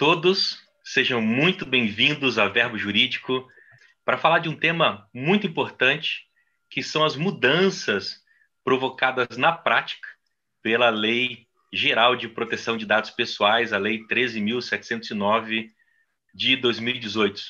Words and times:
todos, 0.00 0.66
sejam 0.82 1.20
muito 1.20 1.66
bem-vindos 1.66 2.38
a 2.38 2.48
Verbo 2.48 2.78
Jurídico 2.78 3.46
para 4.02 4.16
falar 4.16 4.38
de 4.38 4.48
um 4.48 4.56
tema 4.56 5.06
muito 5.12 5.46
importante, 5.46 6.26
que 6.70 6.82
são 6.82 7.04
as 7.04 7.16
mudanças 7.16 8.24
provocadas 8.64 9.36
na 9.36 9.52
prática 9.52 10.08
pela 10.62 10.88
Lei 10.88 11.46
Geral 11.70 12.16
de 12.16 12.30
Proteção 12.30 12.78
de 12.78 12.86
Dados 12.86 13.10
Pessoais, 13.10 13.74
a 13.74 13.78
Lei 13.78 14.00
13.709 14.06 15.68
de 16.32 16.56
2018. 16.56 17.42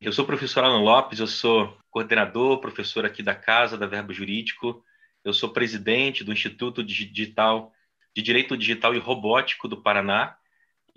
Eu 0.00 0.12
sou 0.12 0.22
o 0.22 0.28
professor 0.28 0.62
Alan 0.62 0.82
Lopes, 0.82 1.18
eu 1.18 1.26
sou 1.26 1.76
coordenador, 1.90 2.60
professor 2.60 3.04
aqui 3.04 3.20
da 3.20 3.34
Casa 3.34 3.76
da 3.76 3.88
Verbo 3.88 4.12
Jurídico, 4.12 4.80
eu 5.24 5.32
sou 5.32 5.48
presidente 5.48 6.22
do 6.22 6.32
Instituto 6.32 6.84
Digital 6.84 7.72
de 8.14 8.22
Direito 8.22 8.56
Digital 8.56 8.94
e 8.94 8.98
Robótico 9.00 9.66
do 9.66 9.82
Paraná 9.82 10.36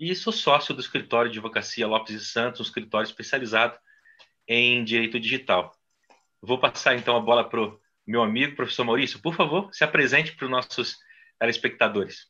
e 0.00 0.14
sou 0.14 0.32
sócio 0.32 0.74
do 0.74 0.80
escritório 0.80 1.30
de 1.30 1.38
advocacia 1.38 1.86
Lopes 1.86 2.14
e 2.14 2.24
Santos, 2.24 2.58
um 2.58 2.64
escritório 2.64 3.06
especializado 3.06 3.78
em 4.48 4.82
direito 4.82 5.20
digital. 5.20 5.76
Vou 6.40 6.58
passar 6.58 6.96
então 6.96 7.14
a 7.14 7.20
bola 7.20 7.46
para 7.46 7.60
o 7.60 7.78
meu 8.06 8.22
amigo, 8.22 8.56
professor 8.56 8.82
Maurício. 8.82 9.20
Por 9.20 9.34
favor, 9.34 9.68
se 9.74 9.84
apresente 9.84 10.34
para 10.34 10.46
os 10.46 10.50
nossos 10.50 10.96
telespectadores. 11.38 12.29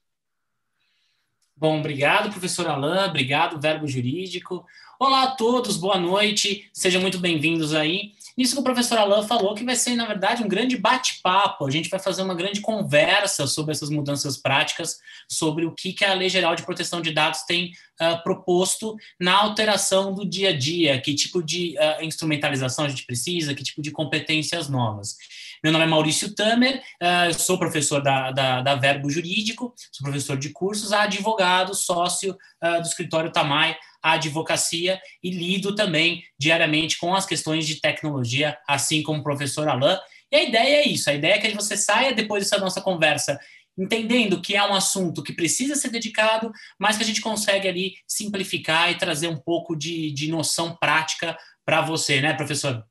Bom, 1.61 1.79
obrigado, 1.79 2.31
professor 2.31 2.67
Alain, 2.67 3.07
obrigado, 3.07 3.61
Verbo 3.61 3.87
Jurídico. 3.87 4.65
Olá 4.99 5.25
a 5.25 5.31
todos, 5.33 5.77
boa 5.77 5.99
noite, 5.99 6.71
sejam 6.73 7.03
muito 7.03 7.19
bem-vindos 7.19 7.75
aí. 7.75 8.13
Isso 8.35 8.55
que 8.55 8.61
o 8.63 8.65
professor 8.65 8.97
Alain 8.97 9.29
falou, 9.29 9.55
que 9.55 9.63
vai 9.63 9.77
ser, 9.77 9.95
na 9.95 10.07
verdade, 10.07 10.43
um 10.43 10.49
grande 10.49 10.79
bate-papo. 10.79 11.67
A 11.67 11.71
gente 11.71 11.91
vai 11.91 12.01
fazer 12.01 12.23
uma 12.23 12.35
grande 12.35 12.63
conversa 12.63 13.47
sobre 13.47 13.73
essas 13.73 13.91
mudanças 13.91 14.39
práticas, 14.39 15.01
sobre 15.29 15.67
o 15.67 15.73
que, 15.73 15.93
que 15.93 16.03
a 16.03 16.15
Lei 16.15 16.31
Geral 16.31 16.57
de 16.57 16.63
Proteção 16.63 17.03
de 17.03 17.13
Dados 17.13 17.43
tem 17.43 17.73
uh, 18.01 18.23
proposto 18.23 18.97
na 19.21 19.37
alteração 19.37 20.15
do 20.15 20.25
dia 20.25 20.49
a 20.49 20.57
dia, 20.57 20.99
que 20.99 21.15
tipo 21.15 21.43
de 21.43 21.77
uh, 21.77 22.03
instrumentalização 22.03 22.87
a 22.87 22.89
gente 22.89 23.05
precisa, 23.05 23.55
que 23.55 23.63
tipo 23.63 23.83
de 23.83 23.91
competências 23.91 24.67
novas. 24.67 25.19
Meu 25.63 25.75
nome 25.75 25.85
é 25.85 25.89
Maurício 25.89 26.35
Tamer, 26.35 26.83
uh, 27.03 27.35
sou 27.39 27.59
professor 27.59 28.03
da, 28.03 28.31
da, 28.31 28.63
da, 28.63 28.75
Verbo 28.77 29.11
Jurídico, 29.11 29.75
sou 29.93 30.05
professor 30.05 30.39
de 30.39 30.49
cursos, 30.49 30.91
advogado, 30.91 31.75
sócio 31.75 32.35
uh, 32.65 32.81
do 32.81 32.89
escritório 32.89 33.31
Tamai, 33.31 33.77
a 34.03 34.13
advocacia 34.13 34.99
e 35.23 35.31
lido 35.31 35.75
também 35.75 36.25
diariamente 36.39 36.99
com 36.99 37.15
as 37.15 37.27
questões 37.27 37.67
de 37.67 37.79
tecnologia, 37.79 38.57
assim 38.67 39.03
como 39.03 39.21
o 39.21 39.23
professor 39.23 39.69
Alain. 39.69 39.99
E 40.33 40.37
a 40.37 40.43
ideia 40.45 40.77
é 40.77 40.89
isso, 40.89 41.11
a 41.11 41.15
ideia 41.15 41.35
é 41.35 41.39
que 41.39 41.55
você 41.55 41.77
saia 41.77 42.15
depois 42.15 42.43
dessa 42.43 42.59
nossa 42.59 42.81
conversa 42.81 43.39
entendendo 43.79 44.43
que 44.43 44.57
é 44.57 44.67
um 44.67 44.75
assunto 44.75 45.23
que 45.23 45.33
precisa 45.33 45.75
ser 45.75 45.91
dedicado, 45.91 46.53
mas 46.79 46.97
que 46.97 47.03
a 47.03 47.07
gente 47.07 47.21
consegue 47.21 47.69
ali 47.69 47.95
simplificar 48.07 48.91
e 48.91 48.99
trazer 48.99 49.29
um 49.29 49.39
pouco 49.39 49.77
de, 49.77 50.11
de 50.13 50.31
noção 50.31 50.77
prática 50.77 51.39
para 51.65 51.81
você, 51.81 52.21
né, 52.21 52.35
professor? 52.35 52.85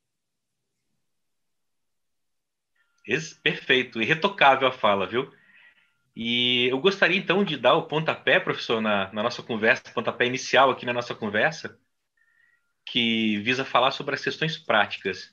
Perfeito, 3.42 4.02
irretocável 4.02 4.68
a 4.68 4.72
fala, 4.72 5.08
viu? 5.08 5.32
E 6.16 6.68
eu 6.68 6.80
gostaria 6.80 7.18
então 7.18 7.44
de 7.44 7.58
dar 7.58 7.76
o 7.76 7.88
pontapé, 7.88 8.40
professor, 8.40 8.82
na, 8.82 9.12
na 9.14 9.24
nossa 9.24 9.42
conversa, 9.42 9.84
pontapé 9.94 10.26
inicial 10.26 10.70
aqui 10.70 10.86
na 10.86 10.94
nossa 10.94 11.16
conversa, 11.16 11.80
que 12.86 13.40
visa 13.40 13.66
falar 13.66 13.92
sobre 13.92 14.16
as 14.16 14.24
questões 14.24 14.58
práticas. 14.58 15.32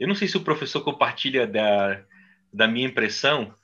Eu 0.00 0.08
não 0.08 0.14
sei 0.14 0.26
se 0.26 0.36
o 0.36 0.44
professor 0.44 0.82
compartilha 0.82 1.46
da, 1.46 2.04
da 2.52 2.66
minha 2.66 2.86
impressão, 2.88 3.54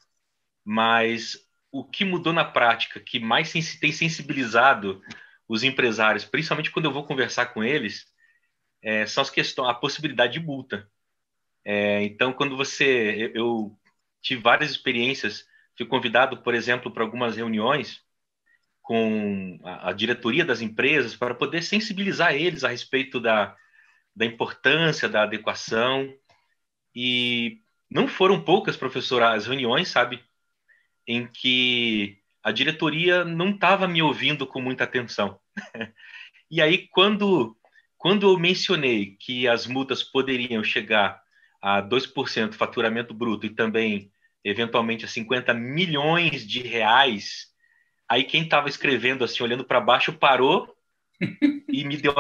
mas 0.65 1.39
o 1.73 1.85
que 1.85 2.05
mudou 2.05 2.33
na 2.33 2.45
prática, 2.45 3.01
que 3.01 3.19
mais 3.19 3.53
tem 3.53 3.93
sensibilizado 3.93 5.01
os 5.49 5.65
empresários, 5.65 6.25
principalmente 6.25 6.71
quando 6.71 6.85
eu 6.85 6.93
vou 6.93 7.07
conversar 7.07 7.47
com 7.47 7.65
eles, 7.65 8.07
é, 8.83 9.07
são 9.07 9.23
as 9.23 9.31
questões, 9.31 9.71
a 9.71 9.75
possibilidade 9.75 10.35
de 10.35 10.41
multa. 10.41 10.89
É, 11.69 12.03
então, 12.03 12.33
quando 12.33 12.57
você. 12.57 13.31
Eu, 13.35 13.35
eu 13.35 13.79
tive 14.23 14.41
várias 14.41 14.71
experiências, 14.71 15.47
fui 15.77 15.85
convidado, 15.85 16.39
por 16.43 16.55
exemplo, 16.55 16.91
para 16.91 17.05
algumas 17.05 17.37
reuniões 17.37 18.03
com 18.81 19.61
a, 19.63 19.91
a, 19.91 19.93
diretoria 19.93 20.47
das 20.47 20.63
empresas 20.63 21.15
para 21.15 21.35
poder 21.35 21.63
sensibilizar 21.63 22.35
eles 22.35 22.65
a 22.65 22.71
respeito 22.71 23.21
da, 23.21 23.55
da 24.17 24.25
importância 24.25 25.11
da 25.11 25.25
adequação. 25.25 26.11
E 26.95 27.61
não 27.91 28.09
foram 28.09 28.43
poucas, 28.43 28.75
professor, 28.75 29.23
as 29.23 29.47
reuniões, 29.47 29.89
sabe, 29.89 30.25
em 31.07 31.27
que 31.27 32.19
a 32.43 32.51
diretoria 32.51 33.27
não 33.27 33.51
estava 33.51 33.87
me 33.87 34.01
ouvindo 34.01 34.47
com 34.47 34.63
muita 34.63 34.85
atenção. 34.85 35.39
e 36.51 36.63
aí, 36.63 36.89
quando, 36.89 37.55
quando 37.99 38.27
eu 38.27 38.39
mencionei 38.39 39.17
que 39.21 39.47
as 39.47 39.67
multas 39.67 40.03
poderiam 40.03 40.65
chegar 40.65 41.28
a 41.61 41.83
2% 41.83 42.55
faturamento 42.55 43.13
bruto 43.13 43.47
e 43.47 43.51
também, 43.51 44.11
eventualmente, 44.45 45.05
a 45.05 45.09
50 45.09 45.53
milhões 45.55 46.47
de 46.47 46.61
reais, 46.61 47.49
aí 48.09 48.25
quem 48.25 48.45
estava 48.45 48.69
escrevendo 48.69 49.25
assim, 49.25 49.43
olhando 49.43 49.65
para 49.65 49.81
baixo, 49.81 50.13
parou 50.13 50.75
e 51.69 51.85
me 51.85 51.97
deu, 51.97 52.15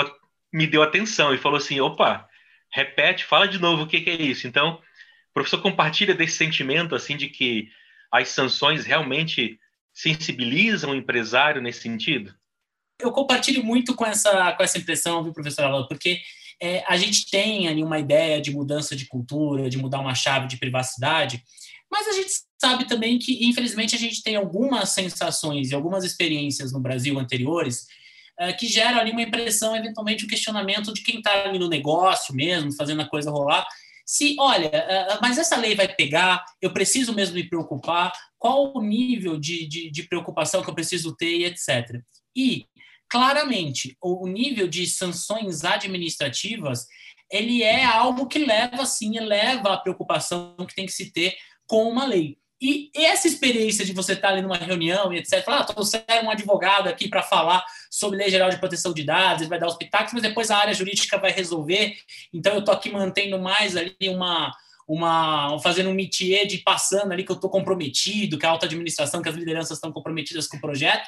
me 0.52 0.66
deu 0.66 0.82
atenção 0.82 1.32
e 1.32 1.38
falou 1.38 1.58
assim: 1.58 1.80
opa, 1.80 2.28
repete, 2.72 3.24
fala 3.24 3.46
de 3.46 3.58
novo 3.58 3.84
o 3.84 3.86
que, 3.86 4.00
que 4.00 4.10
é 4.10 4.22
isso. 4.22 4.46
Então, 4.46 4.74
o 5.30 5.32
professor 5.32 5.60
compartilha 5.60 6.14
desse 6.14 6.36
sentimento 6.36 6.94
assim 6.94 7.16
de 7.16 7.28
que 7.28 7.70
as 8.10 8.28
sanções 8.28 8.84
realmente 8.84 9.58
sensibilizam 9.92 10.90
o 10.90 10.94
empresário 10.94 11.60
nesse 11.60 11.82
sentido? 11.82 12.34
Eu 13.00 13.12
compartilho 13.12 13.62
muito 13.62 13.94
com 13.94 14.04
essa, 14.04 14.52
com 14.52 14.62
essa 14.62 14.78
impressão, 14.78 15.22
viu, 15.22 15.32
professor 15.32 15.64
Alan, 15.64 15.86
porque 15.86 16.20
é, 16.60 16.84
a 16.86 16.96
gente 16.96 17.30
tem 17.30 17.68
ali 17.68 17.82
uma 17.82 17.98
ideia 17.98 18.40
de 18.40 18.50
mudança 18.50 18.96
de 18.96 19.06
cultura, 19.06 19.70
de 19.70 19.78
mudar 19.78 20.00
uma 20.00 20.14
chave 20.14 20.48
de 20.48 20.56
privacidade, 20.56 21.42
mas 21.90 22.06
a 22.08 22.12
gente 22.12 22.30
sabe 22.60 22.86
também 22.86 23.18
que, 23.18 23.46
infelizmente, 23.46 23.94
a 23.94 23.98
gente 23.98 24.22
tem 24.22 24.36
algumas 24.36 24.90
sensações 24.90 25.70
e 25.70 25.74
algumas 25.74 26.04
experiências 26.04 26.72
no 26.72 26.80
Brasil 26.80 27.18
anteriores 27.18 27.86
é, 28.38 28.52
que 28.52 28.66
geram 28.66 28.98
ali 28.98 29.10
uma 29.10 29.22
impressão, 29.22 29.74
eventualmente, 29.74 30.24
um 30.24 30.28
questionamento 30.28 30.92
de 30.92 31.02
quem 31.02 31.18
está 31.18 31.44
ali 31.44 31.58
no 31.58 31.68
negócio 31.68 32.34
mesmo, 32.34 32.72
fazendo 32.74 33.02
a 33.02 33.08
coisa 33.08 33.30
rolar. 33.30 33.66
Se, 34.04 34.36
olha, 34.38 34.66
é, 34.66 35.18
mas 35.20 35.38
essa 35.38 35.56
lei 35.56 35.74
vai 35.74 35.88
pegar, 35.88 36.44
eu 36.60 36.72
preciso 36.72 37.14
mesmo 37.14 37.34
me 37.34 37.48
preocupar, 37.48 38.12
qual 38.38 38.72
o 38.76 38.82
nível 38.82 39.38
de, 39.38 39.66
de, 39.66 39.90
de 39.90 40.02
preocupação 40.04 40.62
que 40.62 40.70
eu 40.70 40.74
preciso 40.74 41.16
ter 41.16 41.38
e 41.38 41.44
etc. 41.44 42.00
E 42.36 42.66
claramente 43.08 43.96
o 44.00 44.26
nível 44.26 44.68
de 44.68 44.86
sanções 44.86 45.64
administrativas 45.64 46.86
ele 47.30 47.62
é 47.62 47.84
algo 47.84 48.26
que 48.26 48.38
leva 48.38 48.86
sim, 48.86 49.18
leva 49.20 49.74
a 49.74 49.76
preocupação 49.76 50.56
que 50.66 50.74
tem 50.74 50.86
que 50.86 50.92
se 50.92 51.12
ter 51.12 51.36
com 51.66 51.88
uma 51.88 52.06
lei. 52.06 52.38
E 52.60 52.90
essa 52.94 53.28
experiência 53.28 53.84
de 53.84 53.92
você 53.92 54.14
estar 54.14 54.30
ali 54.30 54.42
numa 54.42 54.56
reunião 54.56 55.12
e 55.12 55.18
etc, 55.18 55.44
falar, 55.44 55.60
ah, 55.60 55.64
trouxeram 55.64 56.24
um 56.24 56.30
advogado 56.30 56.88
aqui 56.88 57.06
para 57.06 57.22
falar 57.22 57.64
sobre 57.88 58.18
lei 58.18 58.30
geral 58.30 58.50
de 58.50 58.58
proteção 58.58 58.92
de 58.92 59.04
dados, 59.04 59.42
ele 59.42 59.50
vai 59.50 59.60
dar 59.60 59.68
os 59.68 59.76
pitacos, 59.76 60.12
mas 60.12 60.22
depois 60.22 60.50
a 60.50 60.56
área 60.56 60.74
jurídica 60.74 61.18
vai 61.18 61.30
resolver. 61.30 61.96
Então 62.32 62.54
eu 62.54 62.60
estou 62.60 62.74
aqui 62.74 62.90
mantendo 62.90 63.38
mais 63.38 63.76
ali 63.76 63.94
uma 64.08 64.52
uma 64.88 65.58
fazendo 65.62 65.90
um 65.90 65.94
métier 65.94 66.46
de 66.46 66.58
passando 66.58 67.12
ali 67.12 67.22
que 67.22 67.30
eu 67.30 67.36
estou 67.36 67.50
comprometido, 67.50 68.38
que 68.38 68.46
a 68.46 68.50
alta 68.50 68.64
administração, 68.64 69.20
que 69.20 69.28
as 69.28 69.34
lideranças 69.34 69.76
estão 69.76 69.92
comprometidas 69.92 70.48
com 70.48 70.56
o 70.56 70.60
projeto 70.60 71.06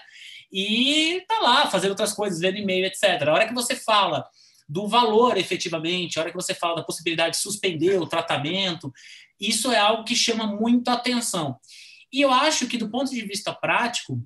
e 0.53 1.25
tá 1.29 1.39
lá 1.41 1.71
fazendo 1.71 1.91
outras 1.91 2.13
coisas, 2.13 2.41
vendo 2.41 2.59
e-mail, 2.59 2.85
etc. 2.87 3.23
A 3.27 3.33
hora 3.33 3.49
que 3.49 3.55
você 3.55 3.77
fala 3.77 4.29
do 4.69 4.87
valor 4.87 5.37
efetivamente, 5.37 6.19
a 6.19 6.23
hora 6.23 6.31
que 6.31 6.37
você 6.37 6.55
fala 6.55 6.77
da 6.77 6.85
possibilidade 6.85 7.37
de 7.37 7.43
suspender 7.43 8.01
o 8.01 8.07
tratamento, 8.07 8.93
isso 9.39 9.73
é 9.73 9.79
algo 9.79 10.05
que 10.05 10.15
chama 10.15 10.47
muito 10.47 10.89
atenção. 10.89 11.59
E 12.13 12.21
eu 12.21 12.33
acho 12.33 12.67
que, 12.67 12.77
do 12.77 12.91
ponto 12.91 13.11
de 13.11 13.23
vista 13.23 13.53
prático, 13.53 14.23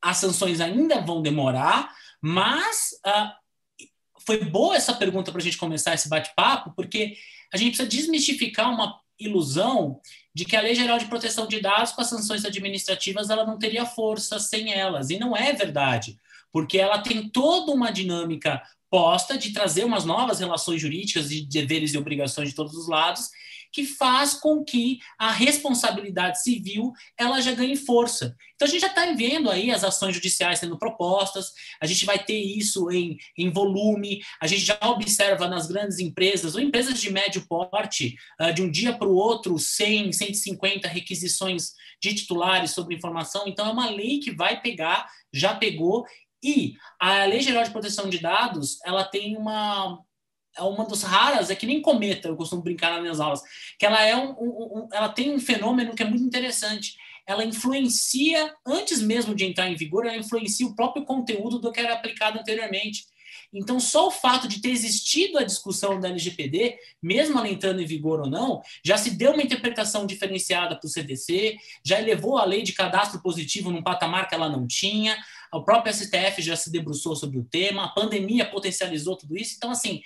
as 0.00 0.16
sanções 0.16 0.60
ainda 0.60 1.00
vão 1.00 1.20
demorar, 1.20 1.94
mas 2.20 2.90
uh, 3.06 3.86
foi 4.24 4.44
boa 4.44 4.76
essa 4.76 4.94
pergunta 4.94 5.30
para 5.30 5.40
a 5.40 5.44
gente 5.44 5.58
começar 5.58 5.94
esse 5.94 6.08
bate-papo, 6.08 6.72
porque 6.74 7.16
a 7.52 7.56
gente 7.56 7.76
precisa 7.76 7.88
desmistificar 7.88 8.72
uma 8.72 8.98
ilusão 9.20 10.00
de 10.34 10.44
que 10.44 10.56
a 10.56 10.60
Lei 10.60 10.74
Geral 10.74 10.98
de 10.98 11.06
Proteção 11.06 11.46
de 11.46 11.60
Dados, 11.60 11.92
com 11.92 12.00
as 12.00 12.08
sanções 12.08 12.44
administrativas, 12.44 13.30
ela 13.30 13.44
não 13.44 13.58
teria 13.58 13.84
força 13.84 14.38
sem 14.38 14.72
elas. 14.72 15.10
E 15.10 15.18
não 15.18 15.36
é 15.36 15.52
verdade, 15.52 16.18
porque 16.52 16.78
ela 16.78 16.98
tem 16.98 17.28
toda 17.28 17.72
uma 17.72 17.92
dinâmica 17.92 18.62
posta 18.88 19.38
de 19.38 19.52
trazer 19.52 19.84
umas 19.84 20.04
novas 20.04 20.40
relações 20.40 20.80
jurídicas 20.80 21.28
de 21.28 21.46
deveres 21.46 21.94
e 21.94 21.98
obrigações 21.98 22.48
de 22.48 22.54
todos 22.54 22.74
os 22.74 22.88
lados 22.88 23.30
que 23.72 23.84
faz 23.84 24.34
com 24.34 24.64
que 24.64 24.98
a 25.18 25.30
responsabilidade 25.30 26.42
civil 26.42 26.92
ela 27.18 27.40
já 27.40 27.52
ganhe 27.52 27.76
força. 27.76 28.36
Então 28.54 28.66
a 28.66 28.70
gente 28.70 28.80
já 28.80 28.88
está 28.88 29.06
vendo 29.12 29.50
aí 29.50 29.70
as 29.70 29.84
ações 29.84 30.14
judiciais 30.14 30.58
sendo 30.58 30.78
propostas, 30.78 31.52
a 31.80 31.86
gente 31.86 32.04
vai 32.04 32.18
ter 32.22 32.38
isso 32.38 32.90
em, 32.90 33.16
em 33.36 33.50
volume, 33.50 34.20
a 34.40 34.46
gente 34.46 34.62
já 34.62 34.78
observa 34.82 35.48
nas 35.48 35.66
grandes 35.66 35.98
empresas, 35.98 36.54
ou 36.54 36.60
empresas 36.60 37.00
de 37.00 37.10
médio 37.10 37.46
porte, 37.48 38.16
uh, 38.40 38.52
de 38.52 38.62
um 38.62 38.70
dia 38.70 38.92
para 38.92 39.08
o 39.08 39.14
outro, 39.14 39.58
100, 39.58 40.12
150 40.12 40.88
requisições 40.88 41.72
de 42.02 42.14
titulares 42.14 42.72
sobre 42.72 42.94
informação. 42.94 43.44
Então 43.46 43.66
é 43.66 43.72
uma 43.72 43.90
lei 43.90 44.18
que 44.18 44.30
vai 44.30 44.60
pegar, 44.60 45.06
já 45.32 45.54
pegou 45.54 46.04
E 46.42 46.74
a 46.98 47.26
Lei 47.26 47.40
Geral 47.40 47.64
de 47.64 47.70
Proteção 47.70 48.08
de 48.08 48.18
Dados, 48.18 48.78
ela 48.84 49.04
tem 49.04 49.36
uma 49.36 49.98
é 50.56 50.62
uma 50.62 50.86
das 50.86 51.02
raras, 51.02 51.50
é 51.50 51.54
que 51.54 51.66
nem 51.66 51.80
cometa, 51.80 52.28
eu 52.28 52.36
costumo 52.36 52.62
brincar 52.62 52.92
nas 52.92 53.02
minhas 53.02 53.20
aulas, 53.20 53.42
que 53.78 53.86
ela 53.86 54.02
é 54.04 54.16
um, 54.16 54.30
um, 54.32 54.78
um, 54.78 54.88
ela 54.92 55.08
tem 55.08 55.34
um 55.34 55.40
fenômeno 55.40 55.94
que 55.94 56.02
é 56.02 56.06
muito 56.06 56.24
interessante. 56.24 56.96
Ela 57.26 57.44
influencia, 57.44 58.52
antes 58.66 59.00
mesmo 59.00 59.34
de 59.34 59.44
entrar 59.44 59.68
em 59.68 59.76
vigor, 59.76 60.06
ela 60.06 60.16
influencia 60.16 60.66
o 60.66 60.74
próprio 60.74 61.04
conteúdo 61.04 61.58
do 61.58 61.70
que 61.70 61.80
era 61.80 61.94
aplicado 61.94 62.38
anteriormente. 62.38 63.04
Então, 63.52 63.80
só 63.80 64.06
o 64.06 64.10
fato 64.10 64.46
de 64.46 64.60
ter 64.60 64.70
existido 64.70 65.38
a 65.38 65.42
discussão 65.42 65.98
da 65.98 66.08
LGPD, 66.08 66.76
mesmo 67.02 67.38
ela 67.38 67.48
entrando 67.48 67.80
em 67.80 67.86
vigor 67.86 68.20
ou 68.20 68.30
não, 68.30 68.62
já 68.84 68.96
se 68.96 69.10
deu 69.10 69.32
uma 69.32 69.42
interpretação 69.42 70.06
diferenciada 70.06 70.76
para 70.76 70.86
o 70.86 70.90
CDC, 70.90 71.56
já 71.84 72.00
elevou 72.00 72.38
a 72.38 72.44
lei 72.44 72.62
de 72.62 72.72
cadastro 72.72 73.20
positivo 73.20 73.70
num 73.70 73.82
patamar 73.82 74.28
que 74.28 74.34
ela 74.34 74.48
não 74.48 74.66
tinha, 74.66 75.16
o 75.52 75.64
próprio 75.64 75.92
STF 75.92 76.40
já 76.40 76.54
se 76.54 76.70
debruçou 76.70 77.16
sobre 77.16 77.38
o 77.38 77.44
tema, 77.44 77.84
a 77.84 77.88
pandemia 77.88 78.48
potencializou 78.48 79.16
tudo 79.16 79.36
isso. 79.36 79.54
Então, 79.56 79.70
assim, 79.72 80.00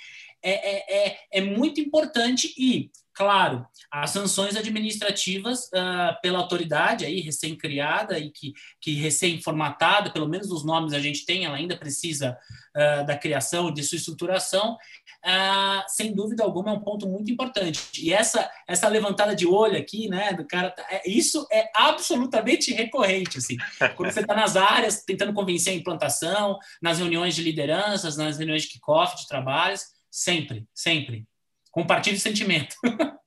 é, 0.44 0.52
é, 0.52 1.08
é, 1.08 1.18
é 1.32 1.40
muito 1.40 1.80
importante 1.80 2.52
e 2.58 2.90
Claro, 3.14 3.64
as 3.92 4.10
sanções 4.10 4.56
administrativas 4.56 5.66
uh, 5.66 6.20
pela 6.20 6.40
autoridade 6.40 7.04
aí 7.04 7.20
recém-criada 7.20 8.18
e 8.18 8.28
que, 8.28 8.52
que 8.80 8.94
recém-formatada, 8.94 10.10
pelo 10.10 10.28
menos 10.28 10.50
os 10.50 10.64
nomes 10.64 10.92
a 10.92 10.98
gente 10.98 11.24
tem, 11.24 11.44
ela 11.44 11.56
ainda 11.56 11.76
precisa 11.76 12.36
uh, 12.76 13.06
da 13.06 13.16
criação, 13.16 13.72
de 13.72 13.84
sua 13.84 13.98
estruturação, 13.98 14.72
uh, 14.72 15.84
sem 15.86 16.12
dúvida 16.12 16.42
alguma 16.42 16.70
é 16.70 16.72
um 16.72 16.80
ponto 16.80 17.08
muito 17.08 17.30
importante. 17.30 17.80
E 18.02 18.12
essa, 18.12 18.50
essa 18.66 18.88
levantada 18.88 19.36
de 19.36 19.46
olho 19.46 19.78
aqui, 19.78 20.08
né, 20.08 20.32
do 20.32 20.44
cara, 20.44 20.72
tá, 20.72 20.84
é, 20.90 21.08
isso 21.08 21.46
é 21.52 21.70
absolutamente 21.76 22.74
recorrente, 22.74 23.38
assim. 23.38 23.56
Quando 23.94 24.12
você 24.12 24.22
está 24.22 24.34
nas 24.34 24.56
áreas, 24.56 25.04
tentando 25.04 25.32
convencer 25.32 25.72
a 25.72 25.76
implantação, 25.76 26.58
nas 26.82 26.98
reuniões 26.98 27.36
de 27.36 27.44
lideranças, 27.44 28.16
nas 28.16 28.38
reuniões 28.38 28.62
de 28.62 28.70
kickoff, 28.70 29.14
de 29.16 29.28
trabalhos, 29.28 29.93
sempre, 30.14 30.64
sempre 30.72 31.26
compartilhe 31.72 32.16
o 32.16 32.20
sentimento. 32.20 32.76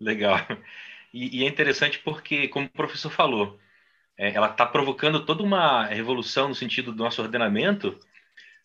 Legal. 0.00 0.36
E, 1.14 1.38
e, 1.38 1.44
é 1.44 1.48
interessante 1.48 2.00
porque, 2.00 2.48
como 2.48 2.66
o 2.66 2.70
professor 2.70 3.10
falou, 3.10 3.58
é, 4.18 4.34
ela 4.34 4.50
está 4.50 4.66
provocando 4.66 5.24
toda 5.24 5.44
uma 5.44 5.86
revolução 5.86 6.48
no 6.48 6.56
sentido 6.56 6.92
do 6.92 7.04
nosso 7.04 7.22
ordenamento. 7.22 7.96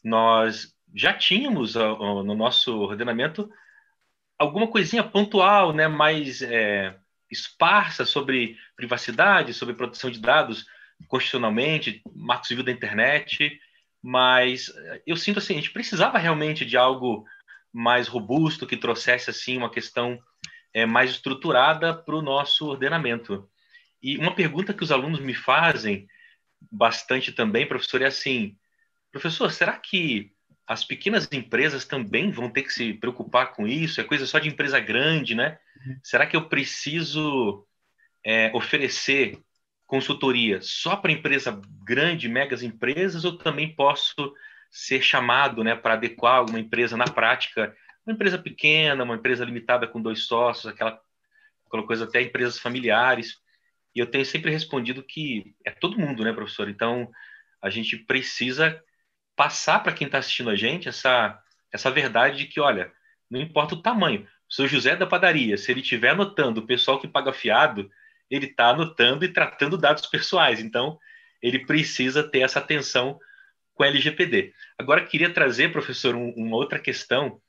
Nós 0.03 0.75
já 0.95 1.13
tínhamos 1.13 1.75
no 1.75 2.35
nosso 2.35 2.75
ordenamento 2.79 3.49
alguma 4.37 4.67
coisinha 4.67 5.03
pontual, 5.03 5.73
né, 5.73 5.87
mais 5.87 6.41
é, 6.41 6.97
esparsa 7.29 8.03
sobre 8.03 8.57
privacidade, 8.75 9.53
sobre 9.53 9.75
proteção 9.75 10.09
de 10.09 10.19
dados 10.19 10.65
constitucionalmente, 11.07 12.01
marco 12.15 12.47
civil 12.47 12.63
da 12.63 12.71
internet, 12.71 13.59
mas 14.01 14.71
eu 15.05 15.15
sinto 15.15 15.39
assim, 15.39 15.53
a 15.53 15.57
gente 15.57 15.71
precisava 15.71 16.17
realmente 16.17 16.65
de 16.65 16.77
algo 16.77 17.25
mais 17.73 18.07
robusto, 18.07 18.67
que 18.67 18.77
trouxesse 18.77 19.29
assim 19.29 19.57
uma 19.57 19.71
questão 19.71 20.19
é, 20.73 20.85
mais 20.85 21.11
estruturada 21.11 21.93
para 21.93 22.15
o 22.15 22.21
nosso 22.21 22.67
ordenamento. 22.67 23.49
E 24.01 24.17
uma 24.17 24.35
pergunta 24.35 24.73
que 24.73 24.83
os 24.83 24.91
alunos 24.91 25.19
me 25.19 25.33
fazem 25.33 26.07
bastante 26.71 27.31
também, 27.31 27.67
professor, 27.67 28.01
é 28.01 28.05
assim: 28.05 28.55
professor, 29.11 29.51
será 29.51 29.73
que 29.77 30.31
as 30.67 30.85
pequenas 30.85 31.27
empresas 31.31 31.85
também 31.85 32.31
vão 32.31 32.49
ter 32.49 32.63
que 32.63 32.73
se 32.73 32.93
preocupar 32.93 33.53
com 33.53 33.67
isso? 33.67 33.99
É 33.99 34.03
coisa 34.03 34.25
só 34.25 34.39
de 34.39 34.49
empresa 34.49 34.79
grande, 34.79 35.35
né? 35.35 35.57
Uhum. 35.85 35.99
Será 36.03 36.25
que 36.25 36.35
eu 36.35 36.47
preciso 36.47 37.65
é, 38.23 38.51
oferecer 38.53 39.39
consultoria 39.85 40.59
só 40.61 40.95
para 40.95 41.11
empresa 41.11 41.61
grande, 41.83 42.27
megas 42.27 42.63
empresas, 42.63 43.25
ou 43.25 43.37
também 43.37 43.75
posso 43.75 44.33
ser 44.73 45.03
chamado 45.03 45.63
né, 45.63 45.75
para 45.75 45.93
adequar 45.93 46.43
uma 46.43 46.59
empresa 46.59 46.97
na 46.97 47.05
prática, 47.05 47.77
uma 48.03 48.15
empresa 48.15 48.39
pequena, 48.39 49.03
uma 49.03 49.13
empresa 49.13 49.45
limitada 49.45 49.87
com 49.87 50.01
dois 50.01 50.23
sócios, 50.23 50.65
aquela, 50.65 50.99
aquela 51.67 51.85
coisa 51.85 52.05
até 52.05 52.23
empresas 52.23 52.57
familiares. 52.57 53.37
E 53.95 53.99
eu 53.99 54.07
tenho 54.07 54.25
sempre 54.25 54.49
respondido 54.49 55.03
que 55.03 55.55
é 55.63 55.69
todo 55.69 55.99
mundo, 55.99 56.23
né, 56.23 56.33
professor? 56.33 56.67
Então, 56.67 57.07
a 57.61 57.69
gente 57.69 57.95
precisa 57.97 58.83
passar 59.35 59.83
para 59.83 59.93
quem 59.93 60.07
está 60.07 60.17
assistindo 60.17 60.49
a 60.49 60.55
gente 60.55 60.89
essa, 60.89 61.39
essa 61.71 61.91
verdade 61.91 62.39
de 62.39 62.47
que, 62.47 62.59
olha, 62.59 62.91
não 63.29 63.39
importa 63.39 63.75
o 63.75 63.81
tamanho. 63.81 64.27
O 64.49 64.53
seu 64.53 64.67
José 64.67 64.95
da 64.95 65.05
padaria, 65.05 65.55
se 65.55 65.71
ele 65.71 65.81
estiver 65.81 66.09
anotando 66.09 66.61
o 66.61 66.65
pessoal 66.65 66.99
que 66.99 67.07
paga 67.07 67.31
fiado, 67.31 67.91
ele 68.27 68.47
está 68.47 68.69
anotando 68.69 69.23
e 69.23 69.31
tratando 69.31 69.77
dados 69.77 70.07
pessoais. 70.07 70.59
Então, 70.59 70.97
ele 71.39 71.63
precisa 71.63 72.23
ter 72.23 72.39
essa 72.39 72.57
atenção 72.57 73.19
com 73.73 73.83
a 73.83 73.87
LGPD. 73.87 74.53
Agora, 74.77 75.05
queria 75.05 75.33
trazer, 75.33 75.71
professor, 75.71 76.15
um, 76.15 76.29
uma 76.31 76.55
outra 76.55 76.79
questão 76.79 77.41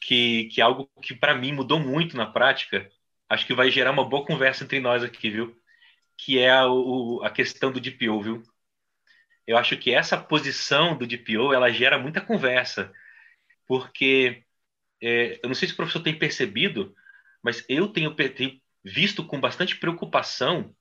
que, 0.00 0.44
que 0.52 0.60
é 0.60 0.64
algo 0.64 0.88
que, 1.02 1.14
para 1.14 1.34
mim, 1.34 1.52
mudou 1.52 1.80
muito 1.80 2.16
na 2.16 2.26
prática. 2.26 2.88
Acho 3.28 3.46
que 3.46 3.54
vai 3.54 3.70
gerar 3.70 3.90
uma 3.90 4.08
boa 4.08 4.24
conversa 4.24 4.64
entre 4.64 4.80
nós 4.80 5.02
aqui, 5.02 5.30
viu? 5.30 5.56
Que 6.16 6.38
é 6.38 6.50
a, 6.50 6.66
o, 6.68 7.22
a 7.24 7.30
questão 7.30 7.72
do 7.72 7.80
DPO, 7.80 8.22
viu? 8.22 8.42
Eu 9.46 9.56
acho 9.56 9.76
que 9.78 9.92
essa 9.94 10.16
posição 10.16 10.96
do 10.96 11.06
DPO, 11.06 11.52
ela 11.52 11.70
gera 11.70 11.98
muita 11.98 12.20
conversa, 12.20 12.92
porque 13.66 14.44
é, 15.02 15.40
eu 15.42 15.48
não 15.48 15.54
sei 15.54 15.68
se 15.68 15.74
o 15.74 15.76
professor 15.76 16.02
tem 16.02 16.18
percebido, 16.18 16.94
mas 17.42 17.64
eu 17.68 17.88
tenho, 17.88 18.14
tenho 18.14 18.60
visto 18.84 19.24
com 19.24 19.40
bastante 19.40 19.76
preocupação 19.76 20.74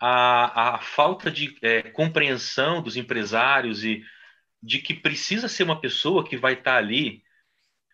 a, 0.00 0.76
a 0.76 0.78
falta 0.78 1.30
de 1.30 1.54
é, 1.60 1.82
compreensão 1.82 2.82
dos 2.82 2.96
empresários 2.96 3.84
e 3.84 4.02
de 4.62 4.78
que 4.78 4.94
precisa 4.94 5.46
ser 5.46 5.62
uma 5.62 5.80
pessoa 5.80 6.24
que 6.24 6.36
vai 6.36 6.54
estar 6.54 6.76
ali 6.76 7.22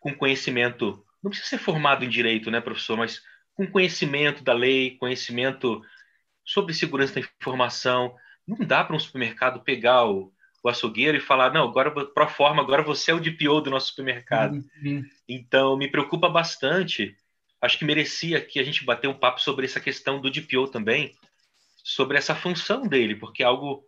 com 0.00 0.14
conhecimento, 0.14 1.04
não 1.22 1.30
precisa 1.30 1.50
ser 1.50 1.58
formado 1.58 2.04
em 2.04 2.08
direito, 2.08 2.50
né, 2.50 2.60
professor, 2.60 2.96
mas 2.96 3.20
com 3.54 3.66
conhecimento 3.66 4.44
da 4.44 4.52
lei, 4.52 4.96
conhecimento 4.98 5.82
sobre 6.44 6.74
segurança 6.74 7.14
da 7.14 7.20
informação. 7.20 8.14
Não 8.46 8.58
dá 8.58 8.84
para 8.84 8.94
um 8.94 9.00
supermercado 9.00 9.64
pegar 9.64 10.04
o, 10.06 10.32
o 10.62 10.68
açougueiro 10.68 11.16
e 11.16 11.20
falar, 11.20 11.52
não, 11.52 11.64
agora 11.64 11.90
pro 11.90 12.28
forma, 12.28 12.62
agora 12.62 12.82
você 12.82 13.10
é 13.10 13.14
o 13.14 13.20
DPO 13.20 13.62
do 13.62 13.70
nosso 13.70 13.88
supermercado. 13.88 14.62
Uhum. 14.82 15.04
Então, 15.28 15.76
me 15.76 15.90
preocupa 15.90 16.28
bastante. 16.28 17.16
Acho 17.60 17.78
que 17.78 17.84
merecia 17.84 18.40
que 18.40 18.60
a 18.60 18.62
gente 18.62 18.84
bater 18.84 19.08
um 19.08 19.18
papo 19.18 19.40
sobre 19.40 19.64
essa 19.64 19.80
questão 19.80 20.20
do 20.20 20.30
DPO 20.30 20.68
também, 20.68 21.16
sobre 21.86 22.18
essa 22.18 22.34
função 22.34 22.82
dele, 22.82 23.14
porque 23.14 23.44
é 23.44 23.46
algo 23.46 23.84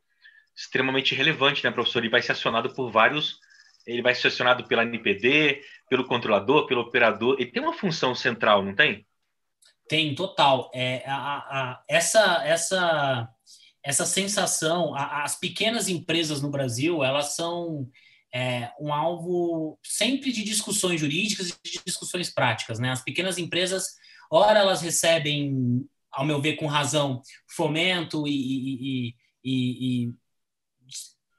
extremamente 0.56 1.16
relevante, 1.16 1.64
né, 1.64 1.70
professor? 1.72 1.98
Ele 1.98 2.08
vai 2.08 2.22
ser 2.22 2.30
acionado 2.30 2.72
por 2.72 2.92
vários, 2.92 3.40
ele 3.84 4.02
vai 4.02 4.14
ser 4.14 4.28
acionado 4.28 4.68
pela 4.68 4.84
NPD, 4.84 5.60
pelo 5.90 6.06
controlador, 6.06 6.68
pelo 6.68 6.82
operador. 6.82 7.34
Ele 7.40 7.50
tem 7.50 7.60
uma 7.60 7.72
função 7.72 8.14
central, 8.14 8.64
não 8.64 8.72
tem? 8.72 9.04
Tem, 9.88 10.14
total. 10.14 10.70
É, 10.72 11.02
a, 11.08 11.16
a, 11.16 11.82
essa, 11.88 12.44
essa, 12.46 13.28
essa 13.82 14.06
sensação, 14.06 14.94
a, 14.94 15.24
as 15.24 15.34
pequenas 15.34 15.88
empresas 15.88 16.40
no 16.40 16.50
Brasil, 16.50 17.02
elas 17.02 17.34
são 17.34 17.90
é, 18.32 18.70
um 18.78 18.94
alvo 18.94 19.76
sempre 19.82 20.30
de 20.30 20.44
discussões 20.44 21.00
jurídicas 21.00 21.48
e 21.48 21.68
de 21.68 21.80
discussões 21.84 22.30
práticas. 22.30 22.78
Né? 22.78 22.92
As 22.92 23.02
pequenas 23.02 23.38
empresas, 23.38 23.96
ora 24.30 24.60
elas 24.60 24.82
recebem 24.82 25.84
ao 26.18 26.24
meu 26.24 26.40
ver, 26.40 26.56
com 26.56 26.66
razão, 26.66 27.22
fomento 27.46 28.26
e, 28.26 28.32
e, 28.32 29.14
e, 29.44 30.04
e 30.04 30.14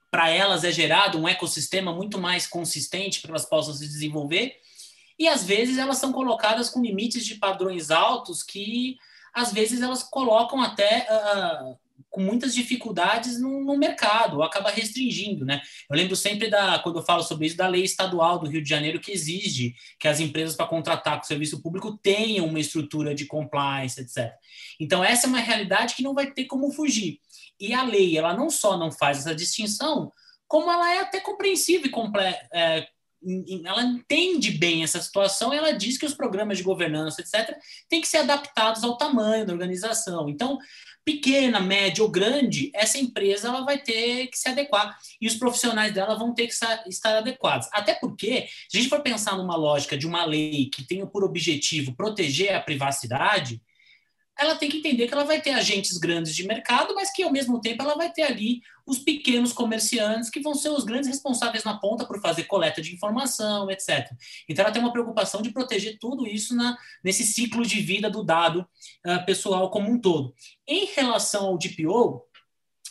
para 0.09 0.29
elas 0.29 0.63
é 0.63 0.71
gerado 0.71 1.19
um 1.19 1.27
ecossistema 1.27 1.93
muito 1.93 2.17
mais 2.17 2.47
consistente 2.47 3.21
para 3.21 3.31
elas 3.31 3.43
possam 3.43 3.73
se 3.73 3.85
desenvolver. 3.85 4.55
E 5.19 5.27
às 5.27 5.43
vezes 5.43 5.77
elas 5.77 5.97
são 5.97 6.13
colocadas 6.13 6.69
com 6.69 6.81
limites 6.81 7.25
de 7.25 7.35
padrões 7.35 7.91
altos 7.91 8.41
que 8.41 8.97
às 9.33 9.51
vezes 9.51 9.81
elas 9.81 10.01
colocam 10.01 10.61
até 10.61 11.05
uh, 11.11 11.77
com 12.09 12.21
muitas 12.21 12.53
dificuldades 12.53 13.39
no, 13.39 13.63
no, 13.63 13.77
mercado, 13.77 14.41
acaba 14.41 14.71
restringindo, 14.71 15.45
né? 15.45 15.61
Eu 15.89 15.95
lembro 15.95 16.15
sempre 16.15 16.49
da, 16.49 16.79
quando 16.79 16.99
eu 16.99 17.05
falo 17.05 17.21
sobre 17.23 17.47
isso, 17.47 17.55
da 17.55 17.67
lei 17.67 17.83
estadual 17.83 18.39
do 18.39 18.47
Rio 18.47 18.61
de 18.61 18.69
Janeiro 18.69 18.99
que 18.99 19.11
exige 19.11 19.75
que 19.99 20.07
as 20.07 20.19
empresas 20.19 20.55
para 20.55 20.65
contratar 20.65 21.17
com 21.17 21.23
o 21.23 21.27
serviço 21.27 21.61
público 21.61 21.97
tenham 21.97 22.47
uma 22.47 22.59
estrutura 22.59 23.13
de 23.13 23.25
compliance, 23.25 24.01
etc. 24.01 24.33
Então 24.79 25.03
essa 25.03 25.27
é 25.27 25.29
uma 25.29 25.39
realidade 25.39 25.95
que 25.95 26.03
não 26.03 26.13
vai 26.13 26.31
ter 26.31 26.45
como 26.45 26.71
fugir. 26.71 27.19
E 27.59 27.73
a 27.73 27.83
lei, 27.83 28.17
ela 28.17 28.35
não 28.35 28.49
só 28.49 28.77
não 28.77 28.91
faz 28.91 29.19
essa 29.19 29.35
distinção, 29.35 30.11
como 30.47 30.71
ela 30.71 30.95
é 30.95 30.99
até 30.99 31.19
compreensível 31.19 31.85
e 31.85 31.91
comple 31.91 32.23
é, 32.23 32.87
ela 33.65 33.83
entende 33.83 34.51
bem 34.51 34.83
essa 34.83 35.01
situação 35.01 35.53
e 35.53 35.57
ela 35.57 35.73
diz 35.73 35.97
que 35.97 36.05
os 36.05 36.13
programas 36.13 36.57
de 36.57 36.63
governança, 36.63 37.21
etc., 37.21 37.57
têm 37.89 38.01
que 38.01 38.07
ser 38.07 38.19
adaptados 38.19 38.83
ao 38.83 38.97
tamanho 38.97 39.45
da 39.45 39.53
organização. 39.53 40.29
Então, 40.29 40.57
pequena, 41.09 41.59
média 41.59 42.03
ou 42.03 42.11
grande, 42.11 42.69
essa 42.71 42.99
empresa 42.99 43.47
ela 43.47 43.65
vai 43.65 43.79
ter 43.79 44.27
que 44.27 44.37
se 44.37 44.47
adequar 44.47 44.95
e 45.19 45.25
os 45.25 45.33
profissionais 45.33 45.91
dela 45.91 46.13
vão 46.13 46.35
ter 46.35 46.45
que 46.45 46.53
estar 46.53 47.17
adequados. 47.17 47.67
Até 47.73 47.95
porque, 47.95 48.47
se 48.69 48.77
a 48.77 48.81
gente 48.81 48.89
for 48.89 49.01
pensar 49.01 49.35
numa 49.35 49.55
lógica 49.55 49.97
de 49.97 50.05
uma 50.05 50.23
lei 50.23 50.69
que 50.71 50.85
tenha 50.85 51.07
por 51.07 51.23
objetivo 51.23 51.95
proteger 51.95 52.53
a 52.53 52.61
privacidade, 52.61 53.59
ela 54.39 54.55
tem 54.55 54.69
que 54.69 54.77
entender 54.77 55.05
que 55.05 55.13
ela 55.13 55.25
vai 55.25 55.41
ter 55.41 55.51
agentes 55.51 55.97
grandes 55.97 56.33
de 56.33 56.47
mercado, 56.47 56.95
mas 56.95 57.11
que 57.11 57.21
ao 57.21 57.31
mesmo 57.31 57.59
tempo 57.59 57.83
ela 57.83 57.95
vai 57.95 58.09
ter 58.09 58.23
ali 58.23 58.61
os 58.85 58.97
pequenos 58.97 59.51
comerciantes 59.51 60.29
que 60.29 60.39
vão 60.39 60.55
ser 60.55 60.69
os 60.69 60.85
grandes 60.85 61.09
responsáveis 61.09 61.65
na 61.65 61.77
ponta 61.77 62.05
por 62.05 62.21
fazer 62.21 62.45
coleta 62.45 62.81
de 62.81 62.93
informação, 62.93 63.69
etc. 63.69 64.09
Então 64.47 64.63
ela 64.63 64.73
tem 64.73 64.81
uma 64.81 64.93
preocupação 64.93 65.41
de 65.41 65.51
proteger 65.51 65.97
tudo 65.99 66.25
isso 66.25 66.55
na, 66.55 66.77
nesse 67.03 67.25
ciclo 67.25 67.65
de 67.65 67.81
vida 67.81 68.09
do 68.09 68.23
dado 68.23 68.65
uh, 69.05 69.25
pessoal 69.25 69.69
como 69.69 69.91
um 69.91 69.99
todo. 69.99 70.33
Em 70.65 70.85
relação 70.85 71.47
ao 71.47 71.57
DPO, 71.57 72.25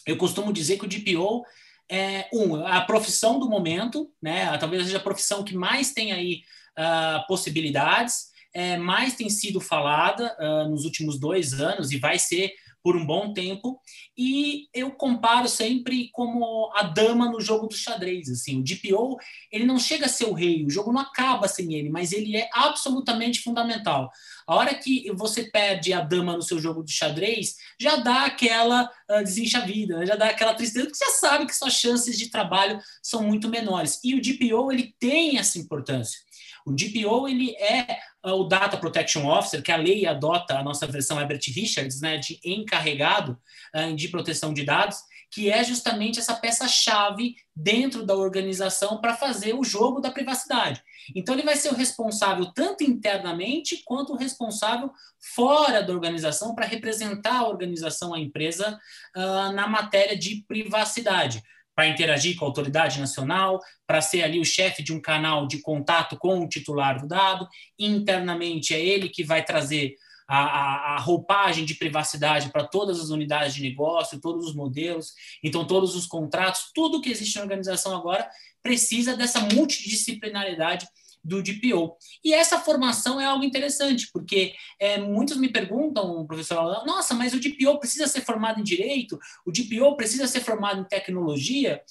eu 0.07 0.17
costumo 0.19 0.53
dizer 0.53 0.79
que 0.79 0.85
o 0.85 0.89
DPO 0.89 1.45
é 1.91 2.29
um, 2.31 2.57
a 2.67 2.83
profissão 2.83 3.39
do 3.39 3.49
momento, 3.49 4.13
né? 4.21 4.57
Talvez 4.59 4.85
seja 4.85 4.99
a 4.99 5.01
profissão 5.01 5.43
que 5.43 5.57
mais 5.57 5.93
tem 5.95 6.13
aí 6.13 6.43
uh, 6.79 7.27
possibilidades 7.27 8.29
é, 8.55 8.77
mais 8.77 9.15
tem 9.15 9.29
sido 9.29 9.61
falada 9.61 10.37
uh, 10.41 10.69
nos 10.69 10.85
últimos 10.85 11.19
dois 11.19 11.55
anos 11.55 11.91
e 11.93 11.99
vai 11.99 12.19
ser 12.19 12.53
por 12.83 12.97
um 12.97 13.05
bom 13.05 13.33
tempo. 13.33 13.81
E 14.17 14.69
eu 14.73 14.91
comparo 14.93 15.49
sempre 15.49 16.11
como 16.13 16.71
a 16.75 16.83
dama 16.85 17.31
no 17.31 17.41
jogo 17.41 17.67
do 17.67 17.75
xadrez. 17.75 18.31
Assim, 18.31 18.59
o 18.59 18.65
DPO 18.65 19.19
ele 19.53 19.67
não 19.67 19.79
chega 19.79 20.07
a 20.07 20.09
ser 20.09 20.25
o 20.25 20.33
rei, 20.33 20.65
o 20.65 20.71
jogo 20.71 20.93
não 20.93 21.01
acaba 21.01 21.49
sem 21.49 21.75
ele, 21.75 21.91
mas 21.91 22.13
ele 22.13 22.37
é 22.37 22.49
absolutamente 22.53 23.41
fundamental. 23.41 24.11
A 24.47 24.55
hora 24.55 24.75
que 24.75 25.11
você 25.13 25.45
perde 25.51 25.93
a 25.93 26.01
dama 26.01 26.35
no 26.37 26.43
seu 26.43 26.59
jogo 26.59 26.83
de 26.83 26.93
xadrez, 26.93 27.57
já 27.79 27.97
dá 27.97 28.25
aquela 28.25 28.85
uh, 29.11 29.23
desenchavida, 29.23 30.07
já 30.07 30.17
dá 30.17 30.29
aquela 30.29 30.55
tristeza, 30.55 30.87
porque 30.87 30.97
você 30.97 31.11
sabe 31.19 31.47
que 31.47 31.55
suas 31.55 31.75
chances 31.75 32.19
de 32.19 32.31
trabalho 32.31 32.81
são 33.03 33.23
muito 33.23 33.49
menores. 33.49 34.01
E 34.03 34.15
o 34.15 34.23
DPO 34.23 34.73
ele 34.73 34.95
tem 34.99 35.37
essa 35.39 35.59
importância. 35.59 36.21
O 36.69 36.73
DPO 36.75 37.27
ele 37.29 37.57
é 37.57 37.99
uh, 38.27 38.33
o 38.33 38.45
Data 38.45 38.77
Protection 38.77 39.27
Officer, 39.27 39.63
que 39.63 39.73
a 39.73 39.77
lei 39.77 40.07
adota 40.07 40.59
a 40.59 40.63
nossa 40.63 40.87
versão 40.87 41.19
Herbert 41.19 41.41
Richards, 41.49 42.03
né, 42.03 42.19
de 42.19 42.39
encarregado 42.45 43.39
uh, 43.75 43.97
de 43.97 44.09
proteção 44.09 44.53
de 44.53 44.65
dados, 44.65 44.99
que 45.31 45.51
é 45.51 45.65
justamente 45.65 46.19
essa 46.19 46.35
peça-chave 46.35 47.37
dentro 47.55 48.05
da 48.05 48.15
organização 48.15 49.01
para 49.01 49.17
fazer 49.17 49.55
o 49.55 49.65
jogo 49.65 50.01
da 50.01 50.11
privacidade. 50.11 50.83
Então, 51.15 51.35
ele 51.35 51.45
vai 51.45 51.57
ser 51.57 51.71
o 51.71 51.75
responsável 51.75 52.53
tanto 52.53 52.85
internamente 52.85 53.83
quanto 53.85 54.13
o 54.13 54.17
responsável 54.17 54.91
fora 55.35 55.83
da 55.83 55.93
organização 55.93 56.55
para 56.55 56.67
representar 56.67 57.41
a 57.41 57.49
organização, 57.49 58.13
a 58.13 58.21
empresa, 58.21 58.79
uh, 59.17 59.53
na 59.53 59.67
matéria 59.67 60.17
de 60.17 60.45
privacidade 60.47 61.43
para 61.79 61.87
interagir 61.87 62.35
com 62.35 62.45
a 62.45 62.49
autoridade 62.49 62.99
nacional, 62.99 63.61
para 63.87 64.01
ser 64.01 64.25
ali 64.25 64.41
o 64.41 64.45
chefe 64.45 64.83
de 64.83 64.93
um 64.93 65.01
canal 65.01 65.47
de 65.47 65.61
contato 65.61 66.17
com 66.17 66.41
o 66.41 66.49
titular 66.49 67.01
do 67.01 67.07
dado. 67.07 67.47
Internamente 67.79 68.75
é 68.75 68.85
ele 68.85 69.09
que 69.09 69.23
vai 69.23 69.45
trazer 69.45 69.95
a, 70.27 70.97
a, 70.97 70.99
roupagem 70.99 71.65
de 71.65 71.77
privacidade 71.77 72.51
para 72.51 72.67
todas 72.67 72.99
as 72.99 73.11
unidades 73.11 73.55
de 73.55 73.63
negócio, 73.63 74.21
todos 74.21 74.49
os 74.49 74.57
modelos, 74.57 75.13
então 75.41 75.65
todos 75.65 75.95
os 75.95 76.05
contratos, 76.05 76.73
tudo 76.75 77.01
que 77.01 77.13
existe 77.13 77.37
na 77.37 77.43
organização 77.43 77.97
agora 77.97 78.29
precisa 78.61 79.17
dessa 79.17 79.39
multidisciplinaridade 79.39 80.85
do 81.29 81.43
DPO. 81.43 81.97
E 82.25 82.33
essa 82.33 82.59
formação 82.59 83.21
é 83.21 83.25
algo 83.25 83.45
interessante, 83.45 84.09
porque 84.13 84.55
é, 84.81 84.99
muitos 84.99 85.37
me 85.37 85.49
perguntam, 85.49 86.27
professor, 86.27 86.85
nossa, 86.87 87.15
mas 87.15 87.35
o 87.35 87.41
DPO 87.41 87.79
precisa 87.79 88.07
ser 88.07 88.23
formado 88.23 88.61
em 88.61 88.65
direito? 88.65 89.19
O 89.45 89.53
DPO 89.53 89.97
precisa 89.97 90.27
ser 90.27 90.41
formado 90.41 90.81
em 90.81 90.85
tecnologia? 90.85 91.83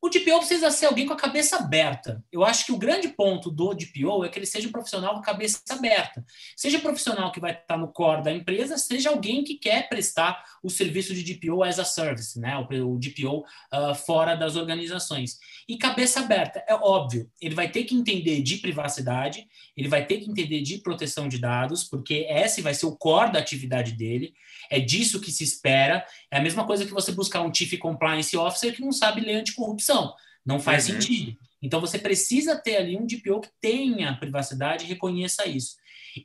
O 0.00 0.08
DPO 0.08 0.38
precisa 0.38 0.70
ser 0.70 0.86
alguém 0.86 1.06
com 1.06 1.12
a 1.12 1.16
cabeça 1.16 1.56
aberta. 1.56 2.24
Eu 2.30 2.44
acho 2.44 2.64
que 2.64 2.70
o 2.70 2.78
grande 2.78 3.08
ponto 3.08 3.50
do 3.50 3.74
DPO 3.74 4.24
é 4.24 4.28
que 4.28 4.38
ele 4.38 4.46
seja 4.46 4.68
um 4.68 4.72
profissional 4.72 5.14
com 5.14 5.20
a 5.20 5.24
cabeça 5.24 5.60
aberta. 5.70 6.24
Seja 6.56 6.78
profissional 6.78 7.32
que 7.32 7.40
vai 7.40 7.52
estar 7.52 7.76
no 7.76 7.88
core 7.88 8.22
da 8.22 8.32
empresa, 8.32 8.78
seja 8.78 9.10
alguém 9.10 9.42
que 9.42 9.54
quer 9.54 9.88
prestar 9.88 10.44
o 10.62 10.70
serviço 10.70 11.12
de 11.12 11.24
DPO 11.24 11.64
as 11.64 11.80
a 11.80 11.84
service, 11.84 12.38
né? 12.38 12.56
o 12.56 12.96
DPO 12.96 13.38
uh, 13.38 13.44
ah, 13.72 13.94
fora 13.94 14.36
das 14.36 14.54
organizações. 14.54 15.38
E 15.68 15.76
cabeça 15.76 16.20
aberta, 16.20 16.64
é 16.68 16.74
óbvio, 16.74 17.28
ele 17.40 17.56
vai 17.56 17.68
ter 17.68 17.82
que 17.82 17.94
entender 17.94 18.40
de 18.40 18.58
privacidade, 18.58 19.48
ele 19.76 19.88
vai 19.88 20.06
ter 20.06 20.18
que 20.18 20.30
entender 20.30 20.60
de 20.62 20.78
proteção 20.78 21.28
de 21.28 21.38
dados, 21.38 21.82
porque 21.82 22.26
esse 22.30 22.62
vai 22.62 22.72
ser 22.72 22.86
o 22.86 22.96
core 22.96 23.32
da 23.32 23.40
atividade 23.40 23.92
dele, 23.92 24.32
é 24.70 24.80
disso 24.80 25.20
que 25.20 25.30
se 25.30 25.44
espera. 25.44 26.04
É 26.30 26.38
a 26.38 26.42
mesma 26.42 26.66
coisa 26.66 26.84
que 26.84 26.92
você 26.92 27.12
buscar 27.12 27.42
um 27.42 27.52
Chief 27.52 27.78
Compliance 27.78 28.36
Officer 28.36 28.74
que 28.74 28.82
não 28.82 28.92
sabe 28.92 29.20
ler 29.20 29.36
anticorrupção. 29.36 30.14
Não 30.44 30.58
faz 30.58 30.88
uhum. 30.88 31.00
sentido. 31.00 31.36
Então 31.60 31.80
você 31.80 31.98
precisa 31.98 32.56
ter 32.56 32.76
ali 32.76 32.96
um 32.96 33.06
DPO 33.06 33.40
que 33.40 33.50
tenha 33.60 34.16
privacidade 34.16 34.84
e 34.84 34.88
reconheça 34.88 35.46
isso. 35.46 35.76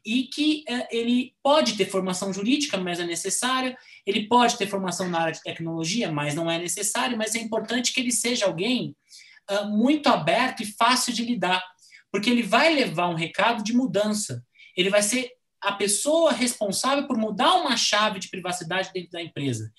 E 0.06 0.24
que 0.24 0.64
é, 0.68 0.96
ele 0.96 1.34
pode 1.44 1.74
ter 1.76 1.86
formação 1.86 2.32
jurídica, 2.32 2.78
mas 2.78 3.00
é 3.00 3.06
necessária, 3.06 3.78
ele 4.06 4.28
pode 4.28 4.58
ter 4.58 4.68
formação 4.68 5.10
na 5.10 5.20
área 5.20 5.34
de 5.34 5.42
tecnologia, 5.42 6.12
mas 6.12 6.34
não 6.36 6.50
é 6.50 6.58
necessário, 6.58 7.18
mas 7.18 7.36
é 7.36 7.40
importante 7.40 7.94
que 7.94 8.00
ele 8.00 8.12
seja 8.12 8.46
alguém 8.46 8.96
uh, 9.52 9.66
muito 9.68 10.08
aberto 10.08 10.62
e 10.64 10.66
fácil 10.66 11.14
de 11.14 11.26
lidar, 11.26 11.64
porque 12.12 12.30
ele 12.30 12.44
vai 12.44 12.74
levar 12.74 13.10
um 13.10 13.16
recado 13.16 13.64
de 13.64 13.74
mudança. 13.74 14.44
Ele 14.76 14.90
vai 14.90 15.02
ser 15.02 15.32
a 15.64 15.72
pessoa 15.72 16.32
responsável 16.32 17.08
por 17.08 17.18
mudar 17.18 17.56
uma 17.56 17.78
chave 17.78 18.20
de 18.20 18.30
privacidade 18.30 18.92
dentro 18.94 19.12
da 19.12 19.22
empresa. 19.22 19.72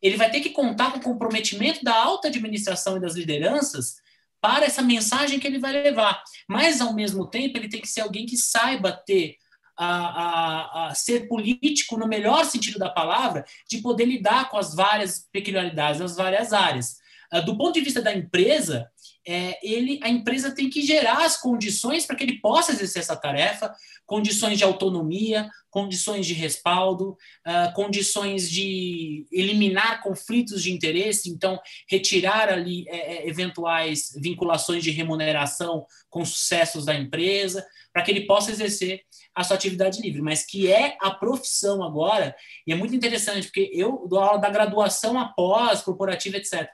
Ele 0.00 0.16
vai 0.16 0.30
ter 0.30 0.40
que 0.40 0.50
contar 0.50 0.92
com 0.92 0.98
o 0.98 1.02
comprometimento 1.02 1.84
da 1.84 1.94
alta 1.94 2.28
administração 2.28 2.96
e 2.96 3.00
das 3.00 3.14
lideranças 3.14 3.96
para 4.40 4.64
essa 4.66 4.82
mensagem 4.82 5.38
que 5.38 5.46
ele 5.46 5.58
vai 5.58 5.72
levar. 5.72 6.22
Mas, 6.48 6.80
ao 6.80 6.92
mesmo 6.94 7.28
tempo, 7.28 7.56
ele 7.56 7.68
tem 7.68 7.80
que 7.80 7.88
ser 7.88 8.00
alguém 8.00 8.26
que 8.26 8.36
saiba 8.36 8.90
ter 8.92 9.36
a, 9.76 9.86
a, 9.86 10.88
a, 10.88 10.94
ser 10.94 11.28
político 11.28 11.96
no 11.96 12.06
melhor 12.06 12.44
sentido 12.44 12.78
da 12.78 12.90
palavra, 12.90 13.44
de 13.68 13.78
poder 13.78 14.04
lidar 14.04 14.48
com 14.48 14.58
as 14.58 14.74
várias 14.74 15.28
peculiaridades 15.32 16.00
das 16.00 16.16
várias 16.16 16.52
áreas. 16.52 16.96
Ah, 17.30 17.40
do 17.40 17.56
ponto 17.56 17.74
de 17.74 17.80
vista 17.80 18.02
da 18.02 18.14
empresa, 18.14 18.90
é, 19.26 19.58
ele, 19.62 20.00
a 20.02 20.08
empresa 20.08 20.54
tem 20.54 20.68
que 20.68 20.82
gerar 20.82 21.24
as 21.24 21.36
condições 21.36 22.04
para 22.04 22.16
que 22.16 22.24
ele 22.24 22.40
possa 22.40 22.72
exercer 22.72 23.02
essa 23.02 23.16
tarefa, 23.16 23.72
condições 24.04 24.58
de 24.58 24.64
autonomia, 24.64 25.48
condições 25.70 26.26
de 26.26 26.34
respaldo, 26.34 27.16
uh, 27.46 27.72
condições 27.74 28.50
de 28.50 29.26
eliminar 29.32 30.02
conflitos 30.02 30.62
de 30.62 30.72
interesse, 30.72 31.30
então 31.30 31.58
retirar 31.88 32.50
ali 32.50 32.84
é, 32.88 32.96
é, 32.96 33.28
eventuais 33.28 34.12
vinculações 34.16 34.82
de 34.82 34.90
remuneração 34.90 35.86
com 36.10 36.24
sucessos 36.24 36.84
da 36.84 36.94
empresa, 36.94 37.64
para 37.92 38.02
que 38.02 38.10
ele 38.10 38.26
possa 38.26 38.50
exercer 38.50 39.02
a 39.34 39.42
sua 39.44 39.56
atividade 39.56 40.02
livre, 40.02 40.20
mas 40.20 40.44
que 40.44 40.70
é 40.70 40.96
a 41.00 41.10
profissão 41.10 41.82
agora, 41.82 42.36
e 42.66 42.72
é 42.72 42.76
muito 42.76 42.94
interessante, 42.94 43.46
porque 43.46 43.70
eu 43.72 44.06
dou 44.08 44.18
aula 44.18 44.38
da 44.38 44.50
graduação 44.50 45.18
após, 45.18 45.80
corporativa, 45.80 46.36
etc. 46.36 46.68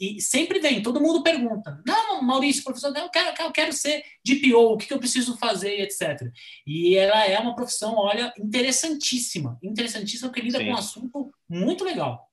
E 0.00 0.20
sempre 0.20 0.60
vem, 0.60 0.80
todo 0.80 1.00
mundo 1.00 1.24
pergunta: 1.24 1.82
Não, 1.84 2.22
Maurício, 2.22 2.62
professor, 2.62 2.96
eu 2.96 3.08
quero, 3.08 3.42
eu 3.42 3.50
quero 3.50 3.72
ser 3.72 4.04
DPO, 4.24 4.74
o 4.74 4.76
que 4.76 4.92
eu 4.92 4.98
preciso 4.98 5.36
fazer, 5.36 5.80
etc. 5.80 6.30
E 6.64 6.96
ela 6.96 7.24
é 7.26 7.38
uma 7.38 7.56
profissão, 7.56 7.96
olha, 7.96 8.32
interessantíssima. 8.38 9.58
Interessantíssima, 9.62 10.28
porque 10.28 10.42
lida 10.42 10.58
Sim. 10.58 10.66
com 10.66 10.70
um 10.70 10.76
assunto 10.76 11.32
muito 11.48 11.84
legal. 11.84 12.28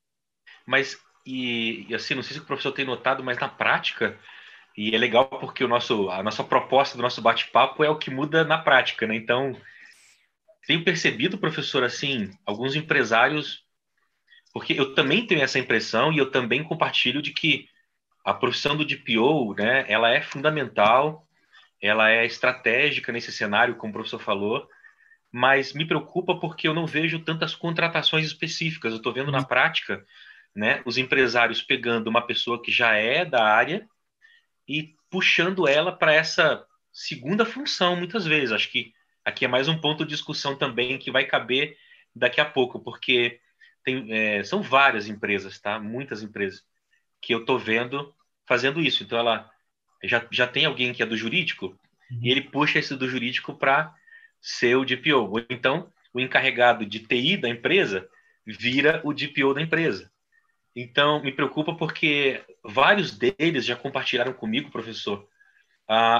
Mas, 0.65 0.97
e, 1.25 1.87
e, 1.89 1.95
assim, 1.95 2.13
não 2.13 2.21
sei 2.21 2.33
se 2.33 2.39
o 2.39 2.45
professor 2.45 2.71
tem 2.71 2.85
notado, 2.85 3.23
mas 3.23 3.39
na 3.39 3.49
prática, 3.49 4.19
e 4.77 4.93
é 4.93 4.97
legal 4.97 5.25
porque 5.25 5.63
o 5.63 5.67
nosso, 5.67 6.09
a 6.09 6.21
nossa 6.21 6.43
proposta 6.43 6.95
do 6.95 7.01
nosso 7.01 7.21
bate-papo 7.21 7.83
é 7.83 7.89
o 7.89 7.97
que 7.97 8.11
muda 8.11 8.43
na 8.43 8.59
prática, 8.59 9.07
né? 9.07 9.15
Então, 9.15 9.59
tenho 10.67 10.83
percebido, 10.83 11.37
professor, 11.37 11.83
assim, 11.83 12.31
alguns 12.45 12.75
empresários 12.75 13.64
porque 14.55 14.71
eu 14.71 14.95
também 14.95 15.27
tenho 15.27 15.41
essa 15.41 15.59
impressão 15.59 16.13
e 16.13 16.17
eu 16.17 16.31
também 16.31 16.63
compartilho 16.63 17.21
de 17.21 17.33
que 17.33 17.67
a 18.23 18.33
profissão 18.33 18.73
do 18.77 18.85
DPO, 18.85 19.53
né, 19.53 19.83
ela 19.89 20.09
é 20.09 20.21
fundamental, 20.21 21.27
ela 21.81 22.09
é 22.09 22.25
estratégica 22.25 23.11
nesse 23.11 23.33
cenário, 23.33 23.75
como 23.75 23.91
o 23.91 23.93
professor 23.93 24.17
falou, 24.17 24.65
mas 25.29 25.73
me 25.73 25.85
preocupa 25.85 26.39
porque 26.39 26.69
eu 26.69 26.73
não 26.73 26.87
vejo 26.87 27.19
tantas 27.19 27.53
contratações 27.53 28.25
específicas. 28.25 28.93
Eu 28.93 28.99
estou 28.99 29.11
vendo 29.11 29.29
na 29.29 29.43
prática, 29.43 30.05
né, 30.55 30.81
os 30.85 30.97
empresários 30.97 31.61
pegando 31.61 32.07
uma 32.07 32.25
pessoa 32.25 32.61
que 32.61 32.71
já 32.71 32.93
é 32.95 33.25
da 33.25 33.43
área 33.43 33.85
e 34.65 34.95
puxando 35.09 35.67
ela 35.67 35.91
para 35.91 36.13
essa 36.13 36.65
segunda 36.93 37.45
função, 37.45 37.97
muitas 37.97 38.25
vezes. 38.25 38.53
Acho 38.53 38.71
que 38.71 38.93
aqui 39.25 39.43
é 39.43 39.49
mais 39.49 39.67
um 39.67 39.77
ponto 39.81 40.05
de 40.05 40.11
discussão 40.11 40.57
também 40.57 40.97
que 40.97 41.11
vai 41.11 41.25
caber 41.25 41.75
daqui 42.15 42.39
a 42.39 42.45
pouco, 42.45 42.79
porque 42.79 43.41
tem, 43.85 44.11
é, 44.11 44.43
são 44.43 44.61
várias 44.61 45.07
empresas, 45.07 45.59
tá? 45.59 45.79
Muitas 45.79 46.23
empresas 46.23 46.63
que 47.21 47.33
eu 47.33 47.41
estou 47.41 47.57
vendo 47.57 48.13
fazendo 48.45 48.81
isso. 48.81 49.03
Então, 49.03 49.19
ela 49.19 49.49
já, 50.03 50.25
já 50.31 50.47
tem 50.47 50.65
alguém 50.65 50.91
que 50.93 51.03
é 51.03 51.05
do 51.05 51.15
jurídico 51.15 51.77
uhum. 52.11 52.19
e 52.21 52.31
ele 52.31 52.41
puxa 52.41 52.79
esse 52.79 52.95
do 52.95 53.07
jurídico 53.07 53.53
para 53.53 53.93
ser 54.41 54.75
o 54.75 54.83
DPO. 54.83 55.29
Ou 55.31 55.45
então, 55.49 55.91
o 56.11 56.19
encarregado 56.19 56.85
de 56.85 56.99
TI 56.99 57.37
da 57.37 57.47
empresa 57.47 58.09
vira 58.45 59.01
o 59.03 59.13
DPO 59.13 59.53
da 59.53 59.61
empresa. 59.61 60.11
Então, 60.75 61.23
me 61.23 61.31
preocupa 61.31 61.73
porque 61.75 62.43
vários 62.63 63.17
deles 63.17 63.65
já 63.65 63.75
compartilharam 63.75 64.33
comigo, 64.33 64.69
professor, 64.69 65.27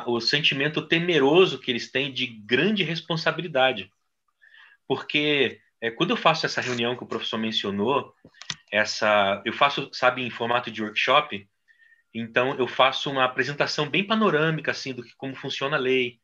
o 0.06 0.22
sentimento 0.22 0.88
temeroso 0.88 1.60
que 1.60 1.70
eles 1.70 1.92
têm 1.92 2.14
de 2.14 2.26
grande 2.26 2.84
responsabilidade. 2.84 3.92
Porque 4.88 5.60
é, 5.86 5.92
quando 5.92 6.10
eu 6.10 6.18
faço 6.18 6.48
essa 6.48 6.62
reunião 6.62 6.98
que 6.98 7.04
o 7.04 7.08
professor 7.08 7.38
mencionou, 7.38 8.12
essa, 8.72 9.40
eu 9.46 9.54
faço, 9.54 9.88
sabe, 9.94 10.24
em 10.24 10.32
formato 10.32 10.72
de 10.72 10.82
workshop, 10.82 11.48
então 12.12 12.58
eu 12.58 12.68
faço 12.68 13.12
uma 13.12 13.24
apresentação 13.24 13.88
bem 13.88 14.04
panorâmica 14.04 14.72
assim 14.72 14.96
do 14.96 15.04
que 15.04 15.16
como 15.16 15.36
funciona 15.36 15.78
a 15.78 15.80
lei. 15.80 16.20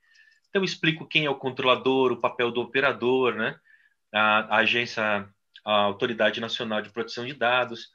Então 0.49 0.61
eu 0.61 0.65
explico 0.65 1.07
quem 1.07 1.25
é 1.25 1.29
o 1.29 1.35
controlador, 1.35 2.11
o 2.11 2.19
papel 2.19 2.49
do 2.49 2.59
operador, 2.59 3.35
né? 3.35 3.55
A, 4.11 4.55
a 4.55 4.57
agência, 4.57 5.29
a 5.63 5.73
Autoridade 5.73 6.41
Nacional 6.41 6.81
de 6.81 6.89
Proteção 6.89 7.25
de 7.25 7.33
Dados. 7.33 7.89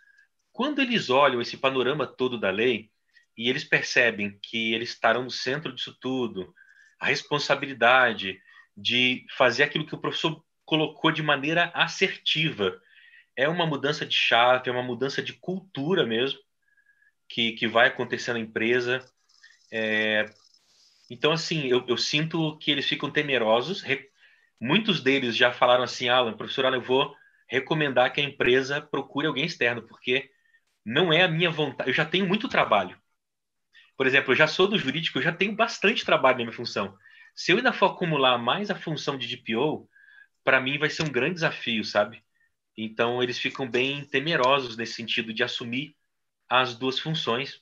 Quando 0.52 0.80
eles 0.80 1.10
olham 1.10 1.40
esse 1.40 1.56
panorama 1.56 2.06
todo 2.06 2.38
da 2.38 2.50
lei 2.50 2.90
e 3.36 3.50
eles 3.50 3.64
percebem 3.64 4.38
que 4.40 4.72
eles 4.72 4.90
estarão 4.90 5.24
no 5.24 5.30
centro 5.32 5.74
disso 5.74 5.96
tudo, 6.00 6.54
a 7.00 7.06
responsabilidade 7.06 8.40
de 8.76 9.26
fazer 9.36 9.64
aquilo 9.64 9.86
que 9.86 9.94
o 9.94 10.00
professor 10.00 10.45
colocou 10.66 11.12
de 11.12 11.22
maneira 11.22 11.70
assertiva. 11.72 12.78
É 13.36 13.48
uma 13.48 13.66
mudança 13.66 14.04
de 14.04 14.14
chave, 14.14 14.68
é 14.68 14.72
uma 14.72 14.82
mudança 14.82 15.22
de 15.22 15.32
cultura 15.32 16.04
mesmo 16.04 16.40
que, 17.28 17.52
que 17.52 17.68
vai 17.68 17.88
acontecer 17.88 18.32
na 18.32 18.38
empresa. 18.38 19.04
É, 19.72 20.26
então, 21.10 21.32
assim, 21.32 21.66
eu, 21.66 21.84
eu, 21.86 21.96
sinto 21.96 22.56
que 22.58 22.70
eles 22.70 22.86
ficam 22.86 23.10
temerosos. 23.10 23.80
Re, 23.82 24.08
muitos 24.60 25.00
deles 25.02 25.36
já 25.36 25.52
falaram 25.52 25.84
assim, 25.84 26.08
Alan, 26.08 26.36
professor 26.36 26.66
Alan, 26.66 26.76
eu 26.76 26.82
vou 26.82 27.14
recomendar 27.48 28.12
que 28.12 28.20
a 28.20 28.24
empresa 28.24 28.80
procure 28.80 29.26
alguém 29.26 29.44
externo, 29.44 29.82
porque 29.82 30.30
não 30.84 31.12
é 31.12 31.22
a 31.22 31.28
minha 31.28 31.50
vontade. 31.50 31.90
Eu 31.90 31.94
já 31.94 32.04
tenho 32.04 32.26
muito 32.26 32.48
trabalho. 32.48 32.98
Por 33.96 34.06
exemplo, 34.06 34.32
eu 34.32 34.36
já 34.36 34.46
sou 34.46 34.68
do 34.68 34.78
jurídico, 34.78 35.18
eu 35.18 35.22
já 35.22 35.32
tenho 35.32 35.54
bastante 35.54 36.04
trabalho 36.04 36.38
na 36.38 36.44
minha 36.44 36.56
função. 36.56 36.96
Se 37.34 37.52
eu 37.52 37.56
ainda 37.56 37.72
for 37.72 37.92
acumular 37.92 38.36
mais 38.38 38.70
a 38.70 38.74
função 38.74 39.16
de 39.16 39.36
DPO, 39.36 39.88
para 40.46 40.60
mim 40.60 40.78
vai 40.78 40.88
ser 40.88 41.02
um 41.02 41.10
grande 41.10 41.34
desafio, 41.34 41.82
sabe? 41.82 42.22
Então 42.78 43.20
eles 43.20 43.36
ficam 43.36 43.68
bem 43.68 44.04
temerosos 44.04 44.76
nesse 44.76 44.94
sentido 44.94 45.34
de 45.34 45.42
assumir 45.42 45.96
as 46.48 46.76
duas 46.76 47.00
funções. 47.00 47.60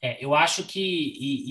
É, 0.00 0.24
eu 0.24 0.32
acho 0.32 0.62
que 0.62 0.78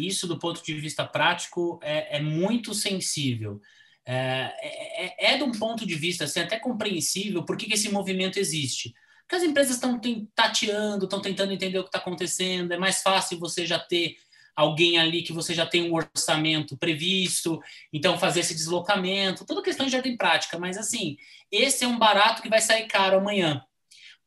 isso, 0.08 0.26
do 0.26 0.40
ponto 0.40 0.64
de 0.64 0.74
vista 0.76 1.06
prático, 1.06 1.82
é, 1.84 2.16
é 2.16 2.22
muito 2.22 2.74
sensível. 2.74 3.60
É, 4.06 4.54
é, 4.62 5.06
é, 5.06 5.34
é, 5.34 5.38
de 5.38 5.44
um 5.44 5.52
ponto 5.52 5.86
de 5.86 5.96
vista 5.96 6.24
assim, 6.24 6.40
até 6.40 6.58
compreensível 6.58 7.44
por 7.44 7.58
que, 7.58 7.66
que 7.66 7.74
esse 7.74 7.90
movimento 7.90 8.40
existe. 8.40 8.94
Porque 9.24 9.36
as 9.36 9.44
empresas 9.44 9.76
estão 9.76 10.00
tateando, 10.34 11.04
estão 11.04 11.22
tentando 11.22 11.52
entender 11.52 11.78
o 11.78 11.84
que 11.84 11.90
está 11.90 12.00
acontecendo, 12.00 12.72
é 12.72 12.78
mais 12.78 13.02
fácil 13.02 13.38
você 13.38 13.66
já 13.66 13.78
ter 13.78 14.16
alguém 14.58 14.98
ali 14.98 15.22
que 15.22 15.32
você 15.32 15.54
já 15.54 15.68
tem 15.68 15.84
um 15.84 15.94
orçamento 15.94 16.76
previsto, 16.76 17.62
então 17.94 18.18
fazer 18.18 18.40
esse 18.40 18.56
deslocamento, 18.56 19.46
tudo 19.46 19.62
questão 19.62 19.86
de 19.86 19.96
ordem 19.96 20.18
prática, 20.18 20.58
mas 20.58 20.80
assim, 20.80 21.16
esse 21.52 21.86
é 21.86 21.88
um 21.88 22.00
barato 22.00 22.42
que 22.42 22.50
vai 22.50 22.60
sair 22.60 22.88
caro 22.88 23.18
amanhã. 23.18 23.64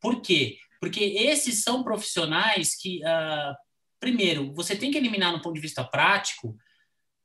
Por 0.01 0.23
quê? 0.23 0.57
Porque 0.81 1.03
esses 1.03 1.65
são 1.65 1.83
profissionais 1.83 2.77
que, 2.77 3.01
uh, 3.01 3.55
primeiro, 3.99 4.55
você 4.55 4.77
tem 4.77 4.93
que 4.93 4.99
eliminar 4.99 5.33
no 5.33 5.43
ponto 5.43 5.57
de 5.57 5.61
vista 5.61 5.83
prático 5.83 6.57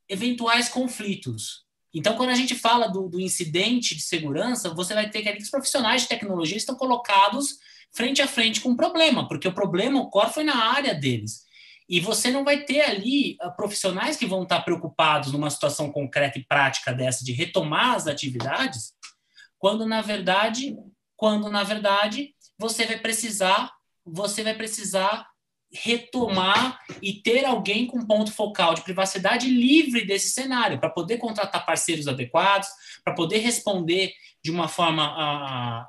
eventuais 0.09 0.67
conflitos. 0.67 1.63
Então, 1.93 2.17
quando 2.17 2.31
a 2.31 2.35
gente 2.35 2.55
fala 2.55 2.87
do, 2.87 3.07
do 3.07 3.21
incidente 3.21 3.95
de 3.95 4.01
segurança, 4.01 4.73
você 4.73 4.95
vai 4.95 5.11
ter 5.11 5.21
que 5.21 5.43
os 5.43 5.49
profissionais 5.49 6.01
de 6.01 6.07
tecnologia 6.07 6.57
estão 6.57 6.75
colocados 6.75 7.59
frente 7.91 8.19
a 8.21 8.27
frente 8.27 8.61
com 8.61 8.71
o 8.71 8.75
problema, 8.75 9.27
porque 9.27 9.47
o 9.47 9.53
problema, 9.53 10.01
o 10.01 10.09
core 10.09 10.33
foi 10.33 10.43
na 10.43 10.71
área 10.73 10.95
deles. 10.95 11.44
E 11.87 11.99
você 11.99 12.31
não 12.31 12.43
vai 12.43 12.63
ter 12.63 12.81
ali 12.81 13.37
uh, 13.43 13.55
profissionais 13.55 14.17
que 14.17 14.25
vão 14.25 14.43
estar 14.43 14.61
preocupados 14.61 15.31
numa 15.31 15.49
situação 15.49 15.91
concreta 15.91 16.39
e 16.39 16.45
prática 16.45 16.93
dessa 16.93 17.23
de 17.23 17.31
retomar 17.31 17.95
as 17.95 18.07
atividades, 18.07 18.93
quando 19.57 19.85
na 19.85 20.01
verdade, 20.01 20.75
quando 21.15 21.49
na 21.49 21.63
verdade 21.63 22.33
você 22.57 22.85
vai 22.85 22.97
precisar, 22.97 23.71
você 24.05 24.43
vai 24.43 24.55
precisar 24.55 25.27
retomar 25.71 26.79
e 27.01 27.21
ter 27.21 27.45
alguém 27.45 27.85
com 27.85 28.05
ponto 28.05 28.31
focal 28.31 28.73
de 28.73 28.81
privacidade 28.81 29.47
livre 29.47 30.05
desse 30.05 30.29
cenário, 30.29 30.79
para 30.79 30.89
poder 30.89 31.17
contratar 31.17 31.65
parceiros 31.65 32.07
adequados, 32.07 32.67
para 33.03 33.13
poder 33.13 33.39
responder 33.39 34.13
de 34.43 34.51
uma 34.51 34.67
forma 34.67 35.83
uh, 35.83 35.85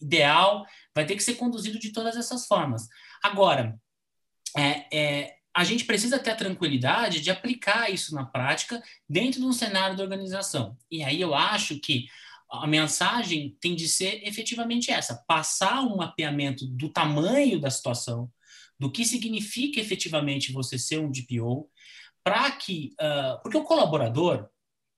ideal, 0.00 0.64
vai 0.94 1.04
ter 1.04 1.16
que 1.16 1.22
ser 1.22 1.34
conduzido 1.34 1.78
de 1.78 1.92
todas 1.92 2.16
essas 2.16 2.46
formas. 2.46 2.86
Agora, 3.22 3.78
é, 4.56 4.96
é, 4.96 5.36
a 5.54 5.64
gente 5.64 5.84
precisa 5.84 6.18
ter 6.18 6.30
a 6.30 6.36
tranquilidade 6.36 7.20
de 7.20 7.30
aplicar 7.30 7.90
isso 7.90 8.14
na 8.14 8.24
prática 8.24 8.82
dentro 9.08 9.40
de 9.40 9.46
um 9.46 9.52
cenário 9.52 9.96
da 9.96 10.02
organização. 10.02 10.76
E 10.90 11.02
aí 11.04 11.20
eu 11.20 11.34
acho 11.34 11.78
que 11.78 12.06
a 12.50 12.66
mensagem 12.66 13.56
tem 13.60 13.74
de 13.74 13.88
ser 13.88 14.26
efetivamente 14.26 14.90
essa: 14.90 15.22
passar 15.26 15.80
um 15.82 15.96
mapeamento 15.96 16.66
do 16.66 16.88
tamanho 16.88 17.60
da 17.60 17.70
situação, 17.70 18.30
do 18.78 18.90
que 18.90 19.04
significa 19.04 19.80
efetivamente 19.80 20.52
você 20.52 20.78
ser 20.78 20.98
um 20.98 21.10
DPO, 21.10 21.68
para 22.22 22.50
que. 22.52 22.94
Uh, 23.00 23.40
porque 23.42 23.56
o 23.56 23.64
colaborador 23.64 24.48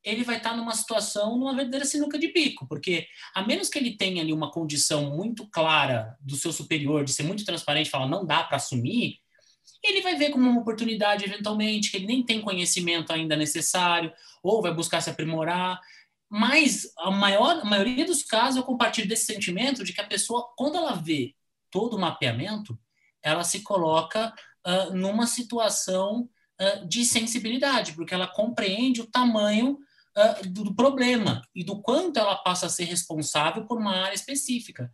ele 0.07 0.23
vai 0.23 0.37
estar 0.37 0.57
numa 0.57 0.73
situação, 0.73 1.37
numa 1.37 1.55
verdadeira 1.55 1.85
sinuca 1.85 2.17
de 2.17 2.33
bico, 2.33 2.65
porque 2.69 3.09
a 3.35 3.45
menos 3.45 3.69
que 3.69 3.77
ele 3.77 3.97
tenha 3.97 4.23
ali 4.23 4.33
uma 4.33 4.53
condição 4.53 5.11
muito 5.11 5.49
clara 5.49 6.17
do 6.21 6.37
seu 6.37 6.53
superior, 6.53 7.05
de 7.05 7.13
ser 7.13 7.25
muito 7.25 7.45
transparente, 7.45 7.91
falar 7.91 8.09
não 8.09 8.25
dá 8.25 8.45
para 8.45 8.57
assumir, 8.57 9.19
ele 9.83 10.03
vai 10.03 10.17
ver 10.17 10.31
como 10.31 10.49
uma 10.49 10.61
oportunidade, 10.61 11.25
eventualmente, 11.25 11.91
que 11.91 11.97
ele 11.97 12.07
nem 12.07 12.23
tem 12.23 12.41
conhecimento 12.41 13.13
ainda 13.13 13.37
necessário, 13.37 14.13
ou 14.43 14.63
vai 14.63 14.73
buscar 14.73 15.01
se 15.01 15.11
aprimorar. 15.11 15.81
Mas 16.29 16.93
a, 16.99 17.11
maior, 17.11 17.61
a 17.61 17.65
maioria 17.65 18.05
dos 18.05 18.23
casos 18.23 18.57
eu 18.57 18.65
compartilho 18.65 19.09
desse 19.09 19.27
sentimento 19.27 19.85
de 19.85 19.93
que 19.93 20.01
a 20.01 20.07
pessoa, 20.07 20.53
quando 20.57 20.77
ela 20.77 20.95
vê 20.95 21.35
todo 21.71 21.97
o 21.97 22.01
mapeamento, 22.01 22.79
ela 23.23 23.45
se 23.45 23.61
coloca 23.61 24.33
uh, 24.67 24.95
numa 24.95 25.27
situação 25.27 26.29
uh, 26.61 26.87
de 26.89 27.05
sensibilidade, 27.05 27.93
porque 27.93 28.15
ela 28.15 28.27
compreende 28.27 29.01
o 29.01 29.07
tamanho 29.07 29.79
uh, 30.17 30.49
do, 30.49 30.65
do 30.65 30.75
problema 30.75 31.43
e 31.55 31.63
do 31.63 31.81
quanto 31.81 32.19
ela 32.19 32.37
passa 32.37 32.67
a 32.67 32.71
ser 32.71 32.85
responsável 32.85 33.67
por 33.67 33.79
uma 33.79 33.97
área 33.97 34.15
específica. 34.15 34.91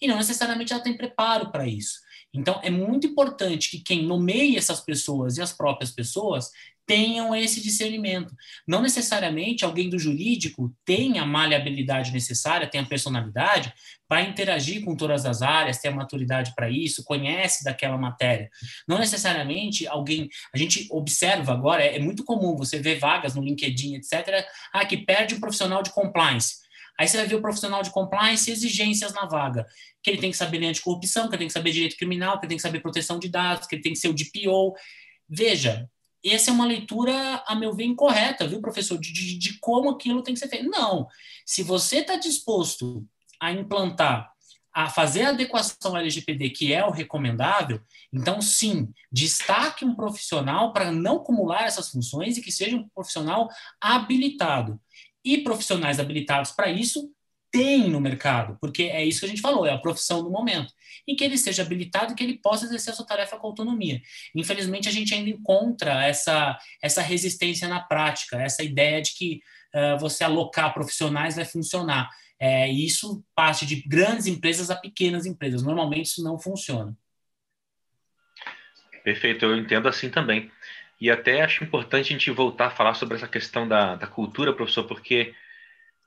E 0.00 0.06
não 0.06 0.16
necessariamente 0.16 0.72
ela 0.72 0.82
tem 0.82 0.96
preparo 0.96 1.50
para 1.50 1.66
isso. 1.66 2.05
Então, 2.34 2.60
é 2.62 2.70
muito 2.70 3.06
importante 3.06 3.70
que 3.70 3.80
quem 3.80 4.04
nomeie 4.04 4.56
essas 4.56 4.80
pessoas 4.80 5.36
e 5.36 5.42
as 5.42 5.52
próprias 5.52 5.90
pessoas 5.90 6.50
tenham 6.86 7.34
esse 7.34 7.60
discernimento. 7.60 8.32
Não 8.66 8.80
necessariamente 8.80 9.64
alguém 9.64 9.90
do 9.90 9.98
jurídico 9.98 10.72
tenha 10.84 11.22
a 11.22 11.26
maleabilidade 11.26 12.12
necessária, 12.12 12.68
tenha 12.68 12.84
a 12.84 12.86
personalidade 12.86 13.74
para 14.08 14.22
interagir 14.22 14.84
com 14.84 14.94
todas 14.94 15.26
as 15.26 15.42
áreas, 15.42 15.78
ter 15.78 15.88
a 15.88 15.94
maturidade 15.94 16.54
para 16.54 16.70
isso, 16.70 17.02
conhece 17.02 17.64
daquela 17.64 17.98
matéria. 17.98 18.48
Não 18.86 18.98
necessariamente 18.98 19.86
alguém. 19.88 20.28
A 20.54 20.58
gente 20.58 20.86
observa 20.90 21.52
agora, 21.52 21.82
é, 21.82 21.96
é 21.96 21.98
muito 21.98 22.24
comum 22.24 22.56
você 22.56 22.78
ver 22.78 23.00
vagas 23.00 23.34
no 23.34 23.42
LinkedIn, 23.42 23.96
etc., 23.96 24.46
ah, 24.72 24.84
que 24.84 24.96
perde 24.96 25.34
um 25.34 25.40
profissional 25.40 25.82
de 25.82 25.90
compliance. 25.90 26.65
Aí 26.98 27.06
você 27.06 27.16
vai 27.16 27.26
ver 27.26 27.34
o 27.34 27.42
profissional 27.42 27.82
de 27.82 27.90
compliance 27.90 28.48
e 28.48 28.52
exigências 28.52 29.12
na 29.12 29.26
vaga. 29.26 29.66
Que 30.02 30.10
ele 30.10 30.18
tem 30.18 30.30
que 30.30 30.36
saber 30.36 30.58
de 30.58 30.66
anticorrupção, 30.66 31.28
que 31.28 31.34
ele 31.34 31.38
tem 31.38 31.46
que 31.48 31.52
saber 31.52 31.72
direito 31.72 31.96
criminal, 31.96 32.38
que 32.38 32.46
ele 32.46 32.50
tem 32.50 32.56
que 32.56 32.62
saber 32.62 32.80
proteção 32.80 33.18
de 33.18 33.28
dados, 33.28 33.66
que 33.66 33.74
ele 33.74 33.82
tem 33.82 33.92
que 33.92 33.98
ser 33.98 34.08
o 34.08 34.14
DPO. 34.14 34.74
Veja, 35.28 35.88
essa 36.24 36.50
é 36.50 36.54
uma 36.54 36.66
leitura, 36.66 37.42
a 37.46 37.54
meu 37.54 37.74
ver, 37.74 37.84
incorreta, 37.84 38.48
viu, 38.48 38.60
professor, 38.60 38.98
de, 38.98 39.12
de, 39.12 39.38
de 39.38 39.58
como 39.58 39.90
aquilo 39.90 40.22
tem 40.22 40.34
que 40.34 40.40
ser 40.40 40.48
feito. 40.48 40.68
Não. 40.68 41.06
Se 41.44 41.62
você 41.62 41.98
está 41.98 42.16
disposto 42.16 43.06
a 43.40 43.52
implantar, 43.52 44.32
a 44.76 44.90
fazer 44.90 45.22
a 45.22 45.28
adequação 45.30 45.96
LGPD, 45.96 46.50
que 46.50 46.72
é 46.72 46.84
o 46.84 46.90
recomendável, 46.90 47.80
então, 48.12 48.42
sim, 48.42 48.92
destaque 49.10 49.84
um 49.84 49.94
profissional 49.94 50.72
para 50.72 50.92
não 50.92 51.16
acumular 51.16 51.64
essas 51.64 51.90
funções 51.90 52.36
e 52.36 52.42
que 52.42 52.52
seja 52.52 52.76
um 52.76 52.88
profissional 52.88 53.48
habilitado. 53.80 54.78
E 55.26 55.38
profissionais 55.38 55.98
habilitados 55.98 56.52
para 56.52 56.70
isso 56.70 57.12
tem 57.50 57.88
no 57.88 58.00
mercado, 58.00 58.56
porque 58.60 58.84
é 58.84 59.04
isso 59.04 59.18
que 59.18 59.26
a 59.26 59.28
gente 59.28 59.40
falou, 59.40 59.66
é 59.66 59.72
a 59.72 59.78
profissão 59.78 60.22
do 60.22 60.30
momento, 60.30 60.72
em 61.06 61.16
que 61.16 61.24
ele 61.24 61.36
seja 61.36 61.62
habilitado 61.62 62.12
e 62.12 62.14
que 62.14 62.22
ele 62.22 62.38
possa 62.38 62.64
exercer 62.66 62.92
a 62.92 62.96
sua 62.96 63.06
tarefa 63.06 63.36
com 63.36 63.48
autonomia. 63.48 64.00
Infelizmente, 64.36 64.88
a 64.88 64.92
gente 64.92 65.12
ainda 65.12 65.30
encontra 65.30 66.04
essa, 66.04 66.56
essa 66.80 67.02
resistência 67.02 67.66
na 67.66 67.80
prática, 67.80 68.40
essa 68.40 68.62
ideia 68.62 69.02
de 69.02 69.14
que 69.14 69.40
uh, 69.74 69.98
você 69.98 70.22
alocar 70.22 70.72
profissionais 70.72 71.34
vai 71.34 71.44
funcionar. 71.44 72.08
É, 72.38 72.68
isso 72.68 73.24
parte 73.34 73.66
de 73.66 73.82
grandes 73.88 74.26
empresas 74.26 74.70
a 74.70 74.76
pequenas 74.76 75.26
empresas. 75.26 75.62
Normalmente, 75.62 76.06
isso 76.06 76.22
não 76.22 76.38
funciona. 76.38 76.96
Perfeito, 79.02 79.44
eu 79.44 79.56
entendo 79.56 79.88
assim 79.88 80.08
também. 80.08 80.50
E 81.00 81.10
até 81.10 81.42
acho 81.42 81.62
importante 81.62 82.06
a 82.06 82.12
gente 82.12 82.30
voltar 82.30 82.66
a 82.66 82.70
falar 82.70 82.94
sobre 82.94 83.16
essa 83.16 83.28
questão 83.28 83.68
da, 83.68 83.96
da 83.96 84.06
cultura, 84.06 84.54
professor, 84.54 84.84
porque, 84.84 85.34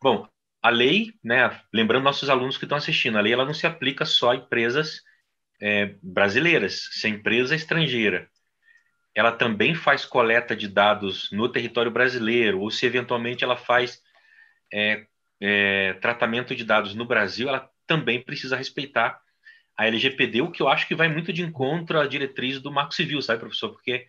bom, 0.01 0.27
a 0.61 0.69
lei, 0.69 1.13
né, 1.23 1.61
lembrando 1.73 2.03
nossos 2.03 2.29
alunos 2.29 2.57
que 2.57 2.65
estão 2.65 2.77
assistindo, 2.77 3.17
a 3.17 3.21
lei 3.21 3.33
ela 3.33 3.45
não 3.45 3.53
se 3.53 3.67
aplica 3.67 4.05
só 4.05 4.31
a 4.31 4.35
empresas 4.35 5.03
é, 5.61 5.95
brasileiras, 6.01 6.89
se 6.91 7.07
a 7.07 7.09
empresa 7.09 7.53
é 7.53 7.57
estrangeira, 7.57 8.29
ela 9.13 9.31
também 9.31 9.75
faz 9.75 10.05
coleta 10.05 10.55
de 10.55 10.67
dados 10.67 11.29
no 11.31 11.49
território 11.49 11.91
brasileiro, 11.91 12.59
ou 12.61 12.71
se 12.71 12.85
eventualmente 12.85 13.43
ela 13.43 13.57
faz 13.57 14.01
é, 14.71 15.05
é, 15.39 15.93
tratamento 15.95 16.55
de 16.55 16.63
dados 16.63 16.95
no 16.95 17.05
Brasil, 17.05 17.47
ela 17.47 17.69
também 17.85 18.21
precisa 18.21 18.55
respeitar 18.55 19.19
a 19.75 19.87
LGPD, 19.87 20.41
o 20.41 20.51
que 20.51 20.61
eu 20.61 20.67
acho 20.67 20.87
que 20.87 20.95
vai 20.95 21.07
muito 21.07 21.31
de 21.31 21.41
encontro 21.41 21.99
à 21.99 22.05
diretriz 22.05 22.59
do 22.59 22.71
Marco 22.71 22.93
Civil, 22.93 23.21
sabe, 23.21 23.39
professor? 23.39 23.69
Porque 23.69 24.05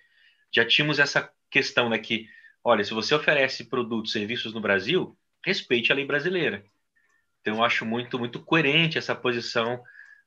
já 0.52 0.64
tínhamos 0.64 0.98
essa 0.98 1.30
questão, 1.50 1.88
né, 1.88 1.98
que, 1.98 2.26
olha, 2.62 2.84
se 2.84 2.94
você 2.94 3.14
oferece 3.14 3.64
produtos, 3.64 4.12
serviços 4.12 4.52
no 4.52 4.60
Brasil, 4.60 5.16
respeite 5.44 5.92
a 5.92 5.94
lei 5.94 6.04
brasileira. 6.04 6.64
Então, 7.40 7.56
eu 7.56 7.64
acho 7.64 7.86
muito, 7.86 8.18
muito 8.18 8.40
coerente 8.40 8.98
essa 8.98 9.14
posição 9.14 9.82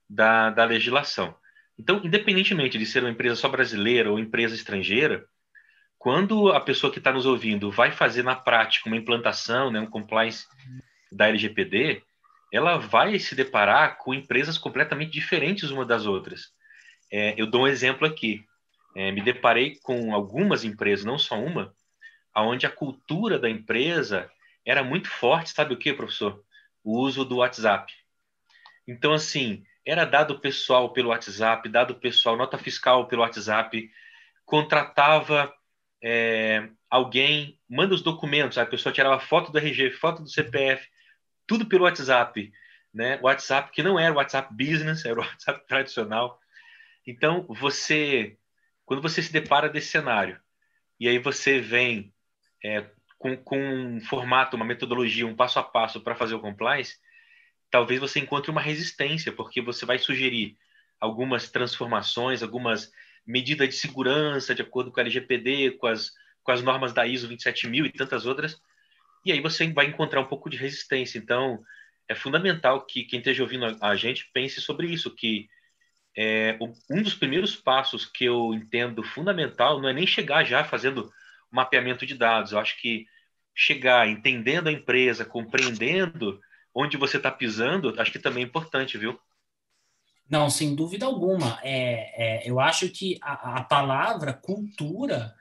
da, 0.09 0.49
da 0.49 0.65
legislação. 0.65 1.36
Então, 1.77 2.01
independentemente 2.03 2.77
de 2.77 2.86
ser 2.86 3.03
uma 3.03 3.09
empresa 3.09 3.36
só 3.36 3.49
brasileira 3.49 4.12
ou 4.12 4.19
empresa 4.19 4.55
estrangeira, 4.55 5.25
quando 5.97 6.51
a 6.51 6.59
pessoa 6.59 6.91
que 6.91 6.99
está 6.99 7.12
nos 7.12 7.25
ouvindo 7.25 7.71
vai 7.71 7.91
fazer 7.91 8.23
na 8.23 8.36
prática 8.36 8.89
uma 8.89 8.97
implantação, 8.97 9.71
né, 9.71 9.79
um 9.79 9.89
compliance 9.89 10.45
da 11.12 11.27
LGPD, 11.29 12.03
ela 12.51 12.77
vai 12.77 13.17
se 13.17 13.33
deparar 13.36 13.97
com 13.97 14.13
empresas 14.13 14.57
completamente 14.57 15.12
diferentes 15.12 15.71
uma 15.71 15.86
das 15.86 16.05
outras. 16.05 16.51
É, 17.12 17.33
eu 17.38 17.47
dou 17.47 17.63
um 17.63 17.67
exemplo 17.67 18.05
aqui. 18.05 18.45
É, 18.95 19.12
me 19.12 19.21
deparei 19.21 19.79
com 19.82 20.13
algumas 20.13 20.63
empresas, 20.63 21.06
não 21.06 21.17
só 21.17 21.36
uma, 21.36 21.73
aonde 22.34 22.65
a 22.65 22.71
cultura 22.71 23.39
da 23.39 23.49
empresa 23.49 24.29
era 24.65 24.84
muito 24.84 25.10
forte, 25.10 25.49
sabe 25.49 25.73
o 25.73 25.77
que, 25.77 25.93
professor? 25.93 26.43
O 26.84 26.99
uso 26.99 27.25
do 27.25 27.38
WhatsApp. 27.38 27.91
Então, 28.88 29.13
assim, 29.13 29.63
era 29.86 30.06
dado 30.06 30.39
pessoal 30.39 30.91
pelo 30.93 31.10
WhatsApp, 31.10 31.67
dado 31.69 31.95
pessoal, 31.95 32.38
nota 32.38 32.58
fiscal 32.58 33.08
pelo 33.08 33.21
WhatsApp, 33.21 33.89
contratava 34.45 35.53
é, 36.01 36.69
alguém, 36.89 37.60
manda 37.69 37.93
os 37.93 38.01
documentos, 38.01 38.58
a 38.58 38.65
pessoa 38.65 38.93
tirava 38.93 39.19
foto 39.19 39.51
do 39.51 39.58
RG, 39.58 39.91
foto 39.91 40.21
do 40.21 40.29
CPF, 40.29 40.88
tudo 41.47 41.65
pelo 41.65 41.86
WhatsApp, 41.86 42.51
né? 42.93 43.19
WhatsApp 43.21 43.71
que 43.71 43.84
não 43.84 43.99
era 43.99 44.13
o 44.13 44.17
WhatsApp 44.17 44.53
Business, 44.53 45.03
era 45.06 45.19
o 45.19 45.23
WhatsApp 45.23 45.65
tradicional. 45.67 46.39
Então, 47.06 47.45
você, 47.49 48.38
quando 48.93 49.01
você 49.01 49.23
se 49.23 49.34
depara 49.34 49.67
desse 49.67 49.88
cenário, 49.88 50.39
e 50.99 51.08
aí 51.08 51.17
você 51.17 51.60
vem 51.60 52.13
é, 52.63 52.86
com, 53.17 53.36
com 53.36 53.58
um 53.58 53.99
formato, 54.01 54.56
uma 54.56 54.63
metodologia, 54.63 55.25
um 55.25 55.36
passo 55.36 55.58
a 55.58 55.63
passo 55.63 55.99
para 55.99 56.13
fazer 56.13 56.36
o 56.36 56.39
compliance, 56.39 56.97
talvez 57.71 57.99
você 57.99 58.19
encontre 58.19 58.51
uma 58.51 58.62
resistência, 58.62 59.32
porque 59.32 59.63
você 59.63 59.84
vai 59.84 59.97
sugerir 59.97 60.56
algumas 60.99 61.49
transformações, 61.49 62.43
algumas 62.43 62.91
medidas 63.25 63.67
de 63.67 63.73
segurança 63.73 64.53
de 64.53 64.62
acordo 64.62 64.91
com 64.91 64.99
a 64.99 65.01
LGPD, 65.01 65.71
com 65.71 65.88
as, 65.88 66.12
com 66.43 66.51
as 66.51 66.62
normas 66.62 66.93
da 66.93 67.08
ISO 67.08 67.27
27000 67.27 67.88
e 67.88 67.91
tantas 67.91 68.27
outras, 68.27 68.62
e 69.25 69.32
aí 69.32 69.41
você 69.41 69.67
vai 69.73 69.88
encontrar 69.88 70.21
um 70.21 70.27
pouco 70.27 70.51
de 70.51 70.58
resistência. 70.58 71.17
Então, 71.17 71.63
é 72.08 72.13
fundamental 72.13 72.86
que 72.86 73.06
quem 73.06 73.17
esteja 73.17 73.41
ouvindo 73.41 73.75
a, 73.82 73.95
gente 73.95 74.29
pense 74.32 74.62
sobre 74.62 74.86
isso, 74.86 75.10
que 75.10 75.49
é, 76.15 76.58
um 76.89 77.02
dos 77.02 77.15
primeiros 77.15 77.56
passos 77.56 78.06
que 78.06 78.26
eu 78.26 78.54
entendo 78.54 79.04
fundamental 79.04 79.82
não 79.82 79.89
é 79.89 79.93
nem 79.93 80.06
chegar 80.06 80.43
já 80.43 80.63
fazendo 80.63 81.12
mapeamento 81.52 82.06
de 82.06 82.15
dados. 82.15 82.52
Eu 82.52 82.60
acho 82.60 82.80
que 82.80 83.06
chegar 83.56 84.08
entendendo 84.08 84.67
a 84.67 84.71
empresa, 84.71 85.26
compreendendo 85.26 86.39
onde 86.73 86.97
você 86.97 87.17
está 87.17 87.32
pisando, 87.32 87.93
acho 87.99 88.12
que 88.12 88.19
também 88.19 88.43
é 88.43 88.47
importante, 88.47 88.97
viu? 88.97 89.19
Não, 90.30 90.49
sem 90.49 90.76
dúvida 90.76 91.06
alguma. 91.06 91.60
É, 91.63 92.41
é 92.41 92.49
eu 92.49 92.60
acho 92.60 92.89
que 92.89 93.19
a, 93.21 93.58
a 93.58 93.63
palavra 93.63 94.34
cultura 94.34 95.36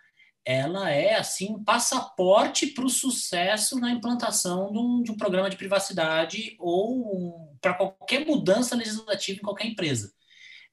ela 0.45 0.91
é 0.91 1.15
assim 1.15 1.55
um 1.55 1.63
passaporte 1.63 2.67
para 2.67 2.85
o 2.85 2.91
sucesso 2.91 3.79
na 3.79 3.93
implantação 3.93 4.73
de 4.73 4.79
um, 4.79 5.03
de 5.03 5.13
um, 5.13 5.17
programa 5.17 5.49
de 5.49 5.57
privacidade 5.57 6.57
ou 6.59 7.57
para 7.61 7.75
qualquer 7.75 8.27
mudança 8.27 8.75
legislativa 8.75 9.39
em 9.39 9.43
qualquer 9.43 9.67
empresa. 9.67 10.13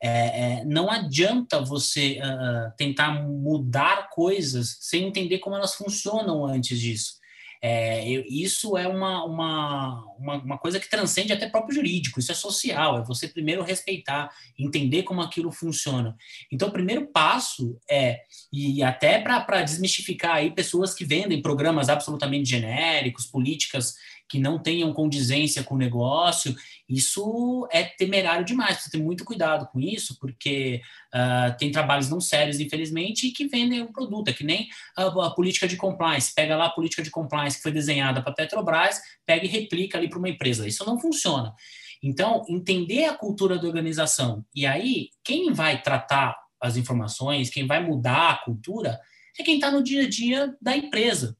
É, 0.01 0.59
é, 0.59 0.65
não 0.65 0.89
adianta 0.89 1.59
você 1.59 2.19
uh, 2.19 2.73
tentar 2.77 3.11
mudar 3.11 4.09
coisas 4.09 4.77
sem 4.79 5.05
entender 5.05 5.39
como 5.39 5.55
elas 5.55 5.75
funcionam 5.75 6.45
antes 6.45 6.79
disso. 6.79 7.19
É, 7.61 8.09
eu, 8.09 8.23
isso 8.25 8.77
é 8.77 8.87
uma, 8.87 9.25
uma, 9.25 10.05
uma, 10.17 10.35
uma, 10.35 10.57
coisa 10.57 10.79
que 10.79 10.89
transcende 10.89 11.33
até 11.33 11.49
próprio 11.49 11.75
jurídico, 11.75 12.17
isso 12.17 12.31
é 12.31 12.35
social, 12.35 12.99
é 12.99 13.03
você 13.03 13.27
primeiro 13.27 13.63
respeitar, 13.63 14.29
entender 14.57 15.03
como 15.03 15.21
aquilo 15.21 15.51
funciona. 15.51 16.15
Então, 16.49 16.69
o 16.69 16.71
primeiro 16.71 17.07
passo 17.07 17.77
é, 17.89 18.21
e 18.51 18.81
até 18.81 19.19
para 19.19 19.61
desmistificar 19.61 20.37
aí 20.37 20.51
pessoas 20.51 20.93
que 20.93 21.03
vendem 21.03 21.41
programas 21.41 21.89
absolutamente 21.89 22.49
genéricos, 22.49 23.25
políticas 23.25 23.95
que 24.29 24.39
não 24.39 24.59
tenham 24.59 24.93
condizência 24.93 25.63
com 25.63 25.73
o 25.73 25.77
negócio, 25.77 26.55
isso 26.87 27.67
é 27.71 27.83
temerário 27.83 28.45
demais. 28.45 28.77
Você 28.77 28.91
tem 28.91 29.01
muito 29.01 29.25
cuidado 29.25 29.67
com 29.67 29.79
isso, 29.79 30.17
porque 30.19 30.81
uh, 31.13 31.57
tem 31.57 31.71
trabalhos 31.71 32.09
não 32.09 32.21
sérios, 32.21 32.59
infelizmente, 32.59 33.31
que 33.31 33.47
vendem 33.47 33.81
um 33.81 33.91
produto. 33.91 34.27
É 34.27 34.33
que 34.33 34.43
nem 34.43 34.69
a, 34.95 35.05
a, 35.07 35.31
política 35.31 35.67
de 35.67 35.75
compliance. 35.75 36.33
Pega 36.33 36.55
lá 36.55 36.67
a 36.67 36.71
política 36.71 37.01
de 37.01 37.09
compliance 37.09 37.57
que 37.57 37.63
foi 37.63 37.71
desenhada 37.71 38.21
para 38.21 38.31
a 38.31 38.35
Petrobras, 38.35 39.01
pega 39.25 39.45
e 39.45 39.49
replica 39.49 39.97
ali 39.97 40.07
para 40.07 40.19
uma 40.19 40.29
empresa. 40.29 40.67
Isso 40.67 40.85
não 40.85 40.99
funciona. 40.99 41.53
Então, 42.01 42.43
entender 42.47 43.05
a 43.05 43.13
cultura 43.13 43.57
da 43.57 43.67
organização. 43.67 44.45
E 44.55 44.65
aí, 44.65 45.09
quem 45.23 45.51
vai 45.51 45.81
tratar 45.81 46.37
as 46.61 46.77
informações, 46.77 47.49
quem 47.49 47.65
vai 47.65 47.83
mudar 47.83 48.29
a 48.29 48.45
cultura, 48.45 48.99
é 49.37 49.43
quem 49.43 49.55
está 49.55 49.71
no 49.71 49.83
dia 49.83 50.03
a 50.03 50.09
dia 50.09 50.55
da 50.61 50.75
empresa. 50.77 51.35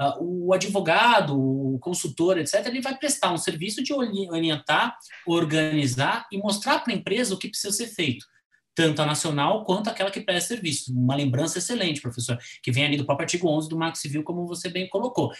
Uh, 0.00 0.46
o 0.48 0.54
advogado, 0.54 1.38
o 1.38 1.78
consultor, 1.78 2.38
etc., 2.38 2.66
ele 2.66 2.80
vai 2.80 2.96
prestar 2.96 3.32
um 3.32 3.38
serviço 3.38 3.82
de 3.82 3.92
orientar, 3.92 4.96
organizar 5.26 6.26
e 6.32 6.38
mostrar 6.38 6.80
para 6.80 6.92
a 6.92 6.96
empresa 6.96 7.34
o 7.34 7.38
que 7.38 7.48
precisa 7.48 7.72
ser 7.72 7.86
feito, 7.88 8.26
tanto 8.74 9.02
a 9.02 9.06
nacional 9.06 9.64
quanto 9.64 9.88
aquela 9.88 10.10
que 10.10 10.20
presta 10.20 10.54
serviço. 10.54 10.92
Uma 10.92 11.14
lembrança 11.14 11.58
excelente, 11.58 12.00
professor, 12.00 12.38
que 12.62 12.72
vem 12.72 12.84
ali 12.84 12.96
do 12.96 13.04
próprio 13.04 13.24
artigo 13.24 13.48
11 13.48 13.68
do 13.68 13.78
Marco 13.78 13.98
Civil, 13.98 14.22
como 14.22 14.46
você 14.46 14.68
bem 14.68 14.88
colocou. 14.88 15.32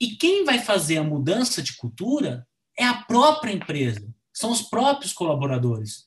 E 0.00 0.16
quem 0.16 0.44
vai 0.44 0.58
fazer 0.58 0.98
a 0.98 1.04
mudança 1.04 1.62
de 1.62 1.76
cultura 1.76 2.46
é 2.78 2.84
a 2.84 3.02
própria 3.02 3.52
empresa, 3.52 4.06
são 4.32 4.50
os 4.50 4.62
próprios 4.62 5.12
colaboradores. 5.12 6.06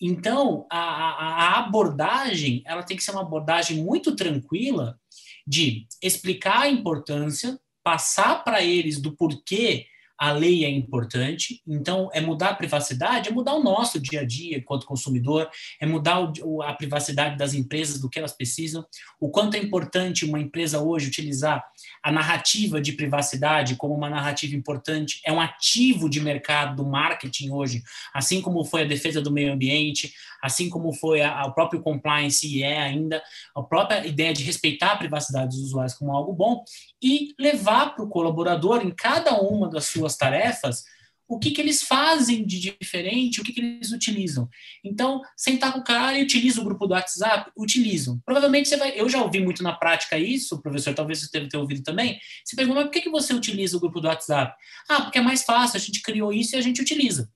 Então, 0.00 0.66
a, 0.70 0.78
a, 0.78 1.58
abordagem 1.58 2.62
ela 2.66 2.82
tem 2.82 2.96
que 2.96 3.02
ser 3.02 3.12
uma 3.12 3.22
abordagem 3.22 3.82
muito 3.82 4.14
tranquila 4.14 4.98
de 5.46 5.86
explicar 6.02 6.62
a 6.62 6.68
importância, 6.68 7.58
passar 7.82 8.42
para 8.42 8.62
eles 8.62 9.00
do 9.00 9.16
porquê 9.16 9.86
a 10.18 10.32
lei 10.32 10.64
é 10.64 10.70
importante, 10.70 11.62
então 11.66 12.08
é 12.12 12.20
mudar 12.20 12.50
a 12.50 12.54
privacidade, 12.54 13.28
é 13.28 13.32
mudar 13.32 13.54
o 13.54 13.62
nosso 13.62 14.00
dia 14.00 14.20
a 14.20 14.24
dia 14.24 14.58
enquanto 14.58 14.86
consumidor, 14.86 15.48
é 15.80 15.86
mudar 15.86 16.32
o, 16.42 16.62
a 16.62 16.72
privacidade 16.72 17.36
das 17.36 17.54
empresas, 17.54 18.00
do 18.00 18.08
que 18.08 18.18
elas 18.18 18.32
precisam, 18.32 18.84
o 19.20 19.28
quanto 19.28 19.56
é 19.56 19.58
importante 19.58 20.24
uma 20.24 20.40
empresa 20.40 20.80
hoje 20.80 21.08
utilizar 21.08 21.64
a 22.02 22.10
narrativa 22.10 22.80
de 22.80 22.92
privacidade 22.92 23.76
como 23.76 23.94
uma 23.94 24.08
narrativa 24.08 24.56
importante, 24.56 25.20
é 25.24 25.32
um 25.32 25.40
ativo 25.40 26.08
de 26.08 26.20
mercado 26.20 26.76
do 26.76 26.88
marketing 26.88 27.50
hoje, 27.50 27.82
assim 28.14 28.40
como 28.40 28.64
foi 28.64 28.82
a 28.82 28.86
defesa 28.86 29.20
do 29.20 29.30
meio 29.30 29.52
ambiente, 29.52 30.14
assim 30.42 30.68
como 30.70 30.92
foi 30.92 31.22
a 31.22 31.48
próprio 31.50 31.82
compliance 31.82 32.46
e 32.46 32.62
é 32.62 32.80
ainda, 32.80 33.22
a 33.54 33.62
própria 33.62 34.06
ideia 34.06 34.32
de 34.32 34.44
respeitar 34.44 34.92
a 34.92 34.96
privacidade 34.96 35.56
dos 35.56 35.66
usuários 35.66 35.94
como 35.94 36.12
algo 36.12 36.32
bom 36.32 36.62
e 37.02 37.34
levar 37.38 37.94
para 37.94 38.04
o 38.04 38.08
colaborador 38.08 38.82
em 38.82 38.90
cada 38.90 39.40
uma 39.40 39.68
das 39.68 39.86
suas 39.86 40.05
suas 40.12 40.16
tarefas, 40.16 40.84
o 41.28 41.38
que, 41.38 41.50
que 41.50 41.60
eles 41.60 41.82
fazem 41.82 42.46
de 42.46 42.60
diferente, 42.60 43.40
o 43.40 43.44
que, 43.44 43.52
que 43.52 43.60
eles 43.60 43.90
utilizam. 43.90 44.48
Então, 44.84 45.20
sentar 45.36 45.72
com 45.72 45.80
o 45.80 45.84
cara 45.84 46.16
e 46.18 46.22
utiliza 46.22 46.60
o 46.60 46.64
grupo 46.64 46.86
do 46.86 46.94
WhatsApp, 46.94 47.50
utilizam. 47.56 48.20
Provavelmente 48.24 48.68
você 48.68 48.76
vai. 48.76 48.98
Eu 48.98 49.08
já 49.08 49.20
ouvi 49.20 49.40
muito 49.40 49.62
na 49.62 49.72
prática 49.72 50.16
isso, 50.16 50.62
professor, 50.62 50.94
talvez 50.94 51.20
você 51.20 51.48
ter 51.48 51.56
ouvido 51.56 51.82
também. 51.82 52.18
Você 52.44 52.54
pergunta, 52.54 52.80
mas 52.80 52.86
por 52.86 52.92
que, 52.92 53.00
que 53.00 53.10
você 53.10 53.34
utiliza 53.34 53.76
o 53.76 53.80
grupo 53.80 54.00
do 54.00 54.06
WhatsApp? 54.06 54.54
Ah, 54.88 55.02
porque 55.02 55.18
é 55.18 55.22
mais 55.22 55.42
fácil, 55.42 55.76
a 55.76 55.80
gente 55.80 56.00
criou 56.00 56.32
isso 56.32 56.54
e 56.54 56.58
a 56.58 56.62
gente 56.62 56.80
utiliza. 56.80 57.28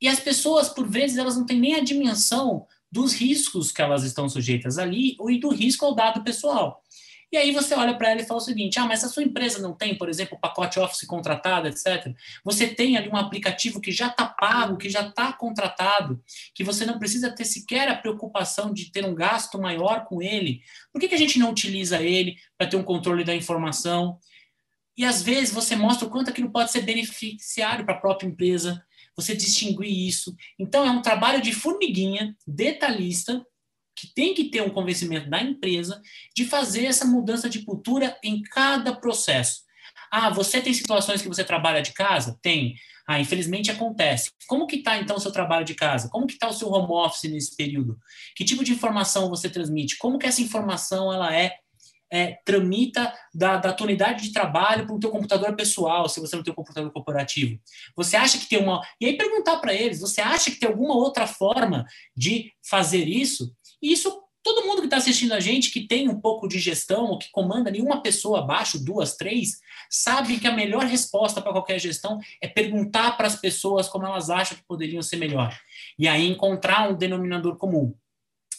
E 0.00 0.08
as 0.08 0.20
pessoas, 0.20 0.68
por 0.68 0.88
vezes, 0.88 1.16
elas 1.16 1.36
não 1.36 1.46
têm 1.46 1.58
nem 1.58 1.74
a 1.74 1.80
dimensão 1.80 2.66
dos 2.92 3.14
riscos 3.14 3.70
que 3.70 3.80
elas 3.80 4.02
estão 4.02 4.28
sujeitas 4.28 4.76
ali 4.78 5.16
e 5.28 5.38
do 5.38 5.50
risco 5.50 5.84
ao 5.84 5.94
dado 5.94 6.24
pessoal. 6.24 6.82
E 7.32 7.36
aí 7.36 7.52
você 7.52 7.74
olha 7.74 7.96
para 7.96 8.10
ela 8.10 8.20
e 8.20 8.26
fala 8.26 8.40
o 8.40 8.44
seguinte: 8.44 8.78
ah, 8.78 8.86
mas 8.86 9.04
a 9.04 9.08
sua 9.08 9.22
empresa 9.22 9.60
não 9.60 9.72
tem, 9.72 9.96
por 9.96 10.08
exemplo, 10.08 10.38
pacote 10.40 10.80
Office 10.80 11.06
contratado, 11.06 11.68
etc. 11.68 12.12
Você 12.44 12.66
tem 12.66 12.96
ali 12.96 13.08
um 13.08 13.16
aplicativo 13.16 13.80
que 13.80 13.92
já 13.92 14.08
está 14.08 14.26
pago, 14.26 14.76
que 14.76 14.88
já 14.88 15.06
está 15.06 15.32
contratado, 15.32 16.20
que 16.54 16.64
você 16.64 16.84
não 16.84 16.98
precisa 16.98 17.30
ter 17.30 17.44
sequer 17.44 17.88
a 17.88 17.96
preocupação 17.96 18.72
de 18.72 18.90
ter 18.90 19.04
um 19.04 19.14
gasto 19.14 19.60
maior 19.60 20.04
com 20.04 20.20
ele. 20.20 20.62
Por 20.92 21.00
que, 21.00 21.08
que 21.08 21.14
a 21.14 21.18
gente 21.18 21.38
não 21.38 21.50
utiliza 21.50 22.02
ele 22.02 22.36
para 22.58 22.66
ter 22.66 22.76
um 22.76 22.82
controle 22.82 23.22
da 23.22 23.34
informação? 23.34 24.18
E 24.96 25.04
às 25.04 25.22
vezes 25.22 25.54
você 25.54 25.76
mostra 25.76 26.06
o 26.06 26.10
quanto 26.10 26.30
aquilo 26.30 26.50
pode 26.50 26.72
ser 26.72 26.82
beneficiário 26.82 27.84
para 27.84 27.94
a 27.94 28.00
própria 28.00 28.26
empresa, 28.26 28.84
você 29.16 29.34
distinguir 29.36 30.06
isso. 30.06 30.34
Então 30.58 30.84
é 30.84 30.90
um 30.90 31.00
trabalho 31.00 31.40
de 31.40 31.52
formiguinha, 31.52 32.36
detalhista, 32.46 33.44
que 33.94 34.12
tem 34.14 34.34
que 34.34 34.44
ter 34.44 34.62
um 34.62 34.70
convencimento 34.70 35.28
da 35.28 35.42
empresa 35.42 36.00
de 36.34 36.44
fazer 36.44 36.86
essa 36.86 37.04
mudança 37.04 37.48
de 37.48 37.62
cultura 37.64 38.18
em 38.22 38.42
cada 38.42 38.94
processo. 38.94 39.62
Ah, 40.10 40.30
você 40.30 40.60
tem 40.60 40.72
situações 40.72 41.22
que 41.22 41.28
você 41.28 41.44
trabalha 41.44 41.82
de 41.82 41.92
casa? 41.92 42.38
Tem. 42.42 42.74
Ah, 43.06 43.20
infelizmente 43.20 43.70
acontece. 43.70 44.30
Como 44.46 44.66
que 44.66 44.76
está 44.76 44.96
então 44.98 45.16
o 45.16 45.20
seu 45.20 45.32
trabalho 45.32 45.64
de 45.64 45.74
casa? 45.74 46.08
Como 46.08 46.26
que 46.26 46.34
está 46.34 46.48
o 46.48 46.52
seu 46.52 46.70
home 46.70 46.92
office 46.92 47.30
nesse 47.30 47.56
período? 47.56 47.98
Que 48.36 48.44
tipo 48.44 48.64
de 48.64 48.72
informação 48.72 49.28
você 49.28 49.48
transmite? 49.48 49.98
Como 49.98 50.18
que 50.18 50.26
essa 50.26 50.40
informação 50.42 51.12
ela 51.12 51.34
é, 51.34 51.56
é 52.08 52.38
tramita 52.44 53.12
da, 53.34 53.56
da 53.56 53.72
tua 53.72 53.86
unidade 53.86 54.22
de 54.22 54.32
trabalho 54.32 54.86
para 54.86 54.94
o 54.94 55.00
teu 55.00 55.10
computador 55.10 55.54
pessoal, 55.56 56.08
se 56.08 56.20
você 56.20 56.36
não 56.36 56.42
tem 56.42 56.52
um 56.52 56.56
computador 56.56 56.92
corporativo? 56.92 57.58
Você 57.96 58.16
acha 58.16 58.38
que 58.38 58.48
tem 58.48 58.62
uma... 58.62 58.80
E 59.00 59.06
aí 59.06 59.16
perguntar 59.16 59.58
para 59.58 59.74
eles, 59.74 60.00
você 60.00 60.20
acha 60.20 60.50
que 60.50 60.58
tem 60.58 60.68
alguma 60.68 60.94
outra 60.94 61.26
forma 61.26 61.84
de 62.16 62.52
fazer 62.62 63.08
isso? 63.08 63.52
E 63.82 63.92
isso 63.92 64.22
todo 64.42 64.66
mundo 64.66 64.80
que 64.80 64.86
está 64.86 64.96
assistindo 64.96 65.32
a 65.32 65.40
gente, 65.40 65.70
que 65.70 65.86
tem 65.86 66.08
um 66.08 66.20
pouco 66.20 66.48
de 66.48 66.58
gestão, 66.58 67.06
ou 67.06 67.18
que 67.18 67.30
comanda 67.30 67.70
nenhuma 67.70 68.02
pessoa 68.02 68.40
abaixo, 68.40 68.82
duas, 68.82 69.16
três, 69.16 69.60
sabe 69.88 70.38
que 70.38 70.46
a 70.46 70.52
melhor 70.52 70.84
resposta 70.84 71.40
para 71.40 71.52
qualquer 71.52 71.78
gestão 71.78 72.18
é 72.40 72.48
perguntar 72.48 73.16
para 73.16 73.26
as 73.26 73.36
pessoas 73.36 73.88
como 73.88 74.06
elas 74.06 74.30
acham 74.30 74.56
que 74.56 74.64
poderiam 74.64 75.02
ser 75.02 75.16
melhor. 75.16 75.56
E 75.98 76.08
aí 76.08 76.26
encontrar 76.26 76.90
um 76.90 76.96
denominador 76.96 77.56
comum. 77.56 77.94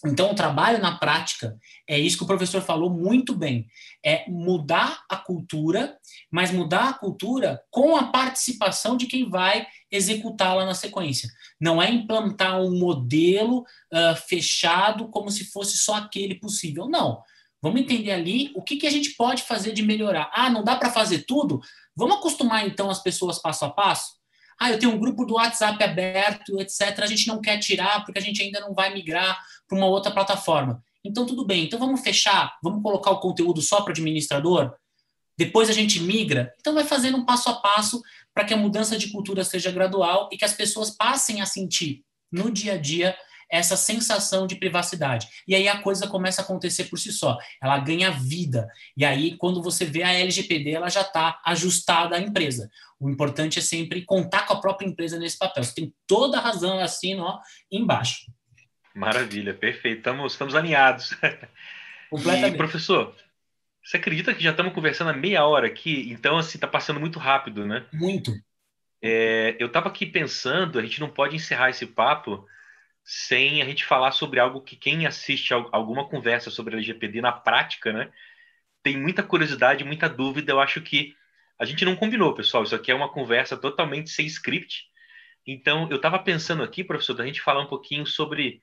Então, 0.05 0.31
o 0.31 0.35
trabalho 0.35 0.79
na 0.79 0.97
prática 0.97 1.55
é 1.87 1.99
isso 1.99 2.17
que 2.17 2.23
o 2.23 2.27
professor 2.27 2.61
falou 2.61 2.89
muito 2.89 3.35
bem: 3.35 3.67
é 4.03 4.29
mudar 4.29 5.03
a 5.09 5.15
cultura, 5.15 5.95
mas 6.31 6.51
mudar 6.51 6.89
a 6.89 6.93
cultura 6.93 7.61
com 7.69 7.95
a 7.95 8.07
participação 8.07 8.97
de 8.97 9.05
quem 9.05 9.29
vai 9.29 9.67
executá-la 9.91 10.65
na 10.65 10.73
sequência. 10.73 11.29
Não 11.59 11.81
é 11.81 11.91
implantar 11.91 12.59
um 12.59 12.77
modelo 12.79 13.59
uh, 13.59 14.15
fechado 14.27 15.07
como 15.09 15.29
se 15.29 15.45
fosse 15.51 15.77
só 15.77 15.95
aquele 15.95 16.35
possível. 16.35 16.87
Não. 16.87 17.21
Vamos 17.61 17.81
entender 17.81 18.11
ali 18.11 18.51
o 18.55 18.63
que, 18.63 18.77
que 18.77 18.87
a 18.87 18.91
gente 18.91 19.11
pode 19.11 19.43
fazer 19.43 19.71
de 19.71 19.83
melhorar. 19.83 20.31
Ah, 20.33 20.49
não 20.49 20.63
dá 20.63 20.75
para 20.75 20.91
fazer 20.91 21.25
tudo? 21.27 21.61
Vamos 21.95 22.17
acostumar 22.17 22.65
então 22.65 22.89
as 22.89 23.03
pessoas 23.03 23.39
passo 23.39 23.65
a 23.65 23.69
passo? 23.69 24.20
Ah, 24.62 24.69
eu 24.69 24.78
tenho 24.78 24.93
um 24.93 25.00
grupo 25.00 25.26
do 25.26 25.34
WhatsApp 25.34 25.84
aberto, 25.84 26.62
etc. 26.62 27.00
A 27.00 27.08
gente 27.08 27.28
não 27.28 27.41
quer 27.41 27.58
tirar 27.58 28.06
porque 28.06 28.19
a 28.19 28.21
gente 28.21 28.43
ainda 28.43 28.60
não 28.60 28.76
vai 28.76 28.93
migrar 28.93 29.43
para 29.67 29.76
uma 29.76 29.88
outra 29.88 30.12
plataforma. 30.12 30.84
Então, 31.04 31.26
tudo 31.26 31.43
bem. 31.43 31.63
Então, 31.63 31.80
vamos 31.80 32.02
fechar, 32.02 32.56
vamos 32.62 32.84
colocar 32.84 33.10
o 33.10 33.19
conteúdo 33.19 33.60
só 33.60 33.82
para 33.82 33.89
o 33.89 33.91
administrador, 33.93 34.71
depois 35.36 35.67
a 35.67 35.74
gente 35.74 36.00
migra. 36.00 36.54
Então, 36.60 36.76
vai 36.76 36.84
fazendo 36.84 37.17
um 37.17 37.26
passo 37.26 37.50
a 37.50 37.56
passo 37.56 38.04
para 38.36 38.45
que 38.45 38.54
a 38.54 38.58
mudança 38.58 39.00
de 39.00 39.10
cultura 39.10 39.43
seja 39.43 39.71
gradual 39.71 40.30
e 40.32 40.38
que 40.38 40.45
as 40.45 40.54
pessoas 40.54 40.91
passem 40.91 41.41
a 41.41 41.47
sentir 41.47 42.04
no 42.32 42.52
dia 42.52 42.74
a 42.74 42.78
dia 42.78 43.17
essa 43.51 43.75
sensação 43.75 44.47
de 44.47 44.55
privacidade. 44.55 45.27
E 45.47 45.53
aí 45.53 45.67
a 45.67 45.79
coisa 45.79 46.07
começa 46.07 46.41
a 46.41 46.45
acontecer 46.45 46.85
por 46.85 46.97
si 46.97 47.11
só. 47.11 47.37
Ela 47.61 47.77
ganha 47.79 48.09
vida. 48.09 48.67
E 48.95 49.03
aí, 49.03 49.35
quando 49.37 49.61
você 49.61 49.83
vê 49.83 50.03
a 50.03 50.13
LGPD, 50.13 50.71
ela 50.71 50.89
já 50.89 51.01
está 51.01 51.39
ajustada 51.45 52.15
à 52.15 52.19
empresa. 52.19 52.69
O 52.99 53.09
importante 53.09 53.59
é 53.59 53.61
sempre 53.61 54.05
contar 54.05 54.45
com 54.47 54.53
a 54.53 54.61
própria 54.61 54.87
empresa 54.87 55.19
nesse 55.19 55.37
papel. 55.37 55.63
Você 55.63 55.75
tem 55.75 55.93
toda 56.07 56.37
a 56.37 56.41
razão, 56.41 56.79
assim, 56.79 57.19
ó, 57.19 57.39
embaixo. 57.69 58.31
Maravilha, 58.95 59.53
perfeito. 59.53 59.97
Estamos, 59.97 60.33
estamos 60.33 60.55
alinhados. 60.55 61.15
Completamente. 62.09 62.53
E, 62.53 62.57
professor, 62.57 63.15
você 63.83 63.97
acredita 63.97 64.33
que 64.33 64.43
já 64.43 64.51
estamos 64.51 64.73
conversando 64.73 65.09
há 65.09 65.13
meia 65.13 65.45
hora 65.45 65.67
aqui? 65.67 66.09
Então, 66.11 66.37
assim, 66.37 66.57
está 66.57 66.67
passando 66.67 66.99
muito 66.99 67.19
rápido, 67.19 67.65
né? 67.65 67.85
Muito. 67.91 68.31
É, 69.01 69.55
eu 69.59 69.67
estava 69.67 69.89
aqui 69.89 70.05
pensando, 70.05 70.77
a 70.77 70.81
gente 70.81 70.99
não 70.99 71.09
pode 71.09 71.35
encerrar 71.35 71.69
esse 71.69 71.85
papo 71.87 72.45
sem 73.03 73.61
a 73.61 73.65
gente 73.65 73.85
falar 73.85 74.11
sobre 74.11 74.39
algo 74.39 74.61
que 74.61 74.75
quem 74.75 75.05
assiste 75.05 75.53
alguma 75.53 76.07
conversa 76.07 76.49
sobre 76.49 76.75
LGPD 76.75 77.21
na 77.21 77.31
prática, 77.31 77.91
né? 77.91 78.11
Tem 78.83 78.97
muita 78.97 79.23
curiosidade, 79.23 79.83
muita 79.83 80.07
dúvida. 80.09 80.51
Eu 80.51 80.59
acho 80.59 80.81
que 80.81 81.15
a 81.59 81.65
gente 81.65 81.85
não 81.85 81.95
combinou, 81.95 82.33
pessoal. 82.33 82.63
Isso 82.63 82.75
aqui 82.75 82.91
é 82.91 82.95
uma 82.95 83.11
conversa 83.11 83.57
totalmente 83.57 84.09
sem 84.09 84.25
script. 84.25 84.85
Então, 85.45 85.87
eu 85.89 85.97
estava 85.97 86.19
pensando 86.19 86.63
aqui, 86.63 86.83
professor, 86.83 87.13
da 87.13 87.25
gente 87.25 87.41
falar 87.41 87.61
um 87.61 87.67
pouquinho 87.67 88.05
sobre 88.05 88.61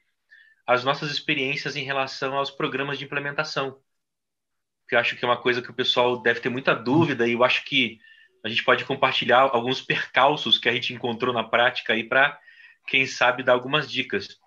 as 0.67 0.85
nossas 0.85 1.11
experiências 1.11 1.77
em 1.77 1.83
relação 1.85 2.35
aos 2.35 2.51
programas 2.51 2.99
de 2.99 3.05
implementação. 3.05 3.81
Que 4.89 4.95
eu 4.95 4.99
acho 4.99 5.17
que 5.17 5.25
é 5.25 5.29
uma 5.29 5.41
coisa 5.41 5.63
que 5.63 5.71
o 5.71 5.75
pessoal 5.75 6.21
deve 6.21 6.41
ter 6.41 6.49
muita 6.49 6.75
dúvida 6.75 7.27
e 7.27 7.33
eu 7.33 7.45
acho 7.45 7.65
que 7.65 8.01
a 8.45 8.49
gente 8.49 8.63
pode 8.65 8.85
compartilhar 8.85 9.41
alguns 9.41 9.81
percalços 9.81 10.59
que 10.59 10.69
a 10.69 10.73
gente 10.73 10.93
encontrou 10.93 11.35
na 11.35 11.43
prática 11.43 11.93
aí 11.93 12.05
para, 12.05 12.39
quem 12.89 13.07
sabe, 13.07 13.43
dar 13.43 13.53
algumas 13.53 13.91
dicas. 13.91 14.39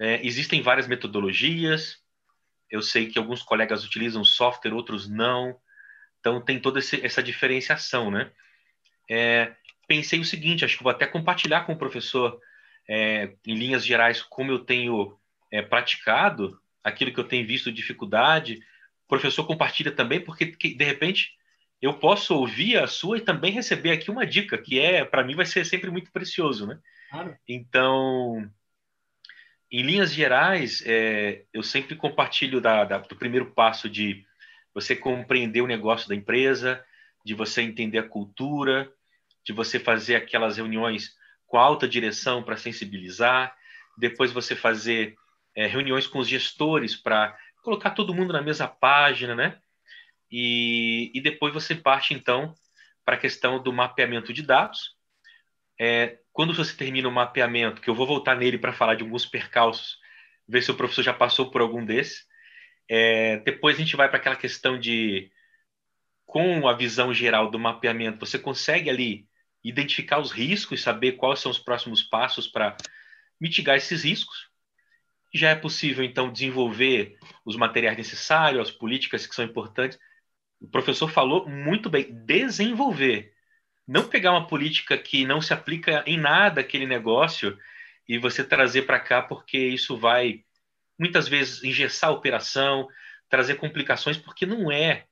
É, 0.00 0.24
existem 0.26 0.62
várias 0.62 0.86
metodologias, 0.88 1.98
eu 2.70 2.82
sei 2.82 3.06
que 3.06 3.18
alguns 3.18 3.42
colegas 3.42 3.84
utilizam 3.84 4.24
software, 4.24 4.74
outros 4.74 5.08
não, 5.08 5.58
então 6.20 6.40
tem 6.40 6.58
toda 6.60 6.78
esse, 6.78 7.04
essa 7.04 7.22
diferenciação, 7.22 8.10
né? 8.10 8.30
É, 9.10 9.54
pensei 9.86 10.20
o 10.20 10.24
seguinte, 10.24 10.64
acho 10.64 10.76
que 10.76 10.82
vou 10.82 10.92
até 10.92 11.06
compartilhar 11.06 11.62
com 11.62 11.72
o 11.72 11.78
professor, 11.78 12.38
é, 12.88 13.34
em 13.46 13.54
linhas 13.54 13.84
gerais, 13.84 14.22
como 14.22 14.52
eu 14.52 14.58
tenho 14.60 15.18
é, 15.50 15.62
praticado, 15.62 16.60
aquilo 16.84 17.12
que 17.12 17.20
eu 17.20 17.28
tenho 17.28 17.46
visto 17.46 17.72
dificuldade, 17.72 18.60
o 19.04 19.08
professor 19.08 19.46
compartilha 19.46 19.90
também, 19.90 20.20
porque 20.20 20.46
de 20.46 20.84
repente 20.84 21.32
eu 21.80 21.94
posso 21.94 22.34
ouvir 22.34 22.76
a 22.76 22.86
sua 22.86 23.18
e 23.18 23.22
também 23.22 23.52
receber 23.52 23.92
aqui 23.92 24.10
uma 24.10 24.26
dica, 24.26 24.58
que 24.58 24.78
é, 24.78 25.04
para 25.04 25.24
mim, 25.24 25.34
vai 25.34 25.46
ser 25.46 25.64
sempre 25.64 25.90
muito 25.90 26.10
precioso, 26.12 26.66
né? 26.66 26.78
Claro. 27.10 27.36
Então, 27.48 28.50
em 29.70 29.82
linhas 29.82 30.12
gerais, 30.12 30.82
é, 30.86 31.44
eu 31.52 31.62
sempre 31.62 31.94
compartilho 31.96 32.60
da, 32.60 32.84
da, 32.84 32.98
do 32.98 33.16
primeiro 33.16 33.52
passo 33.52 33.88
de 33.88 34.24
você 34.74 34.96
compreender 34.96 35.60
o 35.60 35.66
negócio 35.66 36.08
da 36.08 36.14
empresa, 36.14 36.84
de 37.24 37.34
você 37.34 37.62
entender 37.62 37.98
a 37.98 38.08
cultura, 38.08 38.90
de 39.44 39.52
você 39.52 39.78
fazer 39.78 40.16
aquelas 40.16 40.56
reuniões 40.56 41.16
com 41.46 41.58
alta 41.58 41.88
direção 41.88 42.42
para 42.42 42.56
sensibilizar, 42.56 43.54
depois 43.96 44.30
você 44.30 44.54
fazer 44.54 45.16
é, 45.54 45.66
reuniões 45.66 46.06
com 46.06 46.18
os 46.18 46.28
gestores 46.28 46.94
para 46.94 47.36
colocar 47.62 47.90
todo 47.90 48.14
mundo 48.14 48.32
na 48.32 48.42
mesma 48.42 48.68
página, 48.68 49.34
né? 49.34 49.58
E, 50.30 51.10
e 51.14 51.20
depois 51.20 51.52
você 51.52 51.74
parte, 51.74 52.14
então, 52.14 52.54
para 53.04 53.16
a 53.16 53.18
questão 53.18 53.62
do 53.62 53.72
mapeamento 53.72 54.32
de 54.32 54.42
dados. 54.42 54.97
É, 55.78 56.18
quando 56.32 56.54
você 56.54 56.74
termina 56.74 57.08
o 57.08 57.12
mapeamento, 57.12 57.80
que 57.80 57.88
eu 57.88 57.94
vou 57.94 58.06
voltar 58.06 58.36
nele 58.36 58.58
para 58.58 58.72
falar 58.72 58.94
de 58.94 59.02
alguns 59.02 59.26
percalços, 59.26 59.98
ver 60.46 60.62
se 60.62 60.70
o 60.70 60.74
professor 60.76 61.02
já 61.02 61.12
passou 61.12 61.50
por 61.50 61.60
algum 61.60 61.84
desses. 61.84 62.26
É, 62.88 63.38
depois 63.38 63.76
a 63.76 63.78
gente 63.78 63.96
vai 63.96 64.08
para 64.08 64.18
aquela 64.18 64.36
questão 64.36 64.78
de, 64.78 65.30
com 66.26 66.66
a 66.68 66.74
visão 66.74 67.12
geral 67.12 67.50
do 67.50 67.58
mapeamento, 67.58 68.24
você 68.24 68.38
consegue 68.38 68.88
ali 68.88 69.28
identificar 69.62 70.18
os 70.18 70.30
riscos, 70.30 70.82
saber 70.82 71.12
quais 71.12 71.40
são 71.40 71.50
os 71.50 71.58
próximos 71.58 72.02
passos 72.02 72.46
para 72.46 72.76
mitigar 73.40 73.76
esses 73.76 74.04
riscos 74.04 74.48
já 75.34 75.50
é 75.50 75.54
possível, 75.54 76.04
então, 76.04 76.32
desenvolver 76.32 77.18
os 77.44 77.56
materiais 77.56 77.96
necessários, 77.96 78.68
as 78.68 78.74
políticas 78.74 79.26
que 79.26 79.34
são 79.34 79.44
importantes. 79.44 79.98
O 80.60 80.68
professor 80.68 81.08
falou 81.10 81.48
muito 81.48 81.90
bem, 81.90 82.12
desenvolver. 82.24 83.32
Não 83.88 84.08
pegar 84.08 84.32
uma 84.32 84.46
política 84.46 84.98
que 84.98 85.26
não 85.26 85.40
se 85.40 85.54
aplica 85.54 86.04
em 86.06 86.18
nada 86.18 86.60
aquele 86.60 86.86
negócio 86.86 87.58
e 88.08 88.18
você 88.18 88.44
trazer 88.44 88.82
para 88.82 89.00
cá, 89.00 89.22
porque 89.22 89.58
isso 89.58 89.96
vai, 89.98 90.44
muitas 90.98 91.28
vezes, 91.28 91.64
engessar 91.64 92.10
a 92.10 92.12
operação, 92.12 92.88
trazer 93.30 93.56
complicações, 93.56 94.18
porque 94.18 94.46
não 94.46 94.70
é 94.70 95.06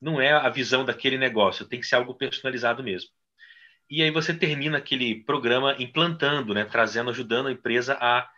não 0.00 0.20
é 0.20 0.32
a 0.32 0.48
visão 0.48 0.84
daquele 0.84 1.18
negócio, 1.18 1.66
tem 1.68 1.80
que 1.80 1.86
ser 1.86 1.96
algo 1.96 2.14
personalizado 2.14 2.82
mesmo. 2.82 3.10
E 3.90 4.02
aí 4.02 4.10
você 4.10 4.32
termina 4.32 4.78
aquele 4.78 5.24
programa 5.24 5.76
implantando, 5.78 6.54
né, 6.54 6.64
trazendo, 6.64 7.10
ajudando 7.10 7.48
a 7.48 7.52
empresa 7.52 7.98
a 8.00 8.30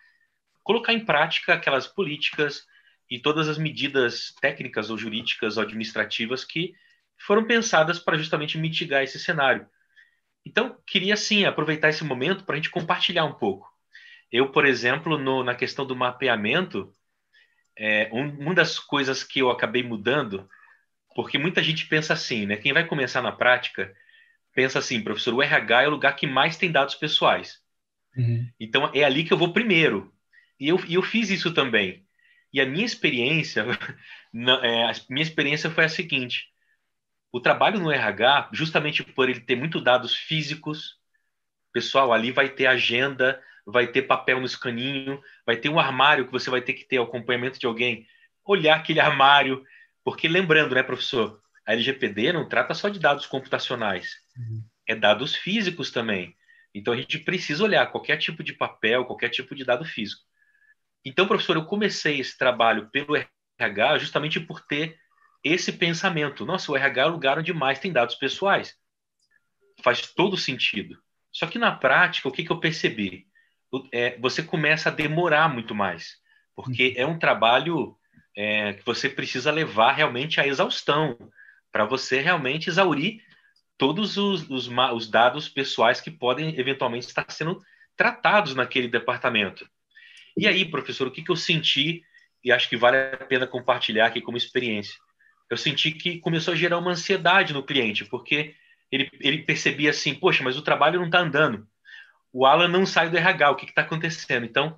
colocar 0.62 0.92
em 0.92 1.04
prática 1.04 1.54
aquelas 1.54 1.86
políticas 1.86 2.66
e 3.10 3.20
todas 3.20 3.48
as 3.48 3.58
medidas 3.58 4.34
técnicas 4.40 4.90
ou 4.90 4.98
jurídicas 4.98 5.56
ou 5.56 5.62
administrativas 5.62 6.44
que 6.44 6.74
foram 7.18 7.46
pensadas 7.46 7.98
para 7.98 8.18
justamente 8.18 8.58
mitigar 8.58 9.02
esse 9.04 9.18
cenário. 9.18 9.68
Então, 10.44 10.76
queria 10.86 11.16
sim 11.16 11.44
aproveitar 11.44 11.88
esse 11.88 12.04
momento 12.04 12.44
para 12.44 12.54
a 12.54 12.56
gente 12.56 12.70
compartilhar 12.70 13.24
um 13.24 13.34
pouco. 13.34 13.70
Eu, 14.30 14.50
por 14.50 14.66
exemplo, 14.66 15.18
no, 15.18 15.44
na 15.44 15.54
questão 15.54 15.86
do 15.86 15.94
mapeamento, 15.94 16.92
é, 17.78 18.08
um, 18.12 18.28
uma 18.40 18.54
das 18.54 18.78
coisas 18.78 19.22
que 19.22 19.40
eu 19.40 19.50
acabei 19.50 19.82
mudando, 19.82 20.48
porque 21.14 21.38
muita 21.38 21.62
gente 21.62 21.86
pensa 21.86 22.14
assim, 22.14 22.46
né? 22.46 22.56
Quem 22.56 22.72
vai 22.72 22.86
começar 22.86 23.22
na 23.22 23.32
prática 23.32 23.94
pensa 24.54 24.78
assim, 24.78 25.02
professor, 25.02 25.34
o 25.34 25.42
RH 25.42 25.82
é 25.82 25.88
o 25.88 25.90
lugar 25.90 26.16
que 26.16 26.26
mais 26.26 26.56
tem 26.56 26.70
dados 26.70 26.94
pessoais. 26.94 27.60
Uhum. 28.16 28.50
Então 28.60 28.90
é 28.94 29.04
ali 29.04 29.24
que 29.24 29.32
eu 29.32 29.38
vou 29.38 29.52
primeiro. 29.52 30.12
E 30.58 30.68
eu, 30.68 30.82
e 30.86 30.94
eu 30.94 31.02
fiz 31.02 31.30
isso 31.30 31.52
também. 31.52 32.06
E 32.52 32.60
a 32.60 32.66
minha 32.66 32.84
experiência, 32.84 33.64
é, 34.62 34.84
a 34.84 34.92
minha 35.08 35.22
experiência 35.22 35.70
foi 35.70 35.84
a 35.84 35.88
seguinte: 35.88 36.51
o 37.32 37.40
trabalho 37.40 37.80
no 37.80 37.90
RH, 37.90 38.50
justamente 38.52 39.02
por 39.02 39.28
ele 39.28 39.40
ter 39.40 39.56
muito 39.56 39.80
dados 39.80 40.14
físicos, 40.14 40.98
pessoal, 41.72 42.12
ali 42.12 42.30
vai 42.30 42.50
ter 42.50 42.66
agenda, 42.66 43.42
vai 43.66 43.86
ter 43.86 44.02
papel 44.02 44.38
no 44.38 44.46
escaninho, 44.46 45.20
vai 45.46 45.56
ter 45.56 45.70
um 45.70 45.78
armário 45.78 46.26
que 46.26 46.32
você 46.32 46.50
vai 46.50 46.60
ter 46.60 46.74
que 46.74 46.84
ter 46.84 47.00
acompanhamento 47.00 47.58
de 47.58 47.66
alguém, 47.66 48.06
olhar 48.44 48.76
aquele 48.76 49.00
armário, 49.00 49.64
porque 50.04 50.28
lembrando, 50.28 50.74
né, 50.74 50.82
professor, 50.82 51.40
a 51.66 51.72
LGPD 51.72 52.32
não 52.32 52.48
trata 52.48 52.74
só 52.74 52.88
de 52.90 52.98
dados 52.98 53.24
computacionais, 53.24 54.12
uhum. 54.36 54.62
é 54.86 54.94
dados 54.94 55.34
físicos 55.34 55.90
também. 55.90 56.36
Então 56.74 56.92
a 56.92 56.96
gente 56.96 57.18
precisa 57.18 57.64
olhar 57.64 57.86
qualquer 57.86 58.18
tipo 58.18 58.42
de 58.42 58.52
papel, 58.52 59.04
qualquer 59.06 59.30
tipo 59.30 59.54
de 59.54 59.64
dado 59.64 59.84
físico. 59.84 60.22
Então, 61.04 61.26
professor, 61.26 61.56
eu 61.56 61.64
comecei 61.64 62.20
esse 62.20 62.36
trabalho 62.36 62.88
pelo 62.90 63.16
RH 63.58 63.98
justamente 63.98 64.38
por 64.38 64.60
ter 64.60 64.98
esse 65.42 65.72
pensamento. 65.72 66.46
Nossa, 66.46 66.70
o 66.70 66.76
RH 66.76 67.02
é 67.02 67.06
um 67.06 67.12
lugar 67.12 67.38
onde 67.38 67.52
mais 67.52 67.78
tem 67.78 67.92
dados 67.92 68.14
pessoais. 68.14 68.76
Faz 69.82 70.12
todo 70.12 70.36
sentido. 70.36 70.98
Só 71.32 71.46
que 71.46 71.58
na 71.58 71.72
prática, 71.72 72.28
o 72.28 72.32
que, 72.32 72.44
que 72.44 72.52
eu 72.52 72.60
percebi? 72.60 73.26
É, 73.90 74.18
você 74.18 74.42
começa 74.42 74.90
a 74.90 74.92
demorar 74.92 75.48
muito 75.48 75.74
mais, 75.74 76.16
porque 76.54 76.92
é 76.96 77.06
um 77.06 77.18
trabalho 77.18 77.96
é, 78.36 78.74
que 78.74 78.84
você 78.84 79.08
precisa 79.08 79.50
levar 79.50 79.92
realmente 79.92 80.40
à 80.40 80.46
exaustão, 80.46 81.16
para 81.70 81.86
você 81.86 82.20
realmente 82.20 82.68
exaurir 82.68 83.22
todos 83.78 84.18
os, 84.18 84.48
os, 84.50 84.68
os, 84.68 85.10
dados 85.10 85.48
pessoais 85.48 86.00
que 86.00 86.10
podem 86.10 86.58
eventualmente 86.60 87.06
estar 87.06 87.24
sendo 87.30 87.60
tratados 87.96 88.54
naquele 88.54 88.88
departamento. 88.88 89.66
E 90.36 90.46
aí, 90.46 90.66
professor, 90.66 91.06
o 91.06 91.10
que, 91.10 91.22
que 91.22 91.30
eu 91.30 91.36
senti 91.36 92.02
e 92.44 92.52
acho 92.52 92.68
que 92.68 92.76
vale 92.76 92.96
a 92.96 93.24
pena 93.24 93.46
compartilhar 93.46 94.06
aqui 94.06 94.20
como 94.20 94.36
experiência? 94.36 94.94
Eu 95.50 95.56
senti 95.56 95.92
que 95.92 96.18
começou 96.18 96.52
a 96.52 96.56
gerar 96.56 96.78
uma 96.78 96.92
ansiedade 96.92 97.52
no 97.52 97.62
cliente, 97.62 98.04
porque 98.04 98.54
ele, 98.90 99.10
ele 99.20 99.42
percebia 99.42 99.90
assim, 99.90 100.14
poxa, 100.14 100.42
mas 100.42 100.56
o 100.56 100.62
trabalho 100.62 100.98
não 100.98 101.06
está 101.06 101.20
andando. 101.20 101.66
O 102.32 102.46
Alan 102.46 102.68
não 102.68 102.86
sai 102.86 103.10
do 103.10 103.16
RH, 103.16 103.50
o 103.50 103.56
que 103.56 103.66
está 103.66 103.82
acontecendo? 103.82 104.44
Então, 104.44 104.76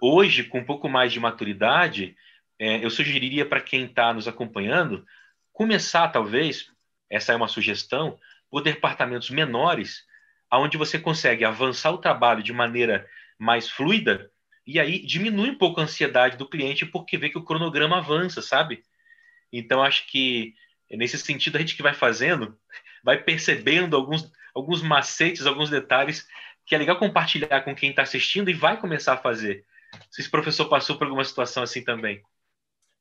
hoje, 0.00 0.44
com 0.44 0.58
um 0.58 0.64
pouco 0.64 0.88
mais 0.88 1.12
de 1.12 1.20
maturidade, 1.20 2.16
é, 2.58 2.84
eu 2.84 2.90
sugeriria 2.90 3.46
para 3.46 3.60
quem 3.60 3.84
está 3.84 4.12
nos 4.12 4.28
acompanhando 4.28 5.04
começar, 5.52 6.08
talvez, 6.08 6.68
essa 7.08 7.32
é 7.32 7.36
uma 7.36 7.46
sugestão, 7.46 8.18
por 8.50 8.62
departamentos 8.62 9.30
menores, 9.30 10.04
onde 10.52 10.76
você 10.76 10.98
consegue 10.98 11.44
avançar 11.44 11.92
o 11.92 11.98
trabalho 11.98 12.42
de 12.42 12.52
maneira 12.52 13.08
mais 13.38 13.68
fluida 13.70 14.30
e 14.66 14.80
aí 14.80 15.04
diminui 15.04 15.50
um 15.50 15.58
pouco 15.58 15.80
a 15.80 15.84
ansiedade 15.84 16.36
do 16.36 16.48
cliente 16.48 16.86
porque 16.86 17.18
vê 17.18 17.28
que 17.28 17.38
o 17.38 17.44
cronograma 17.44 17.98
avança, 17.98 18.40
sabe? 18.40 18.82
Então, 19.58 19.82
acho 19.82 20.06
que 20.06 20.54
nesse 20.90 21.18
sentido, 21.18 21.56
a 21.56 21.60
gente 21.60 21.76
que 21.76 21.82
vai 21.82 21.94
fazendo, 21.94 22.56
vai 23.02 23.22
percebendo 23.22 23.96
alguns, 23.96 24.30
alguns 24.54 24.82
macetes, 24.82 25.46
alguns 25.46 25.70
detalhes 25.70 26.26
que 26.66 26.74
é 26.74 26.78
legal 26.78 26.98
compartilhar 26.98 27.60
com 27.62 27.74
quem 27.74 27.90
está 27.90 28.02
assistindo 28.02 28.50
e 28.50 28.54
vai 28.54 28.80
começar 28.80 29.14
a 29.14 29.18
fazer. 29.18 29.64
Se 30.10 30.22
esse 30.22 30.30
professor 30.30 30.66
passou 30.68 30.96
por 30.96 31.04
alguma 31.04 31.24
situação 31.24 31.62
assim 31.62 31.84
também. 31.84 32.22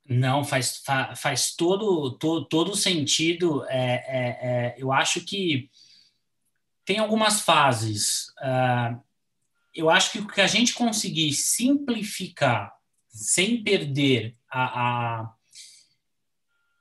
Não, 0.06 0.44
faz, 0.44 0.82
fa, 0.86 1.16
faz 1.16 1.56
todo, 1.56 2.12
todo, 2.18 2.46
todo 2.46 2.76
sentido. 2.76 3.66
É, 3.70 3.78
é, 3.78 4.28
é, 4.42 4.76
eu 4.78 4.92
acho 4.92 5.22
que 5.22 5.70
tem 6.84 7.00
algumas 7.00 7.42
fases. 7.42 8.28
Uh, 8.40 9.02
eu 9.74 9.90
acho 9.90 10.12
que 10.12 10.20
o 10.20 10.28
que 10.28 10.42
a 10.42 10.48
gente 10.48 10.74
conseguir 10.74 11.32
simplificar 11.34 12.74
sem 13.08 13.64
perder 13.64 14.36
a, 14.50 14.64
a, 15.22 15.34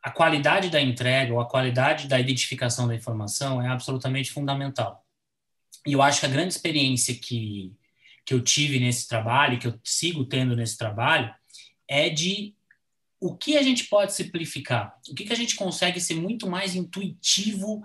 a 0.03 0.11
qualidade 0.11 0.69
da 0.69 0.81
entrega 0.81 1.33
ou 1.33 1.41
a 1.41 1.49
qualidade 1.49 2.09
da 2.09 2.19
identificação 2.19 2.89
da 2.89 2.95
informação 2.95 3.63
é 3.63 3.69
absolutamente 3.69 4.33
fundamental. 4.33 5.07
E 5.87 5.93
eu 5.93 6.03
acho 6.03 6.21
que 6.21 6.27
a 6.27 6.31
grande 6.31 6.53
experiência 6.53 7.15
que, 7.15 7.73
que 8.25 8.35
eu 8.35 8.43
tive 8.43 8.81
nesse 8.81 9.09
trabalho, 9.09 9.59
que 9.59 9.67
eu 9.67 9.79
sigo 9.85 10.25
tendo 10.25 10.57
nesse 10.57 10.77
trabalho, 10.77 11.33
é 11.87 12.09
de 12.09 12.55
o 13.21 13.37
que 13.37 13.57
a 13.57 13.63
gente 13.63 13.85
pode 13.85 14.13
simplificar, 14.13 14.99
o 15.09 15.15
que, 15.15 15.25
que 15.25 15.33
a 15.33 15.37
gente 15.37 15.55
consegue 15.55 16.01
ser 16.01 16.15
muito 16.15 16.51
mais 16.51 16.75
intuitivo 16.75 17.85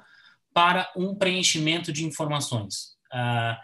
para 0.52 0.92
um 0.96 1.14
preenchimento 1.14 1.94
de 1.94 2.04
informações. 2.04 2.98
Uh, 3.14 3.56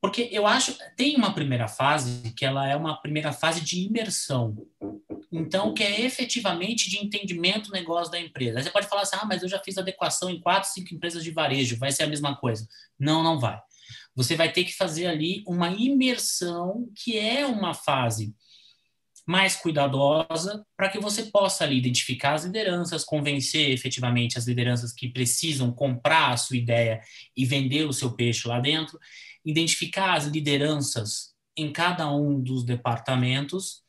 porque 0.00 0.28
eu 0.32 0.46
acho 0.46 0.76
tem 0.96 1.16
uma 1.16 1.32
primeira 1.32 1.68
fase 1.68 2.32
que 2.32 2.44
ela 2.44 2.68
é 2.68 2.74
uma 2.74 3.00
primeira 3.00 3.32
fase 3.32 3.60
de 3.60 3.80
imersão. 3.80 4.56
Então, 5.36 5.74
que 5.74 5.82
é 5.82 6.02
efetivamente 6.02 6.88
de 6.88 6.98
entendimento 6.98 7.68
do 7.68 7.72
negócio 7.72 8.10
da 8.10 8.20
empresa. 8.20 8.58
Aí 8.58 8.64
você 8.64 8.70
pode 8.70 8.88
falar 8.88 9.02
assim: 9.02 9.16
ah, 9.20 9.24
mas 9.24 9.42
eu 9.42 9.48
já 9.48 9.58
fiz 9.58 9.76
adequação 9.76 10.30
em 10.30 10.40
quatro, 10.40 10.70
cinco 10.70 10.94
empresas 10.94 11.24
de 11.24 11.30
varejo, 11.30 11.78
vai 11.78 11.90
ser 11.90 12.04
a 12.04 12.08
mesma 12.08 12.36
coisa. 12.36 12.66
Não, 12.98 13.22
não 13.22 13.38
vai. 13.38 13.60
Você 14.14 14.36
vai 14.36 14.52
ter 14.52 14.64
que 14.64 14.74
fazer 14.74 15.06
ali 15.06 15.42
uma 15.46 15.68
imersão, 15.70 16.88
que 16.94 17.18
é 17.18 17.44
uma 17.44 17.74
fase 17.74 18.34
mais 19.26 19.56
cuidadosa 19.56 20.64
para 20.76 20.88
que 20.88 20.98
você 20.98 21.24
possa 21.24 21.64
ali 21.64 21.78
identificar 21.78 22.34
as 22.34 22.44
lideranças, 22.44 23.04
convencer 23.04 23.70
efetivamente 23.70 24.38
as 24.38 24.46
lideranças 24.46 24.92
que 24.92 25.08
precisam 25.08 25.72
comprar 25.72 26.30
a 26.30 26.36
sua 26.36 26.56
ideia 26.56 27.00
e 27.36 27.44
vender 27.44 27.86
o 27.86 27.92
seu 27.92 28.14
peixe 28.14 28.46
lá 28.46 28.60
dentro, 28.60 28.98
identificar 29.44 30.14
as 30.14 30.26
lideranças 30.26 31.34
em 31.56 31.72
cada 31.72 32.10
um 32.12 32.40
dos 32.40 32.64
departamentos. 32.64 33.83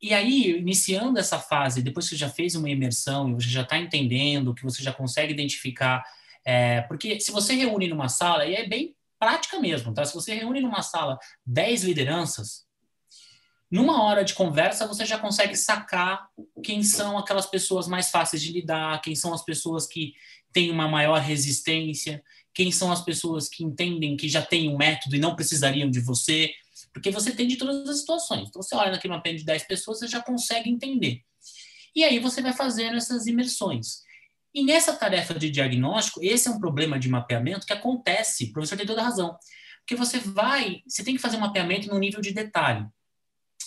E 0.00 0.14
aí, 0.14 0.56
iniciando 0.58 1.18
essa 1.18 1.38
fase, 1.38 1.82
depois 1.82 2.06
que 2.06 2.10
você 2.10 2.16
já 2.16 2.28
fez 2.28 2.54
uma 2.54 2.70
imersão 2.70 3.30
e 3.30 3.34
você 3.34 3.48
já 3.48 3.62
está 3.62 3.76
entendendo, 3.76 4.54
que 4.54 4.62
você 4.62 4.82
já 4.82 4.92
consegue 4.92 5.32
identificar, 5.32 6.04
é, 6.44 6.82
porque 6.82 7.18
se 7.18 7.32
você 7.32 7.54
reúne 7.54 7.88
numa 7.88 8.08
sala, 8.08 8.46
e 8.46 8.54
é 8.54 8.66
bem 8.66 8.94
prática 9.18 9.58
mesmo, 9.58 9.92
tá? 9.92 10.04
Se 10.04 10.14
você 10.14 10.34
reúne 10.34 10.60
numa 10.60 10.82
sala 10.82 11.18
10 11.44 11.82
lideranças, 11.82 12.68
numa 13.70 14.02
hora 14.04 14.24
de 14.24 14.34
conversa, 14.34 14.86
você 14.86 15.04
já 15.04 15.18
consegue 15.18 15.54
sacar 15.56 16.28
quem 16.62 16.82
são 16.82 17.18
aquelas 17.18 17.46
pessoas 17.46 17.86
mais 17.86 18.10
fáceis 18.10 18.40
de 18.40 18.52
lidar, 18.52 19.00
quem 19.02 19.14
são 19.14 19.34
as 19.34 19.44
pessoas 19.44 19.86
que 19.86 20.14
têm 20.52 20.70
uma 20.70 20.88
maior 20.88 21.20
resistência, 21.20 22.22
quem 22.54 22.72
são 22.72 22.90
as 22.90 23.02
pessoas 23.02 23.48
que 23.48 23.62
entendem 23.62 24.16
que 24.16 24.28
já 24.28 24.40
têm 24.40 24.70
um 24.70 24.76
método 24.76 25.16
e 25.16 25.18
não 25.18 25.36
precisariam 25.36 25.90
de 25.90 26.00
você, 26.00 26.50
porque 26.92 27.10
você 27.10 27.32
tem 27.32 27.46
de 27.46 27.56
todas 27.56 27.88
as 27.88 28.00
situações. 28.00 28.48
Então, 28.48 28.62
você 28.62 28.74
olha 28.74 28.90
naquele 28.90 29.14
mapeamento 29.14 29.40
de 29.40 29.46
10 29.46 29.66
pessoas, 29.66 29.98
você 29.98 30.08
já 30.08 30.20
consegue 30.20 30.70
entender. 30.70 31.22
E 31.94 32.04
aí 32.04 32.18
você 32.18 32.40
vai 32.40 32.52
fazendo 32.52 32.96
essas 32.96 33.26
imersões. 33.26 34.02
E 34.54 34.64
nessa 34.64 34.94
tarefa 34.94 35.34
de 35.34 35.50
diagnóstico, 35.50 36.20
esse 36.22 36.48
é 36.48 36.50
um 36.50 36.58
problema 36.58 36.98
de 36.98 37.08
mapeamento 37.08 37.66
que 37.66 37.72
acontece, 37.72 38.44
o 38.44 38.52
professor 38.52 38.76
tem 38.76 38.86
toda 38.86 39.00
a 39.00 39.04
razão, 39.04 39.36
porque 39.80 39.94
você 39.94 40.18
vai, 40.18 40.82
você 40.86 41.04
tem 41.04 41.14
que 41.14 41.20
fazer 41.20 41.36
um 41.36 41.40
mapeamento 41.40 41.88
no 41.88 41.98
nível 41.98 42.20
de 42.20 42.32
detalhe. 42.32 42.86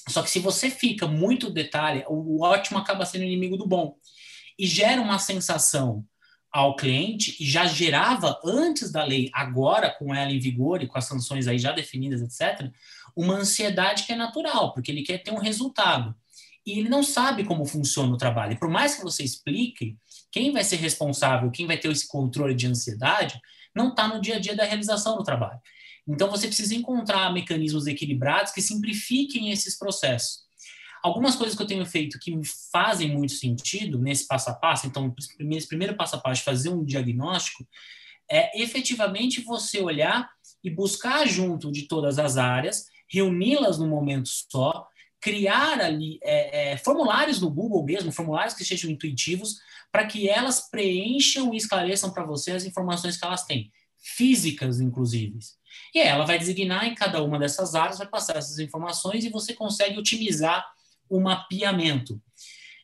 Só 0.08 0.22
que 0.24 0.30
se 0.30 0.40
você 0.40 0.70
fica 0.70 1.08
muito 1.08 1.50
detalhe, 1.50 2.04
o 2.08 2.44
ótimo 2.44 2.80
acaba 2.80 3.06
sendo 3.06 3.24
inimigo 3.24 3.58
do 3.58 3.68
bom. 3.68 3.96
E 4.58 4.66
gera 4.66 5.02
uma 5.02 5.20
sensação 5.20 6.06
ao 6.52 6.76
cliente, 6.76 7.42
e 7.42 7.46
já 7.46 7.66
gerava 7.66 8.38
antes 8.44 8.92
da 8.92 9.04
lei, 9.06 9.30
agora 9.34 9.90
com 9.90 10.14
ela 10.14 10.32
em 10.32 10.40
vigor 10.40 10.84
e 10.84 10.88
com 10.88 10.98
as 10.98 11.06
sanções 11.06 11.48
aí 11.48 11.58
já 11.58 11.72
definidas, 11.72 12.22
etc., 12.22 12.70
uma 13.16 13.36
ansiedade 13.36 14.04
que 14.04 14.14
é 14.14 14.16
natural, 14.16 14.74
porque 14.74 14.92
ele 14.92 15.04
quer 15.04 15.20
ter 15.20 15.32
um 15.32 15.40
resultado. 15.40 16.16
E 16.66 16.78
ele 16.80 16.90
não 16.90 17.02
sabe 17.04 17.44
como 17.44 17.66
funciona 17.66 18.14
o 18.14 18.18
trabalho. 18.18 18.54
E 18.54 18.60
por 18.60 18.70
mais 18.70 18.96
que 18.96 19.04
você 19.04 19.24
explique, 19.24 19.98
quem 20.32 20.52
vai 20.52 20.64
ser 20.64 20.76
responsável, 20.78 21.50
quem 21.52 21.66
vai 21.66 21.78
ter 21.78 21.92
esse 21.92 22.08
controle 22.08 22.54
de 22.54 22.68
ansiedade, 22.68 23.40
não 23.76 23.90
está 23.90 24.08
no 24.08 24.22
dia 24.22 24.36
a 24.36 24.40
dia 24.40 24.56
da 24.56 24.64
realização 24.64 25.18
do 25.18 25.24
trabalho. 25.24 25.60
Então, 26.08 26.30
você 26.30 26.48
precisa 26.48 26.76
encontrar 26.76 27.32
mecanismos 27.34 27.88
equilibrados 27.88 28.52
que 28.52 28.62
simplifiquem 28.62 29.52
esses 29.52 29.78
processos. 29.78 30.42
Algumas 31.04 31.36
coisas 31.36 31.56
que 31.56 31.64
eu 31.64 31.68
tenho 31.68 31.86
feito 31.86 32.20
que 32.20 32.36
me 32.36 32.46
fazem 32.72 33.12
muito 33.12 33.34
sentido 33.34 33.98
nesse 33.98 34.28
passo 34.28 34.50
a 34.50 34.54
passo, 34.54 34.86
então, 34.88 35.14
esse 35.52 35.68
primeiro 35.68 35.96
passo 35.96 36.16
a 36.16 36.20
passo, 36.20 36.44
fazer 36.44 36.70
um 36.70 36.84
diagnóstico, 36.84 37.68
é 38.30 38.62
efetivamente 38.62 39.42
você 39.42 39.80
olhar 39.80 40.30
e 40.64 40.70
buscar 40.70 41.28
junto 41.28 41.72
de 41.72 41.84
todas 41.84 42.20
as 42.20 42.38
áreas, 42.38 42.86
reuni-las 43.12 43.78
num 43.78 43.90
momento 43.90 44.30
só, 44.30 44.88
criar 45.20 45.80
ali 45.80 46.20
é, 46.24 46.72
é, 46.72 46.78
formulários 46.78 47.40
no 47.40 47.50
Google 47.50 47.84
mesmo, 47.84 48.12
formulários 48.12 48.56
que 48.56 48.66
sejam 48.66 48.90
intuitivos, 48.90 49.60
para 49.92 50.08
que 50.08 50.28
elas 50.28 50.70
preencham 50.70 51.54
e 51.54 51.58
esclareçam 51.58 52.12
para 52.12 52.26
você 52.26 52.52
as 52.52 52.66
informações 52.66 53.18
que 53.18 53.26
elas 53.26 53.46
têm, 53.46 53.72
físicas, 54.00 54.80
inclusive. 54.80 55.38
E 55.94 56.00
ela 56.00 56.26
vai 56.26 56.40
designar 56.40 56.86
em 56.86 56.96
cada 56.96 57.22
uma 57.22 57.38
dessas 57.38 57.76
áreas, 57.76 58.00
vai 58.00 58.08
passar 58.08 58.38
essas 58.38 58.58
informações 58.58 59.24
e 59.24 59.30
você 59.30 59.54
consegue 59.54 60.00
otimizar 60.00 60.66
o 61.10 61.20
mapeamento. 61.20 62.20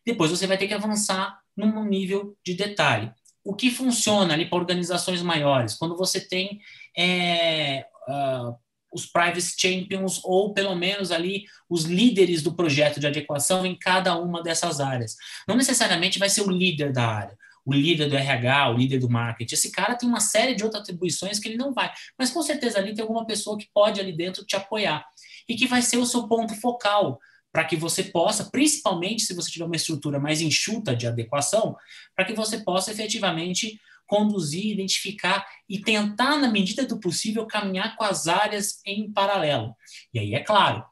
Depois 0.05 0.29
você 0.29 0.45
vai 0.45 0.57
ter 0.57 0.67
que 0.67 0.73
avançar 0.73 1.39
num 1.55 1.83
nível 1.85 2.37
de 2.45 2.53
detalhe. 2.53 3.11
O 3.43 3.55
que 3.55 3.71
funciona 3.71 4.33
ali 4.33 4.45
para 4.47 4.59
organizações 4.59 5.21
maiores? 5.21 5.73
Quando 5.73 5.97
você 5.97 6.19
tem 6.19 6.59
é, 6.95 7.85
uh, 8.07 8.55
os 8.97 9.05
Privacy 9.05 9.53
Champions, 9.55 10.19
ou 10.23 10.53
pelo 10.53 10.75
menos 10.75 11.11
ali 11.11 11.45
os 11.69 11.83
líderes 11.83 12.41
do 12.41 12.55
projeto 12.55 12.99
de 12.99 13.05
adequação 13.05 13.63
em 13.63 13.77
cada 13.77 14.19
uma 14.19 14.41
dessas 14.41 14.79
áreas. 14.79 15.15
Não 15.47 15.55
necessariamente 15.55 16.17
vai 16.17 16.29
ser 16.29 16.41
o 16.41 16.49
líder 16.49 16.91
da 16.91 17.07
área, 17.07 17.37
o 17.63 17.71
líder 17.71 18.09
do 18.09 18.17
RH, 18.17 18.71
o 18.71 18.77
líder 18.77 18.97
do 18.97 19.09
marketing. 19.09 19.53
Esse 19.53 19.71
cara 19.71 19.95
tem 19.95 20.09
uma 20.09 20.19
série 20.19 20.55
de 20.55 20.63
outras 20.63 20.81
atribuições 20.81 21.39
que 21.39 21.47
ele 21.47 21.57
não 21.57 21.71
vai, 21.71 21.91
mas 22.17 22.31
com 22.31 22.41
certeza 22.41 22.79
ali 22.79 22.95
tem 22.95 23.03
alguma 23.03 23.25
pessoa 23.25 23.57
que 23.57 23.69
pode 23.71 24.01
ali 24.01 24.11
dentro 24.11 24.43
te 24.43 24.55
apoiar 24.55 25.05
e 25.47 25.55
que 25.55 25.67
vai 25.67 25.83
ser 25.83 25.97
o 25.97 26.05
seu 26.05 26.27
ponto 26.27 26.55
focal 26.55 27.19
para 27.51 27.63
que 27.63 27.75
você 27.75 28.03
possa, 28.03 28.45
principalmente 28.45 29.23
se 29.23 29.33
você 29.33 29.51
tiver 29.51 29.65
uma 29.65 29.75
estrutura 29.75 30.19
mais 30.19 30.41
enxuta 30.41 30.95
de 30.95 31.07
adequação, 31.07 31.75
para 32.15 32.25
que 32.25 32.33
você 32.33 32.59
possa 32.59 32.91
efetivamente 32.91 33.79
conduzir, 34.07 34.71
identificar 34.71 35.45
e 35.69 35.79
tentar, 35.79 36.37
na 36.37 36.49
medida 36.49 36.85
do 36.85 36.99
possível, 36.99 37.45
caminhar 37.45 37.95
com 37.95 38.03
as 38.03 38.27
áreas 38.27 38.81
em 38.85 39.11
paralelo. 39.11 39.75
E 40.13 40.19
aí, 40.19 40.33
é 40.33 40.39
claro, 40.39 40.83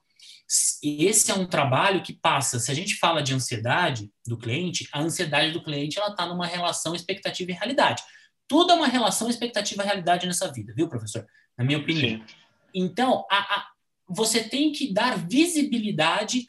esse 0.83 1.31
é 1.31 1.33
um 1.33 1.47
trabalho 1.47 2.03
que 2.03 2.13
passa. 2.13 2.59
Se 2.59 2.69
a 2.69 2.75
gente 2.75 2.95
fala 2.95 3.23
de 3.23 3.33
ansiedade 3.33 4.11
do 4.27 4.37
cliente, 4.37 4.87
a 4.91 4.99
ansiedade 4.99 5.51
do 5.51 5.63
cliente 5.63 5.97
ela 5.97 6.09
está 6.09 6.27
numa 6.27 6.45
relação 6.45 6.93
expectativa 6.93 7.51
e 7.51 7.53
realidade. 7.53 8.03
Tudo 8.47 8.73
é 8.73 8.75
uma 8.75 8.87
relação 8.87 9.27
expectativa 9.27 9.81
e 9.81 9.85
realidade 9.85 10.27
nessa 10.27 10.51
vida, 10.51 10.73
viu, 10.75 10.87
professor? 10.87 11.25
Na 11.57 11.63
minha 11.63 11.79
opinião. 11.79 12.19
Sim. 12.19 12.35
Então, 12.75 13.25
a, 13.31 13.37
a, 13.37 13.67
você 14.07 14.43
tem 14.43 14.71
que 14.71 14.93
dar 14.93 15.17
visibilidade 15.17 16.45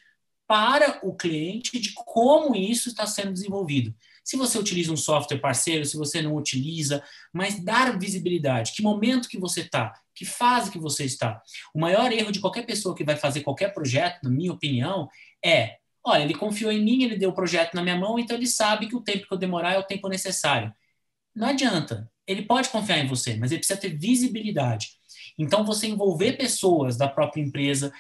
para 0.47 1.01
o 1.03 1.17
cliente 1.17 1.79
de 1.81 1.93
como 1.95 2.55
isso 2.55 2.89
está 2.89 3.07
sendo 3.07 3.33
desenvolvido. 3.33 3.95
Se 4.27 4.37
você 4.37 4.59
utiliza 4.59 4.93
um 4.93 4.97
software 4.97 5.39
parceiro, 5.39 5.85
se 5.85 5.97
você 5.97 6.21
não 6.21 6.35
utiliza, 6.35 7.01
mas 7.33 7.63
dar 7.63 7.97
visibilidade. 7.97 8.73
Que 8.73 8.83
momento 8.83 9.29
que 9.29 9.39
você 9.39 9.61
está? 9.61 9.95
Que 10.13 10.25
fase 10.25 10.73
que 10.73 10.81
você 10.81 11.05
está? 11.05 11.41
O 11.73 11.79
maior 11.79 12.13
erro 12.13 12.33
de 12.33 12.41
qualquer 12.41 12.67
pessoa 12.67 12.93
que 12.93 13.05
vai 13.05 13.15
fazer 13.15 13.43
qualquer 13.43 13.73
projeto, 13.73 14.25
na 14.25 14.31
minha 14.31 14.53
opinião, 14.53 15.09
é: 15.45 15.77
olha, 16.03 16.25
ele 16.25 16.35
confiou 16.35 16.73
em 16.73 16.83
mim, 16.83 17.05
ele 17.05 17.17
deu 17.17 17.31
o 17.31 17.35
projeto 17.35 17.75
na 17.75 17.85
minha 17.85 17.95
mão, 17.95 18.19
então 18.19 18.37
ele 18.37 18.49
sabe 18.49 18.89
que 18.89 18.97
o 18.97 19.01
tempo 19.01 19.29
que 19.29 19.33
eu 19.33 19.39
demorar 19.39 19.75
é 19.75 19.79
o 19.79 19.85
tempo 19.85 20.09
necessário. 20.09 20.75
Não 21.33 21.47
adianta. 21.47 22.11
Ele 22.27 22.43
pode 22.43 22.69
confiar 22.71 22.99
em 22.99 23.07
você, 23.07 23.37
mas 23.37 23.53
ele 23.53 23.61
precisa 23.61 23.79
ter 23.79 23.97
visibilidade. 23.97 24.89
Então, 25.39 25.65
você 25.65 25.87
envolver 25.87 26.33
pessoas 26.33 26.97
da 26.97 27.07
própria 27.07 27.41
empresa, 27.41 27.93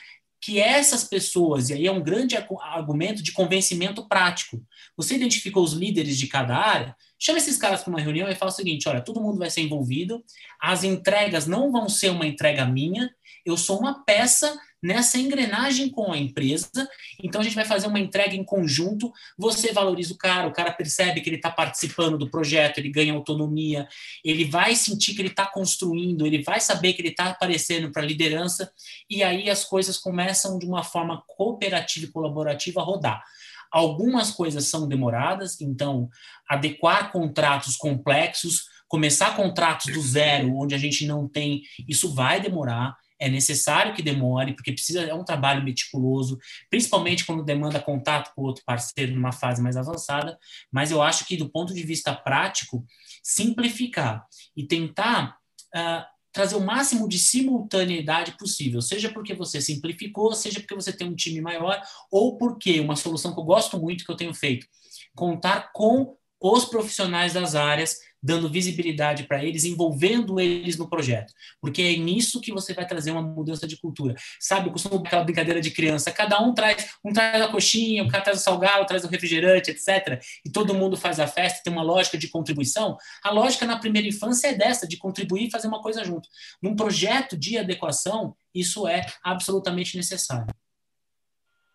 que 0.46 0.60
essas 0.60 1.02
pessoas, 1.02 1.70
e 1.70 1.72
aí 1.72 1.88
é 1.88 1.90
um 1.90 2.00
grande 2.00 2.36
argumento 2.36 3.20
de 3.20 3.32
convencimento 3.32 4.06
prático. 4.06 4.62
Você 4.96 5.16
identificou 5.16 5.64
os 5.64 5.72
líderes 5.72 6.16
de 6.16 6.28
cada 6.28 6.56
área, 6.56 6.94
chama 7.18 7.38
esses 7.38 7.56
caras 7.56 7.82
para 7.82 7.90
uma 7.90 8.00
reunião 8.00 8.28
e 8.28 8.34
fala 8.36 8.52
o 8.52 8.54
seguinte: 8.54 8.88
olha, 8.88 9.00
todo 9.00 9.20
mundo 9.20 9.40
vai 9.40 9.50
ser 9.50 9.62
envolvido, 9.62 10.22
as 10.62 10.84
entregas 10.84 11.48
não 11.48 11.72
vão 11.72 11.88
ser 11.88 12.10
uma 12.10 12.24
entrega 12.24 12.64
minha, 12.64 13.10
eu 13.44 13.56
sou 13.56 13.80
uma 13.80 14.04
peça 14.04 14.56
nessa 14.86 15.18
engrenagem 15.18 15.90
com 15.90 16.12
a 16.12 16.16
empresa. 16.16 16.88
Então 17.22 17.40
a 17.40 17.44
gente 17.44 17.56
vai 17.56 17.64
fazer 17.64 17.88
uma 17.88 17.98
entrega 17.98 18.36
em 18.36 18.44
conjunto. 18.44 19.12
Você 19.36 19.72
valoriza 19.72 20.14
o 20.14 20.16
cara, 20.16 20.46
o 20.46 20.52
cara 20.52 20.70
percebe 20.70 21.20
que 21.20 21.28
ele 21.28 21.36
está 21.36 21.50
participando 21.50 22.16
do 22.16 22.30
projeto, 22.30 22.78
ele 22.78 22.88
ganha 22.88 23.12
autonomia, 23.12 23.88
ele 24.24 24.44
vai 24.44 24.76
sentir 24.76 25.14
que 25.14 25.20
ele 25.20 25.28
está 25.28 25.44
construindo, 25.44 26.24
ele 26.24 26.42
vai 26.42 26.60
saber 26.60 26.92
que 26.92 27.02
ele 27.02 27.08
está 27.08 27.30
aparecendo 27.30 27.90
para 27.90 28.02
a 28.02 28.06
liderança, 28.06 28.70
e 29.10 29.24
aí 29.24 29.50
as 29.50 29.64
coisas 29.64 29.98
começam 29.98 30.56
de 30.56 30.66
uma 30.66 30.84
forma 30.84 31.22
cooperativa 31.26 32.06
e 32.06 32.10
colaborativa 32.10 32.80
a 32.80 32.84
rodar. 32.84 33.24
Algumas 33.72 34.30
coisas 34.30 34.66
são 34.66 34.86
demoradas, 34.86 35.60
então 35.60 36.08
adequar 36.48 37.10
contratos 37.10 37.76
complexos, 37.76 38.66
começar 38.86 39.34
contratos 39.34 39.92
do 39.92 40.00
zero, 40.00 40.56
onde 40.56 40.76
a 40.76 40.78
gente 40.78 41.04
não 41.06 41.28
tem, 41.28 41.62
isso 41.88 42.14
vai 42.14 42.40
demorar 42.40 42.96
é 43.18 43.28
necessário 43.28 43.94
que 43.94 44.02
demore, 44.02 44.54
porque 44.54 44.72
precisa 44.72 45.02
é 45.02 45.14
um 45.14 45.24
trabalho 45.24 45.64
meticuloso, 45.64 46.38
principalmente 46.70 47.24
quando 47.24 47.44
demanda 47.44 47.80
contato 47.80 48.32
com 48.34 48.42
outro 48.42 48.62
parceiro 48.64 49.14
numa 49.14 49.32
fase 49.32 49.62
mais 49.62 49.76
avançada, 49.76 50.38
mas 50.70 50.90
eu 50.90 51.02
acho 51.02 51.26
que 51.26 51.36
do 51.36 51.48
ponto 51.48 51.74
de 51.74 51.82
vista 51.82 52.14
prático, 52.14 52.84
simplificar 53.22 54.26
e 54.56 54.66
tentar 54.66 55.36
uh, 55.74 56.04
trazer 56.32 56.56
o 56.56 56.60
máximo 56.60 57.08
de 57.08 57.18
simultaneidade 57.18 58.36
possível, 58.36 58.82
seja 58.82 59.10
porque 59.10 59.34
você 59.34 59.60
simplificou, 59.60 60.34
seja 60.34 60.60
porque 60.60 60.74
você 60.74 60.92
tem 60.92 61.08
um 61.08 61.16
time 61.16 61.40
maior, 61.40 61.80
ou 62.10 62.36
porque 62.36 62.78
uma 62.80 62.96
solução 62.96 63.32
que 63.32 63.40
eu 63.40 63.44
gosto 63.44 63.78
muito 63.78 64.04
que 64.04 64.10
eu 64.10 64.16
tenho 64.16 64.34
feito, 64.34 64.66
contar 65.14 65.72
com 65.72 66.15
os 66.40 66.64
profissionais 66.64 67.32
das 67.32 67.54
áreas 67.54 67.98
dando 68.22 68.48
visibilidade 68.48 69.24
para 69.24 69.44
eles, 69.44 69.64
envolvendo 69.64 70.40
eles 70.40 70.76
no 70.76 70.88
projeto. 70.88 71.32
Porque 71.60 71.80
é 71.80 71.96
nisso 71.96 72.40
que 72.40 72.50
você 72.52 72.74
vai 72.74 72.84
trazer 72.84 73.12
uma 73.12 73.22
mudança 73.22 73.68
de 73.68 73.76
cultura. 73.76 74.16
Sabe, 74.40 74.68
eu 74.68 74.72
costumo 74.72 74.96
aquela 74.96 75.22
brincadeira 75.22 75.60
de 75.60 75.70
criança, 75.70 76.10
cada 76.10 76.42
um 76.42 76.52
traz, 76.52 76.90
um 77.04 77.12
traz 77.12 77.40
a 77.40 77.48
coxinha, 77.48 78.02
o 78.02 78.08
cara 78.08 78.24
traz 78.24 78.40
o 78.40 78.42
salgado, 78.42 78.84
traz 78.84 79.04
o 79.04 79.08
refrigerante, 79.08 79.70
etc. 79.70 80.20
E 80.44 80.50
todo 80.50 80.74
mundo 80.74 80.96
faz 80.96 81.20
a 81.20 81.26
festa, 81.28 81.62
tem 81.62 81.72
uma 81.72 81.82
lógica 81.82 82.18
de 82.18 82.28
contribuição. 82.28 82.96
A 83.22 83.30
lógica 83.30 83.64
na 83.64 83.78
primeira 83.78 84.08
infância 84.08 84.48
é 84.48 84.54
dessa, 84.54 84.88
de 84.88 84.96
contribuir 84.96 85.46
e 85.46 85.50
fazer 85.50 85.68
uma 85.68 85.80
coisa 85.80 86.04
junto. 86.04 86.28
Num 86.60 86.74
projeto 86.74 87.36
de 87.36 87.58
adequação, 87.58 88.36
isso 88.52 88.88
é 88.88 89.06
absolutamente 89.22 89.96
necessário. 89.96 90.52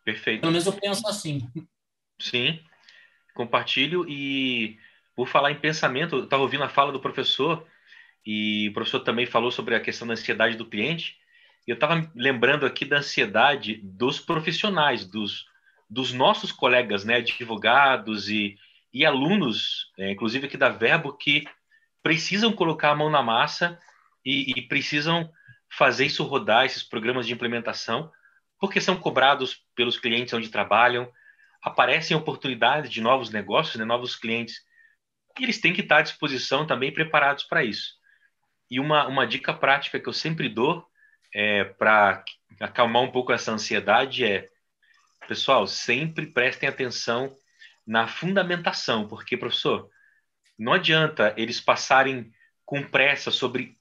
Perfeito. 0.03 0.41
Pelo 0.41 0.51
menos 0.51 0.66
eu 0.66 0.74
penso 0.74 1.07
assim. 1.07 1.47
Sim, 2.20 2.59
compartilho 3.34 4.05
e 4.07 4.77
por 5.15 5.27
falar 5.27 5.51
em 5.51 5.59
pensamento, 5.59 6.15
eu 6.15 6.23
estava 6.23 6.43
ouvindo 6.43 6.63
a 6.63 6.69
fala 6.69 6.91
do 6.91 6.99
professor, 6.99 7.65
e 8.25 8.69
o 8.69 8.73
professor 8.73 9.01
também 9.01 9.25
falou 9.25 9.51
sobre 9.51 9.75
a 9.75 9.79
questão 9.79 10.07
da 10.07 10.13
ansiedade 10.13 10.55
do 10.55 10.65
cliente, 10.65 11.17
eu 11.67 11.75
estava 11.75 12.09
lembrando 12.15 12.65
aqui 12.65 12.86
da 12.86 12.97
ansiedade 12.97 13.79
dos 13.84 14.19
profissionais, 14.19 15.05
dos, 15.05 15.45
dos 15.89 16.11
nossos 16.11 16.51
colegas, 16.51 17.05
né, 17.05 17.17
advogados 17.17 18.29
e, 18.29 18.57
e 18.93 19.05
alunos, 19.05 19.91
é, 19.97 20.11
inclusive 20.11 20.47
aqui 20.47 20.57
da 20.57 20.69
Verbo, 20.69 21.13
que 21.13 21.45
precisam 22.01 22.51
colocar 22.51 22.91
a 22.91 22.95
mão 22.95 23.09
na 23.09 23.21
massa 23.21 23.79
e, 24.25 24.53
e 24.57 24.61
precisam 24.63 25.29
fazer 25.69 26.05
isso 26.05 26.23
rodar, 26.23 26.65
esses 26.65 26.84
programas 26.84 27.27
de 27.27 27.34
implementação, 27.34 28.11
porque 28.59 28.82
são 28.82 28.97
cobrados 28.97 29.63
pelos 29.75 29.97
clientes 29.99 30.34
onde 30.34 30.49
trabalham, 30.49 31.11
aparecem 31.62 32.18
oportunidades 32.18 32.91
de 32.91 33.01
novos 33.01 33.30
negócios, 33.30 33.76
né, 33.76 33.86
novos 33.86 34.16
clientes 34.16 34.62
e 35.39 35.43
eles 35.43 35.59
têm 35.59 35.74
que 35.74 35.82
estar 35.82 35.99
à 35.99 36.01
disposição 36.01 36.66
também 36.66 36.93
preparados 36.93 37.43
para 37.43 37.64
isso. 37.64 37.93
E 38.70 38.80
uma, 38.80 39.07
uma 39.07 39.28
dica 39.28 39.53
prática 39.53 39.99
que 39.99 40.07
eu 40.07 40.14
sempre 40.14 40.49
dou 40.49 40.86
é, 41.34 41.64
para 41.64 42.24
acalmar 42.59 43.03
um 43.03 43.12
pouco 43.12 43.32
essa 43.32 43.51
ansiedade 43.51 44.26
é, 44.26 44.49
pessoal, 45.28 45.68
sempre 45.68 46.28
prestem 46.28 46.68
atenção 46.68 47.36
na 47.86 48.07
fundamentação, 48.07 49.07
porque, 49.07 49.38
professor, 49.38 49.89
não 50.57 50.74
adianta 50.74 51.34
eles 51.38 51.59
passarem 51.59 52.32
com 52.66 52.84
pressa 52.84 53.32
sobre 53.32 53.78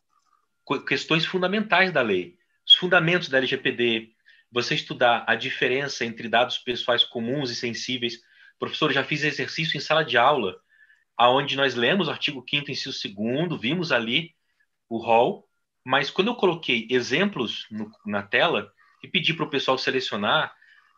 questões 0.87 1.27
fundamentais 1.27 1.93
da 1.93 2.03
lei, 2.03 2.37
os 2.67 2.75
fundamentos 2.75 3.29
da 3.29 3.39
LGPD, 3.39 4.13
você 4.51 4.75
estudar 4.75 5.25
a 5.27 5.35
diferença 5.35 6.05
entre 6.05 6.29
dados 6.29 6.59
pessoais 6.59 7.05
comuns 7.05 7.51
e 7.51 7.55
sensíveis. 7.55 8.21
Professor, 8.59 8.93
já 8.93 9.05
fiz 9.05 9.23
exercício 9.23 9.77
em 9.77 9.81
sala 9.81 10.05
de 10.05 10.19
aula 10.19 10.61
aonde 11.21 11.55
nós 11.55 11.75
lemos 11.75 12.09
o 12.09 12.11
artigo 12.11 12.43
5 12.49 12.71
inciso 12.71 12.99
2 13.15 13.61
vimos 13.61 13.93
ali 13.93 14.35
o 14.89 14.97
rol, 14.97 15.47
mas 15.85 16.11
quando 16.11 16.29
eu 16.29 16.35
coloquei 16.35 16.89
exemplos 16.91 17.67
no, 17.71 17.93
na 18.07 18.23
tela 18.23 18.73
e 19.03 19.09
pedi 19.09 19.35
para 19.35 19.45
o 19.45 19.51
pessoal 19.51 19.77
selecionar, 19.77 20.51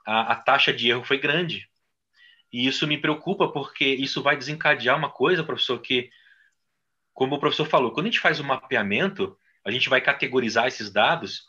a, 0.07 0.33
a 0.33 0.37
taxa 0.37 0.73
de 0.73 0.89
erro 0.89 1.05
foi 1.05 1.19
grande. 1.19 1.69
E 2.53 2.69
isso 2.69 2.87
me 2.87 2.99
preocupa 2.99 3.49
porque 3.49 3.85
isso 3.85 4.23
vai 4.23 4.37
desencadear 4.37 4.97
uma 4.97 5.11
coisa, 5.11 5.43
professor, 5.43 5.81
que, 5.81 6.09
como 7.13 7.35
o 7.35 7.41
professor 7.41 7.67
falou, 7.67 7.91
quando 7.91 8.07
a 8.07 8.11
gente 8.11 8.21
faz 8.21 8.39
o 8.39 8.45
um 8.45 8.47
mapeamento, 8.47 9.37
a 9.65 9.73
gente 9.73 9.89
vai 9.89 10.01
categorizar 10.01 10.69
esses 10.69 10.89
dados 10.89 11.45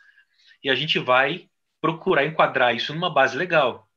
e 0.64 0.70
a 0.70 0.74
gente 0.74 0.98
vai 0.98 1.48
procurar 1.84 2.26
enquadrar 2.26 2.74
isso 2.74 2.94
numa 2.94 3.14
base 3.14 3.36
legal. 3.38 3.92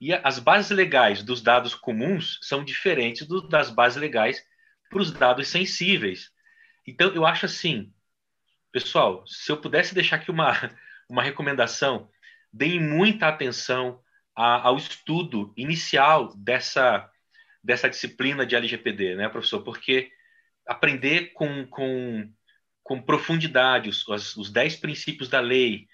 E 0.00 0.10
as 0.14 0.38
bases 0.38 0.70
legais 0.70 1.22
dos 1.22 1.42
dados 1.42 1.74
comuns 1.74 2.38
são 2.40 2.64
diferentes 2.64 3.26
do, 3.26 3.46
das 3.46 3.68
bases 3.68 3.98
legais 4.00 4.42
para 4.88 5.02
os 5.02 5.12
dados 5.12 5.46
sensíveis. 5.48 6.32
Então, 6.86 7.12
eu 7.14 7.26
acho 7.26 7.44
assim, 7.44 7.92
pessoal, 8.72 9.22
se 9.26 9.52
eu 9.52 9.58
pudesse 9.58 9.94
deixar 9.94 10.16
aqui 10.16 10.30
uma, 10.30 10.54
uma 11.10 11.22
recomendação, 11.22 12.08
deem 12.50 12.80
muita 12.80 13.28
atenção 13.28 14.00
a, 14.34 14.66
ao 14.66 14.78
estudo 14.78 15.52
inicial 15.58 16.34
dessa, 16.34 17.06
dessa 17.62 17.90
disciplina 17.90 18.46
de 18.46 18.56
LGPD, 18.56 19.16
né, 19.16 19.28
professor? 19.28 19.62
Porque 19.62 20.10
aprender 20.66 21.34
com, 21.34 21.66
com, 21.66 22.32
com 22.82 23.02
profundidade 23.02 23.90
os, 23.90 24.08
os, 24.08 24.36
os 24.38 24.50
dez 24.50 24.74
princípios 24.74 25.28
da 25.28 25.40
lei, 25.40 25.86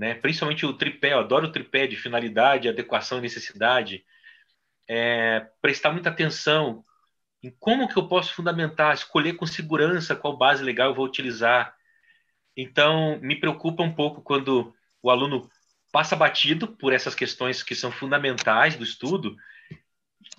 né? 0.00 0.14
principalmente 0.14 0.64
o 0.64 0.72
tripé, 0.72 1.12
eu 1.12 1.18
adoro 1.18 1.48
o 1.48 1.52
tripé 1.52 1.86
de 1.86 1.94
finalidade, 1.94 2.70
adequação 2.70 3.18
e 3.18 3.20
necessidade, 3.20 4.02
é, 4.88 5.46
prestar 5.60 5.92
muita 5.92 6.08
atenção 6.08 6.82
em 7.42 7.50
como 7.60 7.86
que 7.86 7.98
eu 7.98 8.08
posso 8.08 8.32
fundamentar, 8.32 8.94
escolher 8.94 9.34
com 9.34 9.44
segurança 9.44 10.16
qual 10.16 10.38
base 10.38 10.64
legal 10.64 10.88
eu 10.88 10.94
vou 10.94 11.04
utilizar. 11.04 11.74
Então, 12.56 13.18
me 13.20 13.38
preocupa 13.38 13.82
um 13.82 13.94
pouco 13.94 14.22
quando 14.22 14.74
o 15.02 15.10
aluno 15.10 15.50
passa 15.92 16.16
batido 16.16 16.66
por 16.66 16.94
essas 16.94 17.14
questões 17.14 17.62
que 17.62 17.74
são 17.74 17.92
fundamentais 17.92 18.76
do 18.76 18.84
estudo 18.84 19.36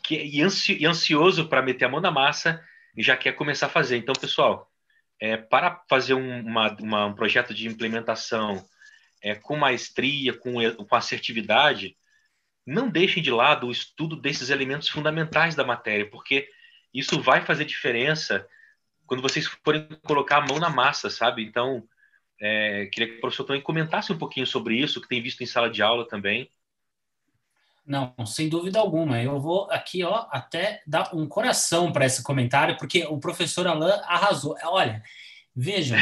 que, 0.03 0.16
e, 0.16 0.41
ansi, 0.41 0.76
e 0.76 0.88
ansioso 0.88 1.47
para 1.47 1.62
meter 1.62 1.86
a 1.86 1.89
mão 1.89 2.01
na 2.01 2.09
massa 2.09 2.64
e 2.97 3.03
já 3.03 3.16
quer 3.16 3.34
começar 3.34 3.68
a 3.68 3.70
fazer. 3.70 3.97
Então, 3.97 4.16
pessoal, 4.20 4.72
é, 5.20 5.38
para 5.38 5.84
fazer 5.88 6.16
um, 6.16 6.39
uma, 6.41 6.76
uma, 6.80 7.05
um 7.05 7.14
projeto 7.14 7.53
de 7.53 7.68
implementação 7.68 8.66
é, 9.22 9.36
com 9.36 9.55
maestria, 9.55 10.34
com, 10.38 10.53
com 10.86 10.95
assertividade, 10.95 11.95
não 12.65 12.89
deixem 12.89 13.22
de 13.22 13.32
lado 13.32 13.67
o 13.67 13.72
estudo 13.72 14.15
desses 14.15 14.49
elementos 14.49 14.89
fundamentais 14.89 15.55
da 15.55 15.63
matéria, 15.63 16.09
porque 16.09 16.47
isso 16.93 17.22
vai 17.22 17.45
fazer 17.45 17.65
diferença 17.65 18.47
quando 19.05 19.22
vocês 19.22 19.45
forem 19.63 19.88
colocar 20.03 20.38
a 20.38 20.47
mão 20.47 20.59
na 20.59 20.69
massa, 20.69 21.09
sabe? 21.09 21.43
Então, 21.43 21.84
é, 22.39 22.86
queria 22.88 23.09
que 23.09 23.17
o 23.17 23.22
professor 23.22 23.43
também 23.43 23.61
comentasse 23.61 24.11
um 24.11 24.17
pouquinho 24.17 24.47
sobre 24.47 24.76
isso, 24.76 25.01
que 25.01 25.07
tem 25.07 25.22
visto 25.22 25.41
em 25.41 25.45
sala 25.45 25.69
de 25.69 25.82
aula 25.82 26.07
também. 26.07 26.49
Não, 27.86 28.13
sem 28.26 28.47
dúvida 28.47 28.80
alguma. 28.80 29.22
Eu 29.22 29.39
vou 29.39 29.69
aqui, 29.69 30.03
ó, 30.03 30.28
até 30.32 30.82
dar 30.88 31.13
um 31.13 31.28
coração 31.28 31.91
para 31.91 32.05
esse 32.05 32.24
comentário, 32.24 32.78
porque 32.78 33.03
o 33.05 33.19
professor 33.19 33.67
Alain 33.67 33.99
arrasou. 34.05 34.55
Olha, 34.63 35.03
vejam, 35.56 35.97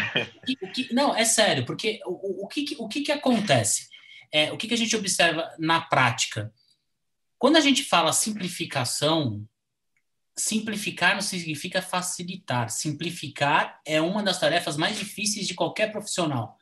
o 0.62 0.72
que, 0.72 0.94
não, 0.94 1.16
é 1.16 1.26
sério, 1.26 1.66
porque 1.66 2.00
o, 2.06 2.46
o, 2.46 2.48
que, 2.48 2.76
o 2.78 2.88
que, 2.88 3.02
que 3.02 3.12
acontece? 3.12 3.88
É, 4.32 4.52
o 4.52 4.58
que, 4.58 4.68
que 4.68 4.74
a 4.74 4.78
gente 4.78 4.96
observa 4.96 5.50
na 5.58 5.82
prática? 5.82 6.54
Quando 7.38 7.56
a 7.56 7.62
gente 7.62 7.84
fala 7.84 8.14
simplificação, 8.14 9.48
simplificar 10.40 11.16
não 11.16 11.22
significa 11.22 11.82
facilitar. 11.82 12.70
Simplificar 12.70 13.80
é 13.86 14.02
uma 14.02 14.24
das 14.24 14.40
tarefas 14.40 14.78
mais 14.78 14.98
difíceis 14.98 15.48
de 15.48 15.54
qualquer 15.54 15.92
profissional. 15.92 16.58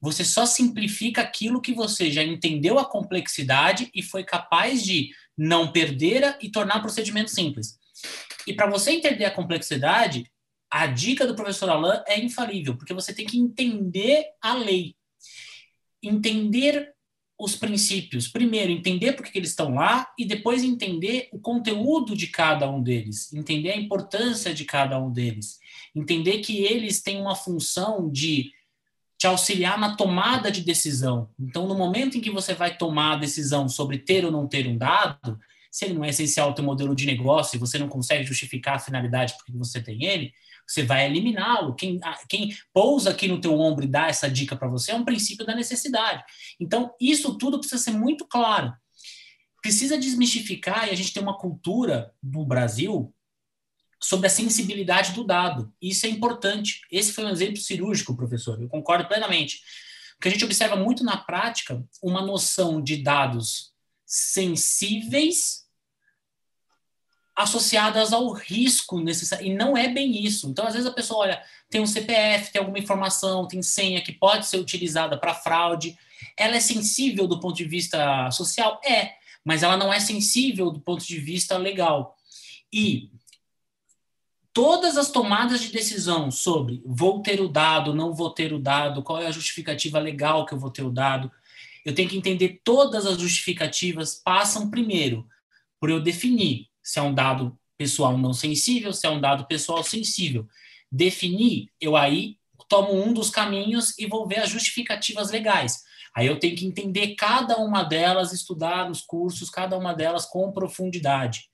Você 0.00 0.24
só 0.24 0.46
simplifica 0.46 1.20
aquilo 1.20 1.60
que 1.60 1.74
você 1.74 2.10
já 2.10 2.22
entendeu 2.22 2.78
a 2.78 2.88
complexidade 2.88 3.90
e 3.94 4.02
foi 4.02 4.24
capaz 4.24 4.82
de 4.82 5.10
não 5.36 5.70
perder 5.70 6.38
e 6.40 6.50
tornar 6.50 6.78
o 6.78 6.82
procedimento 6.82 7.30
simples. 7.30 7.78
E 8.46 8.54
para 8.54 8.70
você 8.70 8.92
entender 8.92 9.26
a 9.26 9.30
complexidade, 9.30 10.30
a 10.70 10.86
dica 10.86 11.26
do 11.26 11.34
professor 11.34 11.68
Alain 11.68 12.00
é 12.06 12.20
infalível, 12.20 12.76
porque 12.76 12.94
você 12.94 13.12
tem 13.12 13.26
que 13.26 13.38
entender 13.38 14.24
a 14.40 14.54
lei. 14.54 14.94
Entender 16.02 16.94
os 17.40 17.56
princípios. 17.56 18.28
Primeiro, 18.28 18.70
entender 18.70 19.14
por 19.14 19.24
que 19.24 19.38
eles 19.38 19.50
estão 19.50 19.74
lá 19.74 20.06
e 20.18 20.26
depois 20.26 20.62
entender 20.62 21.28
o 21.32 21.38
conteúdo 21.38 22.14
de 22.14 22.26
cada 22.26 22.70
um 22.70 22.82
deles, 22.82 23.32
entender 23.32 23.70
a 23.70 23.76
importância 23.76 24.52
de 24.52 24.64
cada 24.66 25.00
um 25.02 25.10
deles, 25.10 25.58
entender 25.94 26.38
que 26.40 26.58
eles 26.58 27.02
têm 27.02 27.20
uma 27.20 27.34
função 27.34 28.10
de 28.10 28.52
te 29.16 29.26
auxiliar 29.26 29.78
na 29.78 29.96
tomada 29.96 30.50
de 30.50 30.62
decisão. 30.62 31.30
Então, 31.38 31.66
no 31.66 31.74
momento 31.74 32.16
em 32.16 32.20
que 32.20 32.30
você 32.30 32.54
vai 32.54 32.76
tomar 32.76 33.14
a 33.14 33.18
decisão 33.18 33.68
sobre 33.68 33.98
ter 33.98 34.24
ou 34.24 34.30
não 34.30 34.46
ter 34.46 34.66
um 34.66 34.76
dado, 34.76 35.38
se 35.70 35.84
ele 35.84 35.94
não 35.94 36.04
é 36.04 36.10
essencial 36.10 36.48
ao 36.48 36.54
teu 36.54 36.64
modelo 36.64 36.94
de 36.94 37.06
negócio 37.06 37.56
e 37.56 37.58
você 37.58 37.78
não 37.78 37.88
consegue 37.88 38.24
justificar 38.24 38.76
a 38.76 38.78
finalidade 38.78 39.34
porque 39.34 39.52
você 39.52 39.80
tem 39.80 40.04
ele, 40.04 40.32
você 40.70 40.84
vai 40.84 41.06
eliminá-lo. 41.06 41.74
Quem, 41.74 41.98
quem 42.28 42.56
pousa 42.72 43.10
aqui 43.10 43.26
no 43.26 43.40
teu 43.40 43.58
ombro 43.58 43.84
e 43.84 43.88
dá 43.88 44.06
essa 44.06 44.30
dica 44.30 44.54
para 44.54 44.68
você 44.68 44.92
é 44.92 44.94
um 44.94 45.04
princípio 45.04 45.44
da 45.44 45.54
necessidade. 45.54 46.22
Então, 46.60 46.94
isso 47.00 47.36
tudo 47.36 47.58
precisa 47.58 47.82
ser 47.82 47.90
muito 47.90 48.24
claro. 48.24 48.72
Precisa 49.60 49.98
desmistificar, 49.98 50.86
e 50.88 50.90
a 50.90 50.94
gente 50.94 51.12
tem 51.12 51.22
uma 51.22 51.36
cultura 51.36 52.14
no 52.22 52.46
Brasil 52.46 53.12
sobre 54.00 54.28
a 54.28 54.30
sensibilidade 54.30 55.12
do 55.12 55.24
dado. 55.24 55.72
Isso 55.82 56.06
é 56.06 56.08
importante. 56.08 56.82
Esse 56.90 57.12
foi 57.12 57.24
um 57.24 57.30
exemplo 57.30 57.58
cirúrgico, 57.58 58.16
professor. 58.16 58.62
Eu 58.62 58.68
concordo 58.68 59.08
plenamente. 59.08 59.60
Porque 60.14 60.28
a 60.28 60.30
gente 60.30 60.44
observa 60.44 60.76
muito 60.76 61.02
na 61.02 61.16
prática 61.16 61.84
uma 62.00 62.22
noção 62.22 62.80
de 62.80 63.02
dados 63.02 63.72
sensíveis 64.06 65.64
associadas 67.42 68.12
ao 68.12 68.32
risco 68.32 69.00
necessário. 69.00 69.46
E 69.46 69.54
não 69.54 69.76
é 69.76 69.88
bem 69.88 70.24
isso. 70.24 70.48
Então, 70.48 70.66
às 70.66 70.74
vezes, 70.74 70.88
a 70.88 70.92
pessoa 70.92 71.20
olha, 71.20 71.42
tem 71.68 71.80
um 71.80 71.86
CPF, 71.86 72.52
tem 72.52 72.60
alguma 72.60 72.78
informação, 72.78 73.46
tem 73.46 73.62
senha 73.62 74.00
que 74.00 74.12
pode 74.12 74.46
ser 74.46 74.58
utilizada 74.58 75.18
para 75.18 75.34
fraude. 75.34 75.96
Ela 76.36 76.56
é 76.56 76.60
sensível 76.60 77.26
do 77.26 77.40
ponto 77.40 77.56
de 77.56 77.64
vista 77.64 78.30
social? 78.30 78.80
É, 78.84 79.12
mas 79.44 79.62
ela 79.62 79.76
não 79.76 79.92
é 79.92 80.00
sensível 80.00 80.70
do 80.70 80.80
ponto 80.80 81.06
de 81.06 81.18
vista 81.18 81.56
legal. 81.56 82.16
E 82.72 83.10
todas 84.52 84.96
as 84.96 85.10
tomadas 85.10 85.60
de 85.60 85.72
decisão 85.72 86.30
sobre 86.30 86.82
vou 86.84 87.22
ter 87.22 87.40
o 87.40 87.48
dado, 87.48 87.94
não 87.94 88.14
vou 88.14 88.30
ter 88.30 88.52
o 88.52 88.58
dado, 88.58 89.02
qual 89.02 89.20
é 89.20 89.26
a 89.26 89.32
justificativa 89.32 89.98
legal 89.98 90.44
que 90.44 90.52
eu 90.52 90.58
vou 90.58 90.70
ter 90.70 90.82
o 90.82 90.90
dado, 90.90 91.30
eu 91.84 91.94
tenho 91.94 92.08
que 92.08 92.16
entender 92.16 92.60
todas 92.62 93.06
as 93.06 93.18
justificativas 93.18 94.14
passam 94.14 94.70
primeiro 94.70 95.26
por 95.78 95.88
eu 95.88 96.00
definir 96.00 96.69
se 96.90 96.98
é 96.98 97.02
um 97.02 97.14
dado 97.14 97.56
pessoal 97.78 98.18
não 98.18 98.32
sensível, 98.32 98.92
se 98.92 99.06
é 99.06 99.10
um 99.10 99.20
dado 99.20 99.46
pessoal 99.46 99.84
sensível. 99.84 100.44
Definir, 100.90 101.68
eu 101.80 101.96
aí 101.96 102.36
tomo 102.68 102.92
um 102.92 103.12
dos 103.12 103.30
caminhos 103.30 103.96
e 103.96 104.06
vou 104.06 104.26
ver 104.26 104.40
as 104.40 104.50
justificativas 104.50 105.30
legais. 105.30 105.84
Aí 106.16 106.26
eu 106.26 106.40
tenho 106.40 106.56
que 106.56 106.66
entender 106.66 107.14
cada 107.14 107.58
uma 107.58 107.84
delas, 107.84 108.32
estudar 108.32 108.88
nos 108.88 109.02
cursos, 109.02 109.48
cada 109.48 109.78
uma 109.78 109.94
delas 109.94 110.26
com 110.26 110.50
profundidade. 110.50 111.48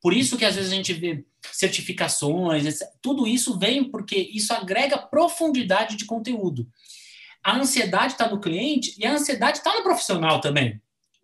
Por 0.00 0.14
isso 0.14 0.38
que 0.38 0.44
às 0.44 0.54
vezes 0.54 0.70
a 0.70 0.76
gente 0.76 0.92
vê 0.92 1.24
certificações, 1.52 2.78
tudo 3.02 3.26
isso 3.26 3.58
vem 3.58 3.82
porque 3.82 4.30
isso 4.32 4.52
agrega 4.52 4.96
profundidade 4.96 5.96
de 5.96 6.04
conteúdo. 6.04 6.68
A 7.42 7.56
ansiedade 7.56 8.12
está 8.12 8.28
no 8.28 8.40
cliente 8.40 8.94
e 8.96 9.04
a 9.04 9.12
ansiedade 9.12 9.58
está 9.58 9.74
no 9.74 9.82
profissional 9.82 10.40
também, 10.40 10.80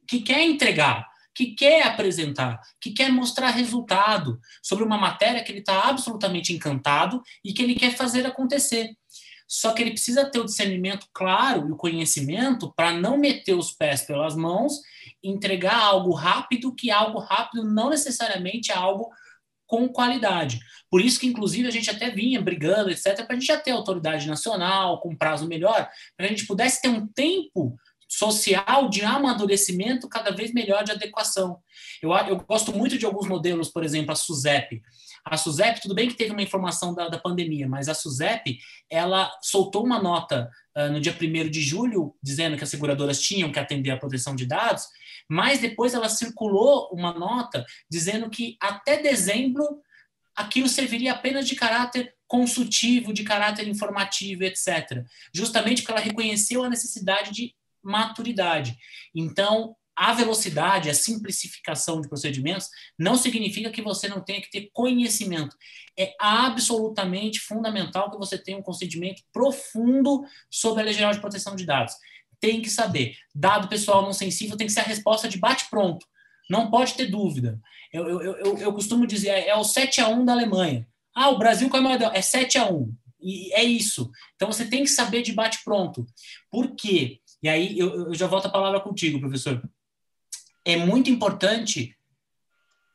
que 0.09 0.21
quer 0.21 0.43
entregar 0.43 1.14
que 1.35 1.55
quer 1.55 1.87
apresentar, 1.87 2.61
que 2.81 2.93
quer 2.93 3.11
mostrar 3.11 3.51
resultado 3.51 4.39
sobre 4.63 4.85
uma 4.85 4.97
matéria 4.97 5.43
que 5.43 5.51
ele 5.51 5.59
está 5.59 5.89
absolutamente 5.89 6.53
encantado 6.53 7.23
e 7.45 7.53
que 7.53 7.63
ele 7.63 7.75
quer 7.75 7.97
fazer 7.97 8.25
acontecer. 8.25 8.95
Só 9.47 9.73
que 9.73 9.83
ele 9.83 9.91
precisa 9.91 10.31
ter 10.31 10.39
o 10.39 10.45
discernimento 10.45 11.07
claro 11.13 11.69
e 11.69 11.73
o 11.73 11.77
conhecimento 11.77 12.73
para 12.75 12.93
não 12.93 13.19
meter 13.19 13.55
os 13.55 13.73
pés 13.73 14.03
pelas 14.03 14.35
mãos, 14.35 14.81
entregar 15.23 15.79
algo 15.79 16.13
rápido, 16.13 16.75
que 16.75 16.91
algo 16.91 17.19
rápido 17.19 17.65
não 17.65 17.91
necessariamente 17.91 18.73
é 18.73 18.75
algo 18.75 19.11
com 19.67 19.89
qualidade. 19.89 20.61
Por 20.91 21.01
isso 21.01 21.19
que, 21.19 21.27
inclusive, 21.27 21.67
a 21.67 21.71
gente 21.71 21.91
até 21.91 22.11
vinha 22.11 22.41
brigando, 22.41 22.91
etc., 22.91 23.25
para 23.25 23.35
a 23.37 23.39
gente 23.39 23.47
já 23.47 23.59
ter 23.59 23.73
autoridade 23.73 24.27
nacional, 24.27 25.01
com 25.01 25.17
prazo 25.17 25.47
melhor, 25.47 25.89
para 26.17 26.27
a 26.27 26.29
gente 26.29 26.47
pudesse 26.47 26.81
ter 26.81 26.89
um 26.89 27.07
tempo 27.07 27.77
social 28.19 28.89
de 28.89 29.05
amadurecimento 29.05 30.09
cada 30.09 30.31
vez 30.31 30.53
melhor 30.53 30.85
de 30.85 30.93
adequação. 30.93 31.59
Eu, 32.01 32.13
eu 32.29 32.37
gosto 32.37 32.73
muito 32.73 32.97
de 32.97 33.05
alguns 33.05 33.27
modelos, 33.27 33.69
por 33.69 33.83
exemplo, 33.83 34.13
a 34.13 34.15
SUSEP. 34.15 34.81
A 35.25 35.37
SUSEP, 35.37 35.81
tudo 35.81 35.95
bem 35.95 36.09
que 36.09 36.15
teve 36.15 36.31
uma 36.31 36.43
informação 36.43 36.95
da, 36.95 37.09
da 37.09 37.19
pandemia, 37.19 37.69
mas 37.69 37.89
a 37.89 37.95
SUSEP, 37.95 38.59
ela 38.89 39.33
soltou 39.43 39.85
uma 39.85 40.01
nota 40.01 40.49
uh, 40.77 40.93
no 40.93 41.01
dia 41.01 41.17
1 41.21 41.51
de 41.51 41.61
julho, 41.61 42.15
dizendo 42.23 42.57
que 42.57 42.63
as 42.63 42.71
seguradoras 42.71 43.21
tinham 43.21 43.51
que 43.51 43.59
atender 43.59 43.91
a 43.91 43.97
proteção 43.97 44.37
de 44.37 44.47
dados, 44.47 44.87
mas 45.29 45.59
depois 45.59 45.93
ela 45.93 46.09
circulou 46.09 46.91
uma 46.93 47.13
nota 47.13 47.65
dizendo 47.91 48.31
que 48.31 48.57
até 48.61 49.03
dezembro 49.03 49.67
aquilo 50.37 50.69
serviria 50.69 51.13
apenas 51.13 51.49
de 51.49 51.57
caráter 51.57 52.15
consultivo, 52.29 53.13
de 53.13 53.25
caráter 53.25 53.67
informativo, 53.67 54.45
etc. 54.45 55.05
Justamente 55.33 55.83
porque 55.83 55.93
ela 55.93 56.01
reconheceu 56.01 56.63
a 56.63 56.69
necessidade 56.69 57.33
de 57.33 57.55
maturidade. 57.85 58.77
Então, 59.15 59.77
a 59.97 60.13
velocidade, 60.13 60.91
a 60.91 60.95
simplificação 60.95 62.01
de 62.01 62.09
procedimentos 62.09 62.69
não 62.99 63.17
significa 63.17 63.71
que 63.71 63.83
você 63.83 64.09
não 64.09 64.21
tenha 64.21 64.41
que 64.41 64.51
ter 64.51 64.69
conhecimento. 64.73 65.57
É 65.97 66.15
absolutamente 66.19 67.39
fundamental 67.39 68.11
que 68.11 68.19
você 68.19 68.37
tenha 68.37 68.59
um 68.59 68.63
conhecimento 68.63 69.23
profundo 69.33 70.25
sobre 70.51 70.83
a 70.83 70.85
Lei 70.85 70.95
Geral 70.95 71.13
de 71.13 71.21
Proteção 71.21 71.55
de 71.55 71.65
Dados. 71.65 71.95
Tem 72.41 72.61
que 72.61 72.69
saber. 72.69 73.17
Dado 73.33 73.69
pessoal 73.69 74.03
não 74.03 74.13
sensível 74.13 74.57
tem 74.57 74.67
que 74.67 74.73
ser 74.73 74.81
a 74.81 74.85
resposta 74.85 75.29
de 75.29 75.39
bate-pronto. 75.39 76.05
Não 76.51 76.71
pode 76.71 76.95
ter 76.95 77.07
dúvida. 77.07 77.61
Eu, 77.93 78.09
eu, 78.09 78.21
eu, 78.21 78.59
eu, 78.59 78.73
costumo 78.73 79.07
dizer, 79.07 79.29
é 79.29 79.55
o 79.55 79.65
7 79.65 80.01
a 80.01 80.09
1 80.09 80.25
da 80.25 80.33
Alemanha. 80.33 80.87
Ah, 81.15 81.31
o 81.31 81.39
Brasil 81.39 81.71
qual 81.71 81.81
é 81.81 81.87
o 81.87 81.89
maior? 81.89 82.11
É 82.15 82.21
7 82.21 82.59
a 82.59 82.69
1. 82.69 82.93
E 83.21 83.55
é 83.55 83.63
isso. 83.63 84.11
Então 84.35 84.53
você 84.53 84.67
tem 84.67 84.83
que 84.83 84.91
saber 84.91 85.23
de 85.23 85.33
bate-pronto. 85.33 86.05
Por 86.51 86.75
quê? 86.75 87.21
E 87.45 87.49
aí 87.49 87.79
eu, 87.79 88.07
eu 88.07 88.15
já 88.15 88.27
volto 88.27 88.47
a 88.47 88.51
palavra 88.51 88.81
contigo, 88.81 89.21
professor. 89.21 89.63
É 90.65 90.79
muito 90.79 91.11
importante 91.11 91.95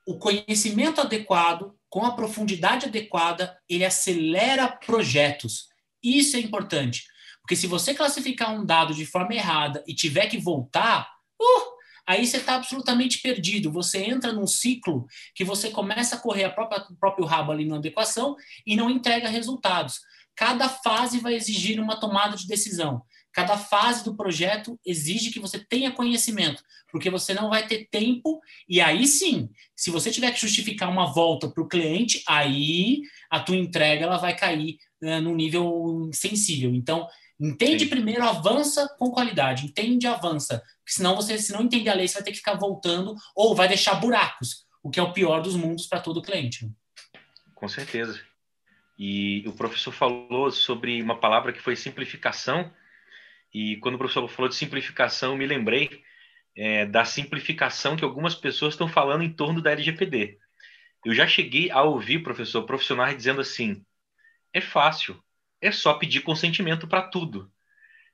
o 0.07 0.17
conhecimento 0.17 0.99
adequado, 0.99 1.75
com 1.87 2.03
a 2.03 2.15
profundidade 2.15 2.87
adequada, 2.87 3.55
ele 3.69 3.85
acelera 3.85 4.67
projetos. 4.67 5.67
Isso 6.01 6.35
é 6.35 6.39
importante. 6.39 7.03
Porque 7.43 7.55
se 7.55 7.67
você 7.67 7.93
classificar 7.93 8.51
um 8.51 8.65
dado 8.65 8.95
de 8.95 9.05
forma 9.05 9.35
errada 9.35 9.83
e 9.87 9.93
tiver 9.93 10.25
que 10.25 10.39
voltar, 10.39 11.07
uh, 11.39 11.71
aí 12.07 12.25
você 12.25 12.37
está 12.37 12.55
absolutamente 12.55 13.19
perdido. 13.19 13.71
Você 13.71 13.99
entra 13.99 14.33
num 14.33 14.47
ciclo 14.47 15.05
que 15.35 15.43
você 15.43 15.69
começa 15.69 16.15
a 16.15 16.19
correr 16.19 16.45
a 16.45 16.49
própria, 16.49 16.87
o 16.89 16.95
próprio 16.95 17.25
rabo 17.27 17.51
ali 17.51 17.65
na 17.65 17.75
adequação 17.75 18.35
e 18.65 18.75
não 18.75 18.89
entrega 18.89 19.29
resultados. 19.29 19.99
Cada 20.35 20.67
fase 20.67 21.19
vai 21.19 21.35
exigir 21.35 21.79
uma 21.79 21.99
tomada 21.99 22.35
de 22.35 22.47
decisão. 22.47 23.03
Cada 23.33 23.57
fase 23.57 24.03
do 24.03 24.15
projeto 24.15 24.79
exige 24.85 25.31
que 25.31 25.39
você 25.39 25.59
tenha 25.59 25.91
conhecimento, 25.91 26.63
porque 26.91 27.09
você 27.09 27.33
não 27.33 27.49
vai 27.49 27.67
ter 27.67 27.87
tempo. 27.89 28.39
E 28.67 28.81
aí 28.81 29.05
sim, 29.05 29.49
se 29.75 29.91
você 29.91 30.11
tiver 30.11 30.31
que 30.31 30.41
justificar 30.41 30.89
uma 30.89 31.13
volta 31.13 31.49
para 31.49 31.63
o 31.63 31.67
cliente, 31.67 32.23
aí 32.27 33.01
a 33.29 33.39
tua 33.39 33.55
entrega 33.55 34.05
ela 34.05 34.17
vai 34.17 34.35
cair 34.35 34.77
uh, 35.03 35.21
num 35.21 35.35
nível 35.35 36.09
sensível. 36.13 36.73
Então, 36.73 37.07
Entende 37.39 37.85
Sim. 37.85 37.89
primeiro, 37.89 38.23
avança 38.23 38.87
com 38.99 39.09
qualidade. 39.11 39.65
Entende, 39.65 40.05
avança. 40.05 40.61
Porque 40.79 40.91
senão 40.91 41.15
você, 41.15 41.37
se 41.37 41.53
não 41.53 41.61
entender 41.61 41.89
a 41.89 41.93
lei, 41.93 42.05
você 42.05 42.15
vai 42.15 42.23
ter 42.23 42.31
que 42.31 42.37
ficar 42.37 42.55
voltando 42.55 43.15
ou 43.33 43.55
vai 43.55 43.67
deixar 43.67 43.95
buracos, 43.95 44.65
o 44.83 44.89
que 44.89 44.99
é 44.99 45.03
o 45.03 45.13
pior 45.13 45.41
dos 45.41 45.55
mundos 45.55 45.87
para 45.87 46.01
todo 46.01 46.21
cliente. 46.21 46.69
Com 47.55 47.67
certeza. 47.69 48.19
E 48.97 49.47
o 49.47 49.53
professor 49.53 49.93
falou 49.93 50.51
sobre 50.51 51.01
uma 51.01 51.17
palavra 51.17 51.53
que 51.53 51.61
foi 51.61 51.77
simplificação. 51.77 52.69
E 53.53 53.77
quando 53.77 53.95
o 53.95 53.97
professor 53.97 54.27
falou 54.29 54.49
de 54.49 54.55
simplificação, 54.55 55.35
me 55.35 55.45
lembrei 55.45 56.03
é, 56.55 56.85
da 56.85 57.05
simplificação 57.05 57.95
que 57.95 58.03
algumas 58.03 58.35
pessoas 58.35 58.73
estão 58.73 58.87
falando 58.87 59.23
em 59.23 59.31
torno 59.31 59.61
da 59.61 59.71
LGPD. 59.71 60.37
Eu 61.05 61.13
já 61.13 61.25
cheguei 61.25 61.71
a 61.71 61.81
ouvir, 61.81 62.19
professor, 62.19 62.63
profissionais 62.63 63.15
dizendo 63.15 63.41
assim: 63.41 63.83
é 64.53 64.59
fácil, 64.59 65.21
é 65.61 65.71
só 65.71 65.93
pedir 65.93 66.21
consentimento 66.21 66.87
para 66.87 67.03
tudo. 67.03 67.51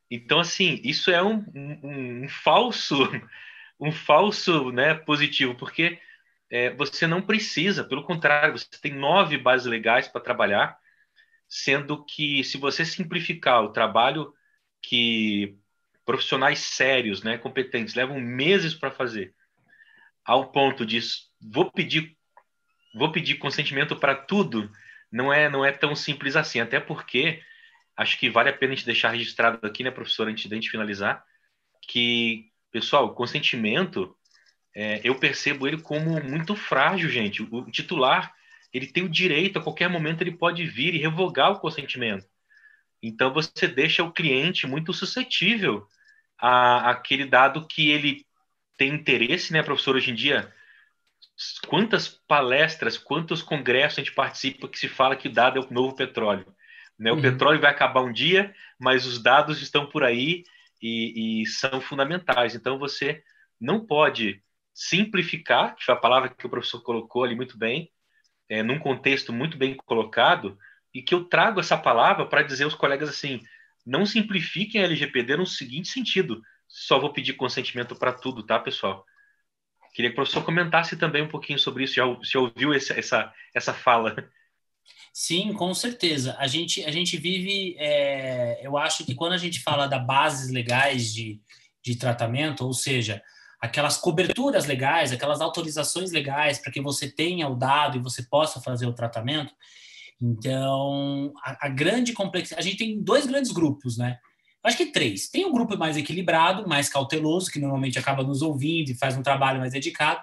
Então, 0.09 0.39
assim, 0.39 0.79
isso 0.83 1.09
é 1.09 1.21
um, 1.23 1.43
um, 1.55 2.23
um 2.23 2.29
falso, 2.29 2.95
um 3.79 3.91
falso, 3.91 4.71
né, 4.71 4.93
positivo, 4.93 5.55
porque 5.55 5.99
é, 6.49 6.69
você 6.75 7.07
não 7.07 7.21
precisa, 7.21 7.83
pelo 7.83 8.03
contrário, 8.03 8.57
você 8.57 8.67
tem 8.79 8.93
nove 8.93 9.37
bases 9.37 9.65
legais 9.65 10.07
para 10.07 10.21
trabalhar, 10.21 10.77
sendo 11.47 12.05
que 12.05 12.43
se 12.43 12.57
você 12.57 12.85
simplificar 12.85 13.63
o 13.63 13.71
trabalho 13.71 14.33
que 14.87 15.57
profissionais 16.05 16.59
sérios, 16.59 17.23
né, 17.23 17.37
competentes, 17.37 17.95
levam 17.95 18.19
meses 18.19 18.75
para 18.75 18.91
fazer, 18.91 19.33
ao 20.23 20.51
ponto 20.51 20.85
de 20.85 20.99
vou 21.41 21.71
pedir, 21.71 22.15
vou 22.93 23.11
pedir 23.11 23.35
consentimento 23.35 23.95
para 23.95 24.15
tudo, 24.15 24.71
não 25.11 25.33
é, 25.33 25.49
não 25.49 25.65
é 25.65 25.71
tão 25.71 25.95
simples 25.95 26.35
assim, 26.35 26.59
até 26.59 26.79
porque 26.79 27.41
acho 27.97 28.19
que 28.19 28.29
vale 28.29 28.49
a 28.49 28.53
pena 28.53 28.73
a 28.73 28.75
gente 28.75 28.85
deixar 28.85 29.09
registrado 29.09 29.65
aqui, 29.65 29.83
né, 29.83 29.89
professor, 29.89 30.27
antes 30.27 30.47
de 30.47 30.53
a 30.53 30.55
gente 30.55 30.69
finalizar, 30.69 31.23
que, 31.87 32.51
pessoal, 32.71 33.13
consentimento, 33.15 34.15
é, 34.75 34.99
eu 35.03 35.15
percebo 35.15 35.67
ele 35.67 35.81
como 35.81 36.21
muito 36.21 36.55
frágil, 36.55 37.09
gente. 37.09 37.41
O 37.41 37.71
titular, 37.71 38.33
ele 38.73 38.87
tem 38.87 39.03
o 39.03 39.09
direito, 39.09 39.57
a 39.57 39.61
qualquer 39.61 39.87
momento 39.89 40.21
ele 40.21 40.35
pode 40.35 40.65
vir 40.65 40.93
e 40.93 40.99
revogar 40.99 41.51
o 41.51 41.59
consentimento. 41.59 42.27
Então, 43.07 43.33
você 43.33 43.67
deixa 43.67 44.03
o 44.03 44.11
cliente 44.11 44.65
muito 44.65 44.93
suscetível 44.93 45.87
a, 46.39 46.89
aquele 46.91 47.25
dado 47.25 47.67
que 47.67 47.89
ele 47.89 48.25
tem 48.77 48.93
interesse, 48.93 49.53
né, 49.53 49.63
professor? 49.63 49.95
Hoje 49.95 50.11
em 50.11 50.15
dia, 50.15 50.53
quantas 51.67 52.07
palestras, 52.07 52.97
quantos 52.97 53.41
congressos 53.41 53.99
a 53.99 54.01
gente 54.01 54.13
participa 54.13 54.67
que 54.67 54.79
se 54.79 54.87
fala 54.87 55.15
que 55.15 55.29
dado 55.29 55.59
é 55.59 55.61
o 55.61 55.73
novo 55.73 55.95
petróleo? 55.95 56.45
Né? 56.97 57.11
O 57.11 57.15
uhum. 57.15 57.21
petróleo 57.21 57.59
vai 57.59 57.71
acabar 57.71 58.01
um 58.01 58.11
dia, 58.11 58.53
mas 58.79 59.05
os 59.05 59.21
dados 59.21 59.61
estão 59.61 59.85
por 59.85 60.03
aí 60.03 60.43
e, 60.81 61.41
e 61.41 61.45
são 61.45 61.79
fundamentais. 61.81 62.55
Então, 62.55 62.79
você 62.79 63.23
não 63.59 63.85
pode 63.85 64.41
simplificar, 64.73 65.75
que 65.75 65.85
foi 65.85 65.93
a 65.93 65.97
palavra 65.97 66.29
que 66.29 66.45
o 66.45 66.49
professor 66.49 66.81
colocou 66.81 67.23
ali 67.23 67.35
muito 67.35 67.57
bem, 67.57 67.91
é, 68.49 68.61
num 68.61 68.79
contexto 68.79 69.31
muito 69.31 69.57
bem 69.57 69.75
colocado, 69.75 70.57
e 70.95 71.01
que 71.01 71.13
eu 71.13 71.25
trago 71.25 71.59
essa 71.59 71.77
palavra 71.77 72.25
para 72.25 72.41
dizer 72.41 72.63
aos 72.63 72.73
colegas 72.73 73.09
assim: 73.09 73.41
não 73.85 74.05
simplifiquem 74.05 74.81
a 74.81 74.85
LGPD 74.85 75.35
no 75.35 75.45
seguinte 75.45 75.89
sentido. 75.89 76.41
Só 76.67 76.97
vou 76.97 77.11
pedir 77.11 77.33
consentimento 77.33 77.95
para 77.95 78.13
tudo, 78.13 78.41
tá, 78.41 78.57
pessoal? 78.57 79.05
Queria 79.93 80.09
que 80.09 80.13
o 80.13 80.15
professor 80.15 80.43
comentasse 80.43 80.95
também 80.97 81.21
um 81.21 81.27
pouquinho 81.27 81.59
sobre 81.59 81.83
isso. 81.83 81.95
Já, 81.95 82.03
já 82.23 82.39
ouviu 82.39 82.73
essa, 82.73 82.93
essa, 82.97 83.33
essa 83.53 83.73
fala? 83.73 84.15
Sim, 85.13 85.53
com 85.53 85.73
certeza. 85.73 86.35
A 86.39 86.47
gente, 86.47 86.83
a 86.85 86.91
gente 86.91 87.17
vive. 87.17 87.75
É, 87.77 88.65
eu 88.65 88.77
acho 88.77 89.05
que 89.05 89.13
quando 89.13 89.33
a 89.33 89.37
gente 89.37 89.61
fala 89.61 89.87
da 89.87 89.99
bases 89.99 90.49
legais 90.49 91.13
de, 91.13 91.41
de 91.83 91.97
tratamento, 91.97 92.65
ou 92.65 92.73
seja, 92.73 93.21
aquelas 93.59 93.97
coberturas 93.97 94.65
legais, 94.65 95.11
aquelas 95.11 95.41
autorizações 95.41 96.11
legais 96.11 96.59
para 96.59 96.71
que 96.71 96.81
você 96.81 97.09
tenha 97.09 97.47
o 97.49 97.55
dado 97.55 97.97
e 97.97 98.01
você 98.01 98.23
possa 98.23 98.61
fazer 98.61 98.87
o 98.87 98.93
tratamento, 98.93 99.53
então, 100.21 101.33
a, 101.43 101.67
a 101.67 101.69
grande 101.69 102.13
complexidade. 102.13 102.65
A 102.65 102.69
gente 102.69 102.77
tem 102.77 103.01
dois 103.01 103.25
grandes 103.25 103.51
grupos, 103.51 103.97
né? 103.97 104.17
Acho 104.63 104.77
que 104.77 104.87
três. 104.87 105.29
Tem 105.29 105.45
um 105.45 105.51
grupo 105.51 105.77
mais 105.77 105.95
equilibrado, 105.95 106.67
mais 106.67 106.89
cauteloso, 106.89 107.51
que 107.51 107.59
normalmente 107.59 107.99
acaba 107.99 108.23
nos 108.23 108.41
ouvindo 108.41 108.89
e 108.89 108.97
faz 108.97 109.15
um 109.15 109.21
trabalho 109.21 109.59
mais 109.59 109.73
dedicado. 109.73 110.21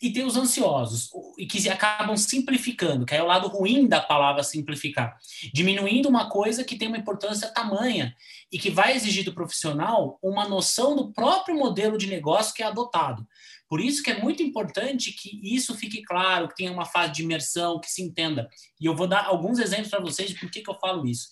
E 0.00 0.12
tem 0.12 0.24
os 0.24 0.36
ansiosos, 0.36 1.08
e 1.38 1.46
que 1.46 1.68
acabam 1.68 2.16
simplificando, 2.16 3.06
que 3.06 3.14
é 3.14 3.22
o 3.22 3.26
lado 3.26 3.48
ruim 3.48 3.88
da 3.88 4.00
palavra 4.00 4.42
simplificar. 4.42 5.16
Diminuindo 5.52 6.08
uma 6.08 6.28
coisa 6.28 6.62
que 6.62 6.76
tem 6.76 6.88
uma 6.88 6.98
importância 6.98 7.48
tamanha 7.48 8.14
e 8.52 8.58
que 8.58 8.70
vai 8.70 8.94
exigir 8.94 9.24
do 9.24 9.34
profissional 9.34 10.18
uma 10.22 10.48
noção 10.48 10.94
do 10.94 11.12
próprio 11.12 11.56
modelo 11.56 11.96
de 11.96 12.06
negócio 12.06 12.54
que 12.54 12.62
é 12.62 12.66
adotado. 12.66 13.26
Por 13.74 13.80
isso 13.80 14.04
que 14.04 14.10
é 14.12 14.20
muito 14.20 14.40
importante 14.40 15.10
que 15.10 15.40
isso 15.42 15.74
fique 15.74 16.00
claro, 16.04 16.46
que 16.46 16.54
tenha 16.54 16.70
uma 16.70 16.84
fase 16.84 17.14
de 17.14 17.24
imersão, 17.24 17.80
que 17.80 17.90
se 17.90 18.02
entenda. 18.02 18.48
E 18.80 18.86
eu 18.86 18.94
vou 18.94 19.08
dar 19.08 19.24
alguns 19.26 19.58
exemplos 19.58 19.88
para 19.88 19.98
vocês 19.98 20.28
de 20.28 20.38
por 20.38 20.48
que, 20.48 20.62
que 20.62 20.70
eu 20.70 20.78
falo 20.78 21.04
isso. 21.04 21.26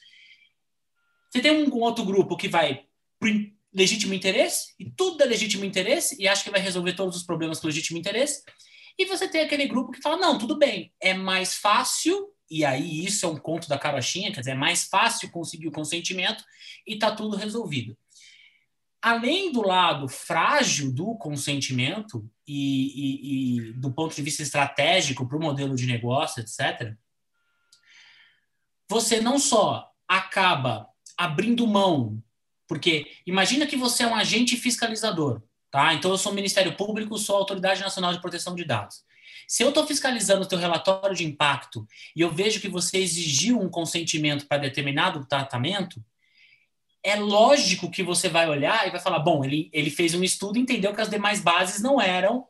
Você 1.30 1.40
tem 1.40 1.52
um 1.52 1.72
outro 1.78 2.04
grupo 2.04 2.36
que 2.36 2.48
vai 2.48 2.84
legítimo 3.72 4.12
interesse, 4.12 4.74
e 4.76 4.90
tudo 4.90 5.22
é 5.22 5.26
legítimo 5.26 5.64
interesse, 5.64 6.20
e 6.20 6.26
acha 6.26 6.42
que 6.42 6.50
vai 6.50 6.60
resolver 6.60 6.94
todos 6.94 7.16
os 7.16 7.22
problemas 7.22 7.60
com 7.60 7.68
legítimo 7.68 7.96
interesse. 7.96 8.42
E 8.98 9.04
você 9.04 9.28
tem 9.28 9.42
aquele 9.42 9.68
grupo 9.68 9.92
que 9.92 10.02
fala: 10.02 10.16
não, 10.16 10.36
tudo 10.36 10.58
bem, 10.58 10.92
é 11.00 11.14
mais 11.14 11.54
fácil, 11.54 12.28
e 12.50 12.64
aí 12.64 13.06
isso 13.06 13.24
é 13.24 13.28
um 13.28 13.38
conto 13.38 13.68
da 13.68 13.78
carochinha, 13.78 14.32
quer 14.32 14.40
dizer, 14.40 14.50
é 14.50 14.56
mais 14.56 14.82
fácil 14.82 15.30
conseguir 15.30 15.68
o 15.68 15.72
consentimento 15.72 16.42
e 16.84 16.94
está 16.94 17.14
tudo 17.14 17.36
resolvido 17.36 17.96
além 19.02 19.50
do 19.50 19.66
lado 19.66 20.06
frágil 20.06 20.92
do 20.92 21.16
consentimento 21.16 22.24
e, 22.46 22.92
e, 22.94 23.68
e 23.68 23.72
do 23.72 23.92
ponto 23.92 24.14
de 24.14 24.22
vista 24.22 24.42
estratégico 24.42 25.26
para 25.26 25.36
o 25.36 25.42
modelo 25.42 25.74
de 25.74 25.86
negócio, 25.86 26.40
etc., 26.40 26.94
você 28.88 29.20
não 29.20 29.38
só 29.40 29.90
acaba 30.06 30.86
abrindo 31.16 31.66
mão, 31.66 32.22
porque 32.68 33.10
imagina 33.26 33.66
que 33.66 33.76
você 33.76 34.04
é 34.04 34.06
um 34.06 34.14
agente 34.14 34.56
fiscalizador, 34.56 35.42
tá? 35.70 35.92
Então 35.94 36.10
eu 36.10 36.18
sou 36.18 36.30
o 36.30 36.34
Ministério 36.34 36.76
Público, 36.76 37.18
sou 37.18 37.36
a 37.36 37.38
Autoridade 37.40 37.80
Nacional 37.80 38.12
de 38.12 38.20
Proteção 38.20 38.54
de 38.54 38.64
Dados. 38.64 39.02
Se 39.48 39.64
eu 39.64 39.70
estou 39.70 39.86
fiscalizando 39.86 40.42
o 40.42 40.48
teu 40.48 40.58
relatório 40.58 41.16
de 41.16 41.24
impacto 41.24 41.86
e 42.14 42.20
eu 42.20 42.30
vejo 42.30 42.60
que 42.60 42.68
você 42.68 42.98
exigiu 42.98 43.60
um 43.60 43.68
consentimento 43.68 44.46
para 44.46 44.58
determinado 44.58 45.26
tratamento, 45.26 46.02
é 47.02 47.16
lógico 47.16 47.90
que 47.90 48.02
você 48.02 48.28
vai 48.28 48.48
olhar 48.48 48.86
e 48.86 48.90
vai 48.90 49.00
falar, 49.00 49.18
bom, 49.18 49.44
ele, 49.44 49.68
ele 49.72 49.90
fez 49.90 50.14
um 50.14 50.22
estudo 50.22 50.56
e 50.56 50.62
entendeu 50.62 50.94
que 50.94 51.00
as 51.00 51.10
demais 51.10 51.40
bases 51.40 51.82
não 51.82 52.00
eram 52.00 52.46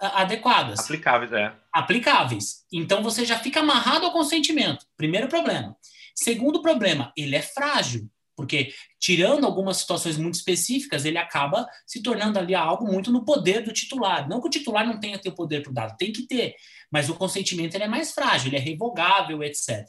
ah, 0.00 0.22
adequadas. 0.22 0.80
Aplicáveis, 0.80 1.32
é. 1.32 1.54
Aplicáveis. 1.72 2.64
Então 2.72 3.02
você 3.02 3.24
já 3.24 3.38
fica 3.38 3.60
amarrado 3.60 4.04
ao 4.04 4.12
consentimento. 4.12 4.84
Primeiro 4.96 5.28
problema. 5.28 5.76
Segundo 6.14 6.60
problema, 6.60 7.12
ele 7.16 7.34
é 7.34 7.42
frágil, 7.42 8.08
porque 8.36 8.72
tirando 9.00 9.46
algumas 9.46 9.78
situações 9.78 10.18
muito 10.18 10.34
específicas, 10.34 11.04
ele 11.04 11.18
acaba 11.18 11.66
se 11.86 12.02
tornando 12.02 12.38
ali 12.38 12.54
algo 12.54 12.86
muito 12.86 13.10
no 13.10 13.24
poder 13.24 13.62
do 13.62 13.72
titular. 13.72 14.28
Não 14.28 14.40
que 14.40 14.48
o 14.48 14.50
titular 14.50 14.86
não 14.86 15.00
tenha 15.00 15.18
ter 15.18 15.30
o 15.30 15.34
poder 15.34 15.62
para 15.62 15.70
o 15.70 15.74
dado, 15.74 15.96
tem 15.96 16.12
que 16.12 16.26
ter, 16.26 16.54
mas 16.90 17.08
o 17.08 17.14
consentimento 17.14 17.74
ele 17.74 17.84
é 17.84 17.88
mais 17.88 18.12
frágil, 18.12 18.48
ele 18.48 18.56
é 18.56 18.60
revogável, 18.60 19.42
etc. 19.42 19.86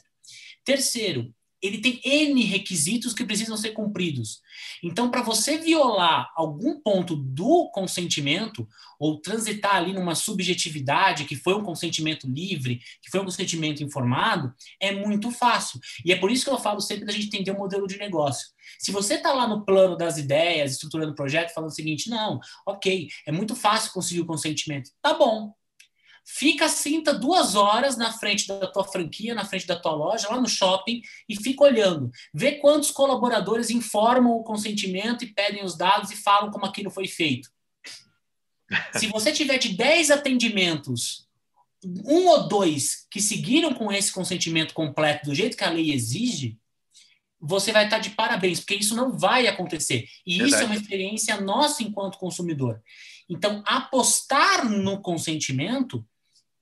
Terceiro, 0.64 1.32
ele 1.62 1.78
tem 1.78 2.00
N 2.04 2.42
requisitos 2.42 3.12
que 3.12 3.24
precisam 3.24 3.56
ser 3.56 3.70
cumpridos. 3.70 4.40
Então, 4.82 5.10
para 5.10 5.22
você 5.22 5.58
violar 5.58 6.30
algum 6.36 6.80
ponto 6.80 7.16
do 7.16 7.70
consentimento, 7.70 8.66
ou 8.98 9.20
transitar 9.20 9.76
ali 9.76 9.92
numa 9.92 10.14
subjetividade 10.14 11.24
que 11.24 11.36
foi 11.36 11.54
um 11.54 11.62
consentimento 11.62 12.26
livre, 12.26 12.80
que 13.02 13.10
foi 13.10 13.20
um 13.20 13.24
consentimento 13.24 13.82
informado, 13.82 14.52
é 14.80 14.92
muito 14.92 15.30
fácil. 15.30 15.80
E 16.04 16.12
é 16.12 16.16
por 16.16 16.30
isso 16.30 16.44
que 16.44 16.50
eu 16.50 16.58
falo 16.58 16.80
sempre 16.80 17.04
da 17.04 17.12
gente 17.12 17.26
entender 17.26 17.50
o 17.50 17.58
modelo 17.58 17.86
de 17.86 17.98
negócio. 17.98 18.48
Se 18.78 18.90
você 18.90 19.14
está 19.14 19.32
lá 19.32 19.46
no 19.46 19.64
plano 19.64 19.96
das 19.96 20.18
ideias, 20.18 20.72
estruturando 20.72 21.12
o 21.12 21.16
projeto, 21.16 21.52
falando 21.52 21.70
o 21.70 21.74
seguinte, 21.74 22.08
não, 22.08 22.40
ok, 22.66 23.08
é 23.26 23.32
muito 23.32 23.54
fácil 23.54 23.92
conseguir 23.92 24.20
o 24.20 24.26
consentimento. 24.26 24.90
Tá 25.02 25.14
bom, 25.14 25.52
fica, 26.26 26.68
sinta 26.68 27.14
duas 27.14 27.54
horas 27.54 27.96
na 27.96 28.12
frente 28.12 28.48
da 28.48 28.66
tua 28.66 28.84
franquia, 28.84 29.32
na 29.32 29.44
frente 29.44 29.66
da 29.66 29.78
tua 29.78 29.92
loja, 29.92 30.28
lá 30.28 30.40
no 30.40 30.48
shopping, 30.48 31.00
e 31.28 31.40
fica 31.40 31.62
olhando. 31.62 32.10
Vê 32.34 32.56
quantos 32.56 32.90
colaboradores 32.90 33.70
informam 33.70 34.32
o 34.32 34.42
consentimento 34.42 35.24
e 35.24 35.32
pedem 35.32 35.64
os 35.64 35.76
dados 35.76 36.10
e 36.10 36.16
falam 36.16 36.50
como 36.50 36.66
aquilo 36.66 36.90
foi 36.90 37.06
feito. 37.06 37.48
Se 38.98 39.06
você 39.06 39.32
tiver 39.32 39.58
de 39.58 39.74
10 39.74 40.10
atendimentos, 40.10 41.28
um 42.04 42.26
ou 42.26 42.48
dois 42.48 43.06
que 43.08 43.20
seguiram 43.20 43.72
com 43.72 43.92
esse 43.92 44.10
consentimento 44.10 44.74
completo 44.74 45.26
do 45.26 45.34
jeito 45.34 45.56
que 45.56 45.62
a 45.62 45.70
lei 45.70 45.92
exige, 45.92 46.58
você 47.40 47.70
vai 47.70 47.84
estar 47.84 48.00
de 48.00 48.10
parabéns, 48.10 48.58
porque 48.58 48.74
isso 48.74 48.96
não 48.96 49.16
vai 49.16 49.46
acontecer. 49.46 50.08
E 50.26 50.38
Verdade. 50.38 50.50
isso 50.50 50.62
é 50.62 50.64
uma 50.66 50.74
experiência 50.74 51.40
nossa 51.40 51.84
enquanto 51.84 52.18
consumidor. 52.18 52.82
Então, 53.28 53.62
apostar 53.64 54.68
no 54.68 55.00
consentimento 55.00 56.04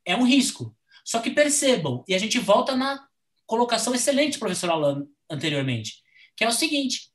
é 0.05 0.17
um 0.17 0.27
risco. 0.27 0.75
Só 1.05 1.21
que 1.21 1.31
percebam, 1.31 2.05
e 2.09 2.15
a 2.15 2.19
gente 2.19 2.39
volta 2.39 2.75
na 2.75 3.07
colocação 3.47 3.95
excelente 3.95 4.39
professor 4.39 4.71
Alan 4.71 5.07
anteriormente, 5.29 6.03
que 6.37 6.45
é 6.45 6.49
o 6.49 6.53
seguinte: 6.53 7.11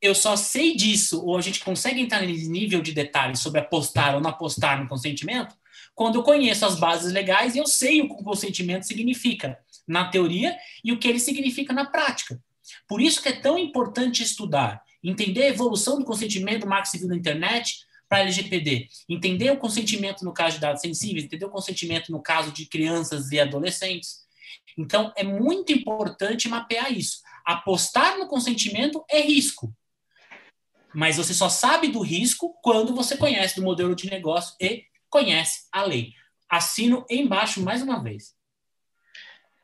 eu 0.00 0.14
só 0.14 0.36
sei 0.36 0.76
disso, 0.76 1.24
ou 1.24 1.36
a 1.36 1.40
gente 1.40 1.60
consegue 1.60 2.00
entrar 2.00 2.22
nesse 2.22 2.48
nível 2.48 2.80
de 2.80 2.92
detalhes 2.92 3.40
sobre 3.40 3.60
apostar 3.60 4.14
ou 4.14 4.20
não 4.20 4.30
apostar 4.30 4.80
no 4.80 4.88
consentimento, 4.88 5.56
quando 5.94 6.16
eu 6.16 6.22
conheço 6.22 6.64
as 6.64 6.78
bases 6.78 7.12
legais 7.12 7.54
e 7.54 7.58
eu 7.58 7.66
sei 7.66 8.02
o 8.02 8.08
que 8.08 8.20
o 8.20 8.24
consentimento 8.24 8.84
significa 8.84 9.58
na 9.86 10.08
teoria 10.08 10.56
e 10.84 10.92
o 10.92 10.98
que 10.98 11.08
ele 11.08 11.18
significa 11.18 11.72
na 11.72 11.86
prática. 11.86 12.40
Por 12.86 13.00
isso 13.00 13.22
que 13.22 13.28
é 13.28 13.40
tão 13.40 13.58
importante 13.58 14.22
estudar, 14.22 14.82
entender 15.02 15.44
a 15.44 15.48
evolução 15.48 15.98
do 15.98 16.04
consentimento 16.04 16.66
do 16.66 16.86
civil 16.86 17.08
na 17.08 17.16
internet 17.16 17.86
para 18.08 18.20
LGPD, 18.20 18.88
entender 19.08 19.50
o 19.50 19.56
consentimento 19.56 20.24
no 20.24 20.32
caso 20.32 20.56
de 20.56 20.60
dados 20.60 20.80
sensíveis, 20.80 21.24
entender 21.24 21.44
o 21.44 21.50
consentimento 21.50 22.12
no 22.12 22.22
caso 22.22 22.52
de 22.52 22.66
crianças 22.66 23.32
e 23.32 23.40
adolescentes. 23.40 24.26
Então, 24.78 25.12
é 25.16 25.24
muito 25.24 25.72
importante 25.72 26.48
mapear 26.48 26.92
isso. 26.92 27.20
Apostar 27.44 28.18
no 28.18 28.28
consentimento 28.28 29.04
é 29.10 29.20
risco, 29.20 29.74
mas 30.94 31.16
você 31.16 31.34
só 31.34 31.48
sabe 31.48 31.88
do 31.88 32.00
risco 32.00 32.54
quando 32.62 32.94
você 32.94 33.16
conhece 33.16 33.56
do 33.56 33.62
modelo 33.62 33.94
de 33.94 34.08
negócio 34.08 34.56
e 34.60 34.84
conhece 35.10 35.66
a 35.70 35.82
lei. 35.82 36.12
Assino 36.48 37.04
embaixo 37.10 37.60
mais 37.60 37.82
uma 37.82 38.02
vez. 38.02 38.34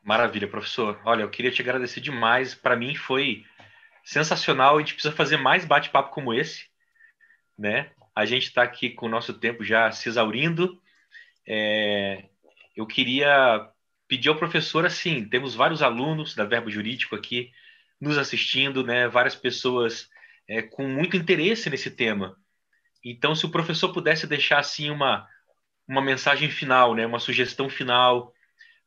Maravilha, 0.03 0.47
professor. 0.47 1.01
Olha, 1.05 1.21
eu 1.21 1.29
queria 1.29 1.51
te 1.51 1.61
agradecer 1.61 2.01
demais. 2.01 2.53
Para 2.53 2.75
mim 2.75 2.93
foi 2.93 3.43
sensacional. 4.03 4.75
A 4.75 4.79
gente 4.79 4.93
precisa 4.93 5.15
fazer 5.15 5.37
mais 5.37 5.65
bate-papo 5.65 6.11
como 6.11 6.33
esse, 6.33 6.65
né? 7.57 7.89
A 8.15 8.25
gente 8.25 8.43
está 8.47 8.63
aqui 8.63 8.89
com 8.89 9.07
o 9.07 9.09
nosso 9.09 9.33
tempo 9.33 9.63
já 9.63 9.91
se 9.91 10.07
exaurindo. 10.09 10.81
É... 11.47 12.29
eu 12.75 12.85
queria 12.85 13.69
pedir 14.07 14.29
ao 14.29 14.35
professor 14.35 14.85
assim, 14.85 15.27
temos 15.27 15.55
vários 15.55 15.81
alunos 15.81 16.35
da 16.35 16.45
Verbo 16.45 16.69
Jurídico 16.69 17.15
aqui 17.15 17.51
nos 17.99 18.17
assistindo, 18.17 18.83
né? 18.83 19.07
Várias 19.07 19.35
pessoas 19.35 20.09
é, 20.47 20.61
com 20.61 20.87
muito 20.87 21.17
interesse 21.17 21.69
nesse 21.69 21.89
tema. 21.89 22.37
Então, 23.03 23.33
se 23.35 23.45
o 23.45 23.51
professor 23.51 23.91
pudesse 23.93 24.27
deixar 24.27 24.59
assim 24.59 24.89
uma 24.89 25.27
uma 25.87 26.01
mensagem 26.01 26.49
final, 26.49 26.95
né? 26.95 27.05
Uma 27.05 27.19
sugestão 27.19 27.69
final 27.69 28.33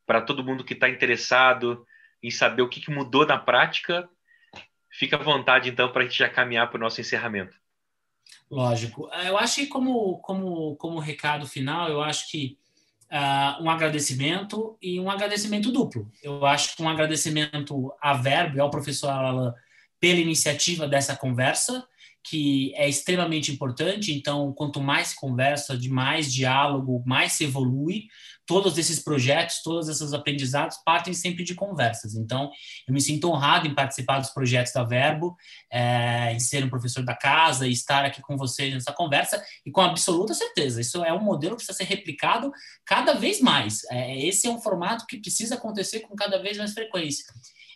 para 0.07 0.23
todo 0.23 0.45
mundo 0.45 0.65
que 0.65 0.73
está 0.75 0.89
interessado 0.89 1.87
em 2.23 2.31
saber 2.31 2.63
o 2.63 2.69
que, 2.69 2.81
que, 2.81 2.91
mudou 2.91 3.27
na 3.27 3.39
prática, 3.39 4.09
fica 4.91 5.17
à 5.17 5.23
vontade, 5.23 5.69
então, 5.69 5.93
para 5.93 6.03
a 6.03 6.05
gente 6.07 6.19
já 6.19 6.29
caminhar 6.29 6.69
para 6.69 6.79
o 6.79 6.81
nosso 6.81 7.01
encerramento. 7.01 7.57
Lógico. 8.51 9.09
Eu 9.25 9.37
acho 9.39 9.57
que, 9.57 9.67
como, 9.67 10.19
como, 10.19 10.77
como 10.77 10.99
recado 10.99 11.47
final, 11.47 11.89
eu 11.89 12.03
acho 12.03 12.31
que 12.31 12.59
uh, 13.11 13.63
um 13.63 13.71
agradecimento 13.71 14.77
e 14.81 15.01
um 15.01 15.11
agradecimento 15.11 15.73
duplo. 15.73 16.11
Eu 16.23 16.45
acho 16.47 16.77
que 16.77 16.83
um 16.83 16.89
agradecimento 16.89 17.93
a 18.01 18.13
Verbo 18.15 18.57
e 18.57 18.61
ao 18.61 18.71
professor 18.71 19.11
Alain 19.11 19.53
pela 19.99 20.21
iniciativa 20.21 20.87
dessa 20.87 21.17
conversa, 21.17 21.87
que 22.29 22.75
é 22.75 22.89
extremamente 22.89 23.53
importante. 23.53 24.13
Então, 24.13 24.53
quanto 24.53 24.81
mais 24.81 25.15
conversa, 25.15 25.79
de 25.79 25.89
mais 25.89 26.33
diálogo, 26.33 27.03
mais 27.07 27.33
se 27.33 27.45
evolui. 27.45 28.09
Todos 28.45 28.79
esses 28.79 29.01
projetos, 29.01 29.63
todos 29.63 29.89
esses 29.89 30.13
aprendizados 30.13 30.77
partem 30.85 31.13
sempre 31.13 31.45
de 31.45 31.55
conversas. 31.55 32.15
Então, 32.15 32.51
eu 32.87 32.95
me 32.95 33.01
sinto 33.01 33.29
honrado 33.29 33.67
em 33.67 33.75
participar 33.75 34.19
dos 34.19 34.31
projetos 34.31 34.73
da 34.73 34.85
Verbo, 34.85 35.37
é, 35.71 36.33
em 36.33 36.41
ser 36.41 36.65
um 36.65 36.69
professor 36.69 37.05
da 37.05 37.15
casa 37.15 37.67
e 37.67 37.73
estar 37.73 38.05
aqui 38.05 38.21
com 38.21 38.37
vocês 38.37 38.73
nessa 38.75 38.93
conversa. 38.93 39.43
E 39.65 39.71
com 39.71 39.81
absoluta 39.81 40.35
certeza, 40.35 40.81
isso 40.81 41.05
é 41.05 41.13
um 41.13 41.23
modelo 41.23 41.57
que 41.57 41.65
precisa 41.65 41.79
ser 41.79 41.85
replicado 41.85 42.51
cada 42.85 43.15
vez 43.15 43.41
mais. 43.41 43.85
É, 43.91 44.27
esse 44.27 44.47
é 44.47 44.51
um 44.51 44.61
formato 44.61 45.07
que 45.07 45.19
precisa 45.19 45.55
acontecer 45.55 46.01
com 46.01 46.15
cada 46.15 46.39
vez 46.39 46.57
mais 46.57 46.73
frequência. 46.73 47.25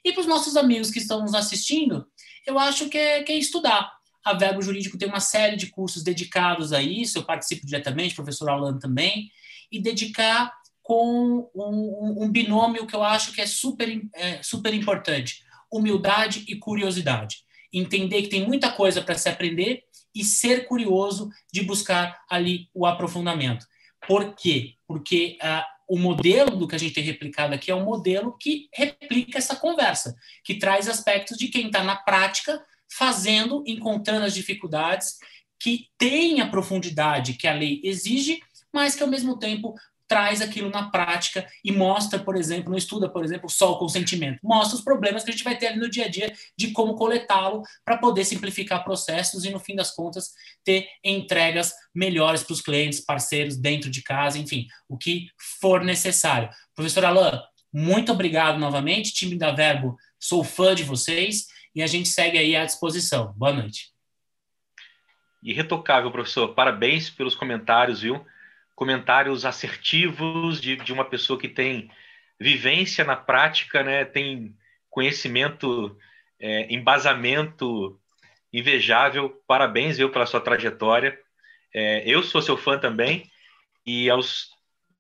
E 0.05 0.13
para 0.13 0.23
os 0.23 0.27
nossos 0.27 0.57
amigos 0.57 0.91
que 0.91 0.99
estão 0.99 1.21
nos 1.21 1.35
assistindo, 1.35 2.07
eu 2.47 2.59
acho 2.59 2.89
que 2.89 2.97
é, 2.97 3.23
que 3.23 3.33
é 3.33 3.37
estudar 3.37 4.00
a 4.25 4.35
Verbo 4.35 4.63
Jurídico 4.63 4.99
tem 4.99 5.09
uma 5.09 5.21
série 5.21 5.57
de 5.57 5.69
cursos 5.69 6.03
dedicados 6.03 6.73
a 6.73 6.83
isso, 6.83 7.19
eu 7.19 7.25
participo 7.25 7.67
diretamente, 7.67 8.15
professor 8.15 8.51
Alan 8.51 8.79
também, 8.79 9.31
e 9.71 9.81
dedicar 9.81 10.53
com 10.83 11.49
um, 11.55 12.25
um 12.25 12.29
binômio 12.29 12.87
que 12.87 12.95
eu 12.97 13.03
acho 13.03 13.33
que 13.33 13.41
é 13.41 13.47
super, 13.47 13.89
é, 14.15 14.43
super 14.43 14.75
importante: 14.75 15.45
humildade 15.73 16.45
e 16.49 16.57
curiosidade. 16.57 17.45
Entender 17.73 18.23
que 18.23 18.29
tem 18.29 18.45
muita 18.45 18.73
coisa 18.73 19.01
para 19.01 19.17
se 19.17 19.29
aprender 19.29 19.85
e 20.15 20.25
ser 20.25 20.67
curioso 20.67 21.31
de 21.53 21.63
buscar 21.63 22.21
ali 22.29 22.69
o 22.75 22.85
aprofundamento. 22.85 23.65
Por 24.07 24.35
quê? 24.35 24.75
Porque 24.87 25.39
uh, 25.43 25.63
o 25.89 25.99
modelo 25.99 26.57
do 26.57 26.67
que 26.67 26.75
a 26.75 26.79
gente 26.79 26.95
tem 26.95 27.05
replicado 27.05 27.55
aqui 27.55 27.71
é 27.71 27.75
um 27.75 27.85
modelo 27.85 28.37
que 28.39 28.69
replica 28.75 29.39
essa 29.39 29.55
conversa, 29.55 30.17
que 30.43 30.55
traz 30.55 30.89
aspectos 30.89 31.39
de 31.39 31.49
quem 31.49 31.67
está 31.67 31.85
na 31.85 31.97
prática 31.97 32.61
fazendo, 32.91 33.63
encontrando 33.67 34.27
as 34.27 34.35
dificuldades, 34.35 35.19
que 35.59 35.89
tem 35.99 36.41
a 36.41 36.49
profundidade 36.49 37.35
que 37.35 37.47
a 37.47 37.55
lei 37.55 37.81
exige, 37.85 38.41
mas 38.73 38.95
que 38.95 39.03
ao 39.03 39.09
mesmo 39.09 39.39
tempo 39.39 39.75
traz 40.11 40.41
aquilo 40.41 40.69
na 40.71 40.91
prática 40.91 41.47
e 41.65 41.71
mostra, 41.71 42.19
por 42.19 42.35
exemplo, 42.35 42.71
não 42.71 42.77
estuda, 42.77 43.09
por 43.09 43.25
exemplo, 43.25 43.49
só 43.49 43.71
o 43.71 43.79
consentimento, 43.79 44.41
mostra 44.43 44.77
os 44.77 44.83
problemas 44.83 45.23
que 45.23 45.31
a 45.31 45.33
gente 45.33 45.45
vai 45.45 45.57
ter 45.57 45.69
ali 45.69 45.79
no 45.79 45.89
dia 45.89 46.07
a 46.07 46.09
dia 46.09 46.35
de 46.59 46.73
como 46.73 46.97
coletá-lo 46.97 47.63
para 47.85 47.97
poder 47.97 48.25
simplificar 48.25 48.83
processos 48.83 49.45
e, 49.45 49.51
no 49.51 49.61
fim 49.61 49.77
das 49.77 49.93
contas, 49.93 50.33
ter 50.65 50.89
entregas 51.05 51.73
melhores 51.95 52.43
para 52.43 52.55
os 52.55 52.61
clientes, 52.61 53.01
parceiros, 53.01 53.57
dentro 53.57 53.89
de 53.89 54.03
casa, 54.03 54.37
enfim, 54.37 54.67
o 54.89 54.99
que 54.99 55.29
for 55.61 55.85
necessário. 55.85 56.51
Professor 56.75 57.05
Alain, 57.05 57.41
muito 57.73 58.11
obrigado 58.11 58.59
novamente, 58.59 59.15
time 59.15 59.39
da 59.39 59.53
Verbo, 59.53 59.97
sou 60.19 60.43
fã 60.43 60.75
de 60.75 60.83
vocês 60.83 61.47
e 61.75 61.83
a 61.83 61.87
gente 61.87 62.09
segue 62.09 62.39
aí 62.39 62.57
à 62.57 62.65
disposição. 62.65 63.33
Boa 63.37 63.53
noite. 63.53 63.93
Irretocável, 65.43 66.11
professor. 66.11 66.55
Parabéns 66.55 67.09
pelos 67.09 67.35
comentários, 67.35 68.03
viu? 68.03 68.25
Comentários 68.75 69.45
assertivos 69.45 70.61
de, 70.61 70.77
de 70.77 70.93
uma 70.93 71.05
pessoa 71.05 71.39
que 71.39 71.49
tem 71.49 71.91
vivência 72.39 73.05
na 73.05 73.17
prática, 73.17 73.83
né? 73.83 74.05
Tem 74.05 74.55
conhecimento, 74.89 75.97
é, 76.39 76.73
embasamento 76.73 77.99
invejável. 78.53 79.31
Parabéns, 79.47 79.97
viu, 79.97 80.11
pela 80.11 80.27
sua 80.27 80.41
trajetória. 80.41 81.19
É, 81.73 82.03
eu 82.07 82.23
sou 82.23 82.43
seu 82.43 82.57
fã 82.57 82.79
também 82.79 83.31
e 83.87 84.11
aos 84.11 84.51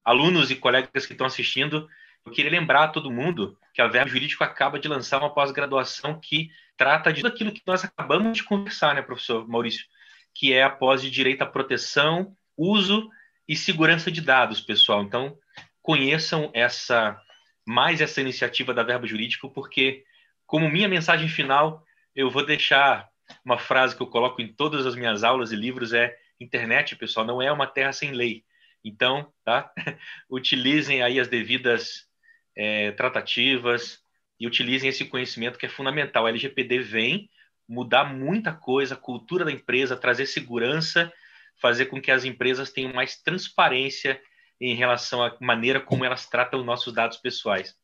alunos 0.04 0.50
e 0.50 0.56
colegas 0.56 1.06
que 1.06 1.12
estão 1.12 1.26
assistindo, 1.26 1.88
eu 2.26 2.32
queria 2.32 2.50
lembrar 2.50 2.84
a 2.84 2.88
todo 2.88 3.10
mundo 3.10 3.58
que 3.72 3.80
a 3.80 3.86
Verbo 3.86 4.10
Jurídico 4.10 4.44
acaba 4.44 4.78
de 4.78 4.88
lançar 4.88 5.18
uma 5.18 5.32
pós-graduação 5.32 6.18
que 6.20 6.50
trata 6.76 7.12
de 7.12 7.22
tudo 7.22 7.32
aquilo 7.32 7.52
que 7.52 7.62
nós 7.66 7.84
acabamos 7.84 8.36
de 8.36 8.44
conversar, 8.44 8.94
né, 8.94 9.02
professor 9.02 9.48
Maurício? 9.48 9.84
Que 10.34 10.52
é 10.52 10.62
a 10.62 10.70
pós 10.70 11.02
de 11.02 11.10
direito 11.10 11.42
à 11.42 11.46
proteção, 11.46 12.36
uso 12.56 13.08
e 13.48 13.56
segurança 13.56 14.10
de 14.10 14.20
dados, 14.20 14.60
pessoal. 14.60 15.02
Então, 15.02 15.36
conheçam 15.82 16.50
essa 16.54 17.20
mais 17.66 18.00
essa 18.00 18.20
iniciativa 18.20 18.74
da 18.74 18.82
Verbo 18.82 19.06
Jurídico, 19.06 19.50
porque, 19.50 20.04
como 20.46 20.68
minha 20.68 20.88
mensagem 20.88 21.28
final, 21.28 21.84
eu 22.14 22.30
vou 22.30 22.44
deixar 22.44 23.08
uma 23.44 23.58
frase 23.58 23.96
que 23.96 24.02
eu 24.02 24.06
coloco 24.06 24.42
em 24.42 24.52
todas 24.52 24.86
as 24.86 24.96
minhas 24.96 25.22
aulas 25.22 25.52
e 25.52 25.56
livros: 25.56 25.92
é 25.92 26.16
internet, 26.40 26.96
pessoal, 26.96 27.26
não 27.26 27.40
é 27.40 27.50
uma 27.50 27.66
terra 27.66 27.92
sem 27.92 28.12
lei. 28.12 28.44
Então, 28.84 29.32
tá? 29.44 29.72
Utilizem 30.28 31.02
aí 31.02 31.20
as 31.20 31.28
devidas 31.28 32.09
é, 32.56 32.92
tratativas 32.92 33.98
e 34.38 34.46
utilizem 34.46 34.88
esse 34.88 35.04
conhecimento 35.04 35.58
que 35.58 35.66
é 35.66 35.68
fundamental. 35.68 36.26
A 36.26 36.30
LGPD 36.30 36.78
vem 36.80 37.28
mudar 37.68 38.04
muita 38.04 38.52
coisa, 38.52 38.94
a 38.94 38.98
cultura 38.98 39.44
da 39.44 39.52
empresa, 39.52 39.96
trazer 39.96 40.26
segurança, 40.26 41.12
fazer 41.60 41.86
com 41.86 42.00
que 42.00 42.10
as 42.10 42.24
empresas 42.24 42.72
tenham 42.72 42.92
mais 42.92 43.20
transparência 43.20 44.20
em 44.60 44.74
relação 44.74 45.22
à 45.22 45.36
maneira 45.40 45.80
como 45.80 46.04
elas 46.04 46.26
tratam 46.26 46.64
nossos 46.64 46.92
dados 46.92 47.18
pessoais. 47.18 47.74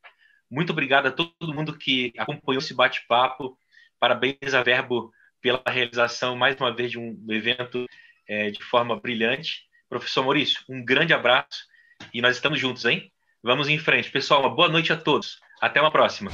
Muito 0.51 0.71
obrigado 0.71 1.07
a 1.07 1.13
todo 1.13 1.55
mundo 1.55 1.77
que 1.77 2.13
acompanhou 2.19 2.61
esse 2.61 2.75
bate-papo. 2.75 3.59
Parabéns 3.99 4.55
a 4.55 4.63
Verbo 4.63 5.13
pela 5.41 5.63
realização, 5.67 6.37
mais 6.37 6.57
uma 6.57 6.75
vez, 6.75 6.91
de 6.91 6.99
um 6.99 7.17
evento 7.29 7.87
é, 8.29 8.51
de 8.51 8.63
forma 8.63 8.99
brilhante. 8.99 9.67
Professor 9.89 10.23
Maurício, 10.23 10.61
um 10.69 10.85
grande 10.85 11.13
abraço 11.13 11.65
e 12.13 12.21
nós 12.21 12.37
estamos 12.37 12.59
juntos, 12.59 12.85
hein? 12.85 13.13
Vamos 13.43 13.69
em 13.69 13.79
frente. 13.79 14.11
Pessoal, 14.11 14.41
uma 14.41 14.55
boa 14.55 14.69
noite 14.69 14.93
a 14.93 14.97
todos. 14.97 15.39
Até 15.61 15.81
uma 15.81 15.91
próxima. 15.91 16.31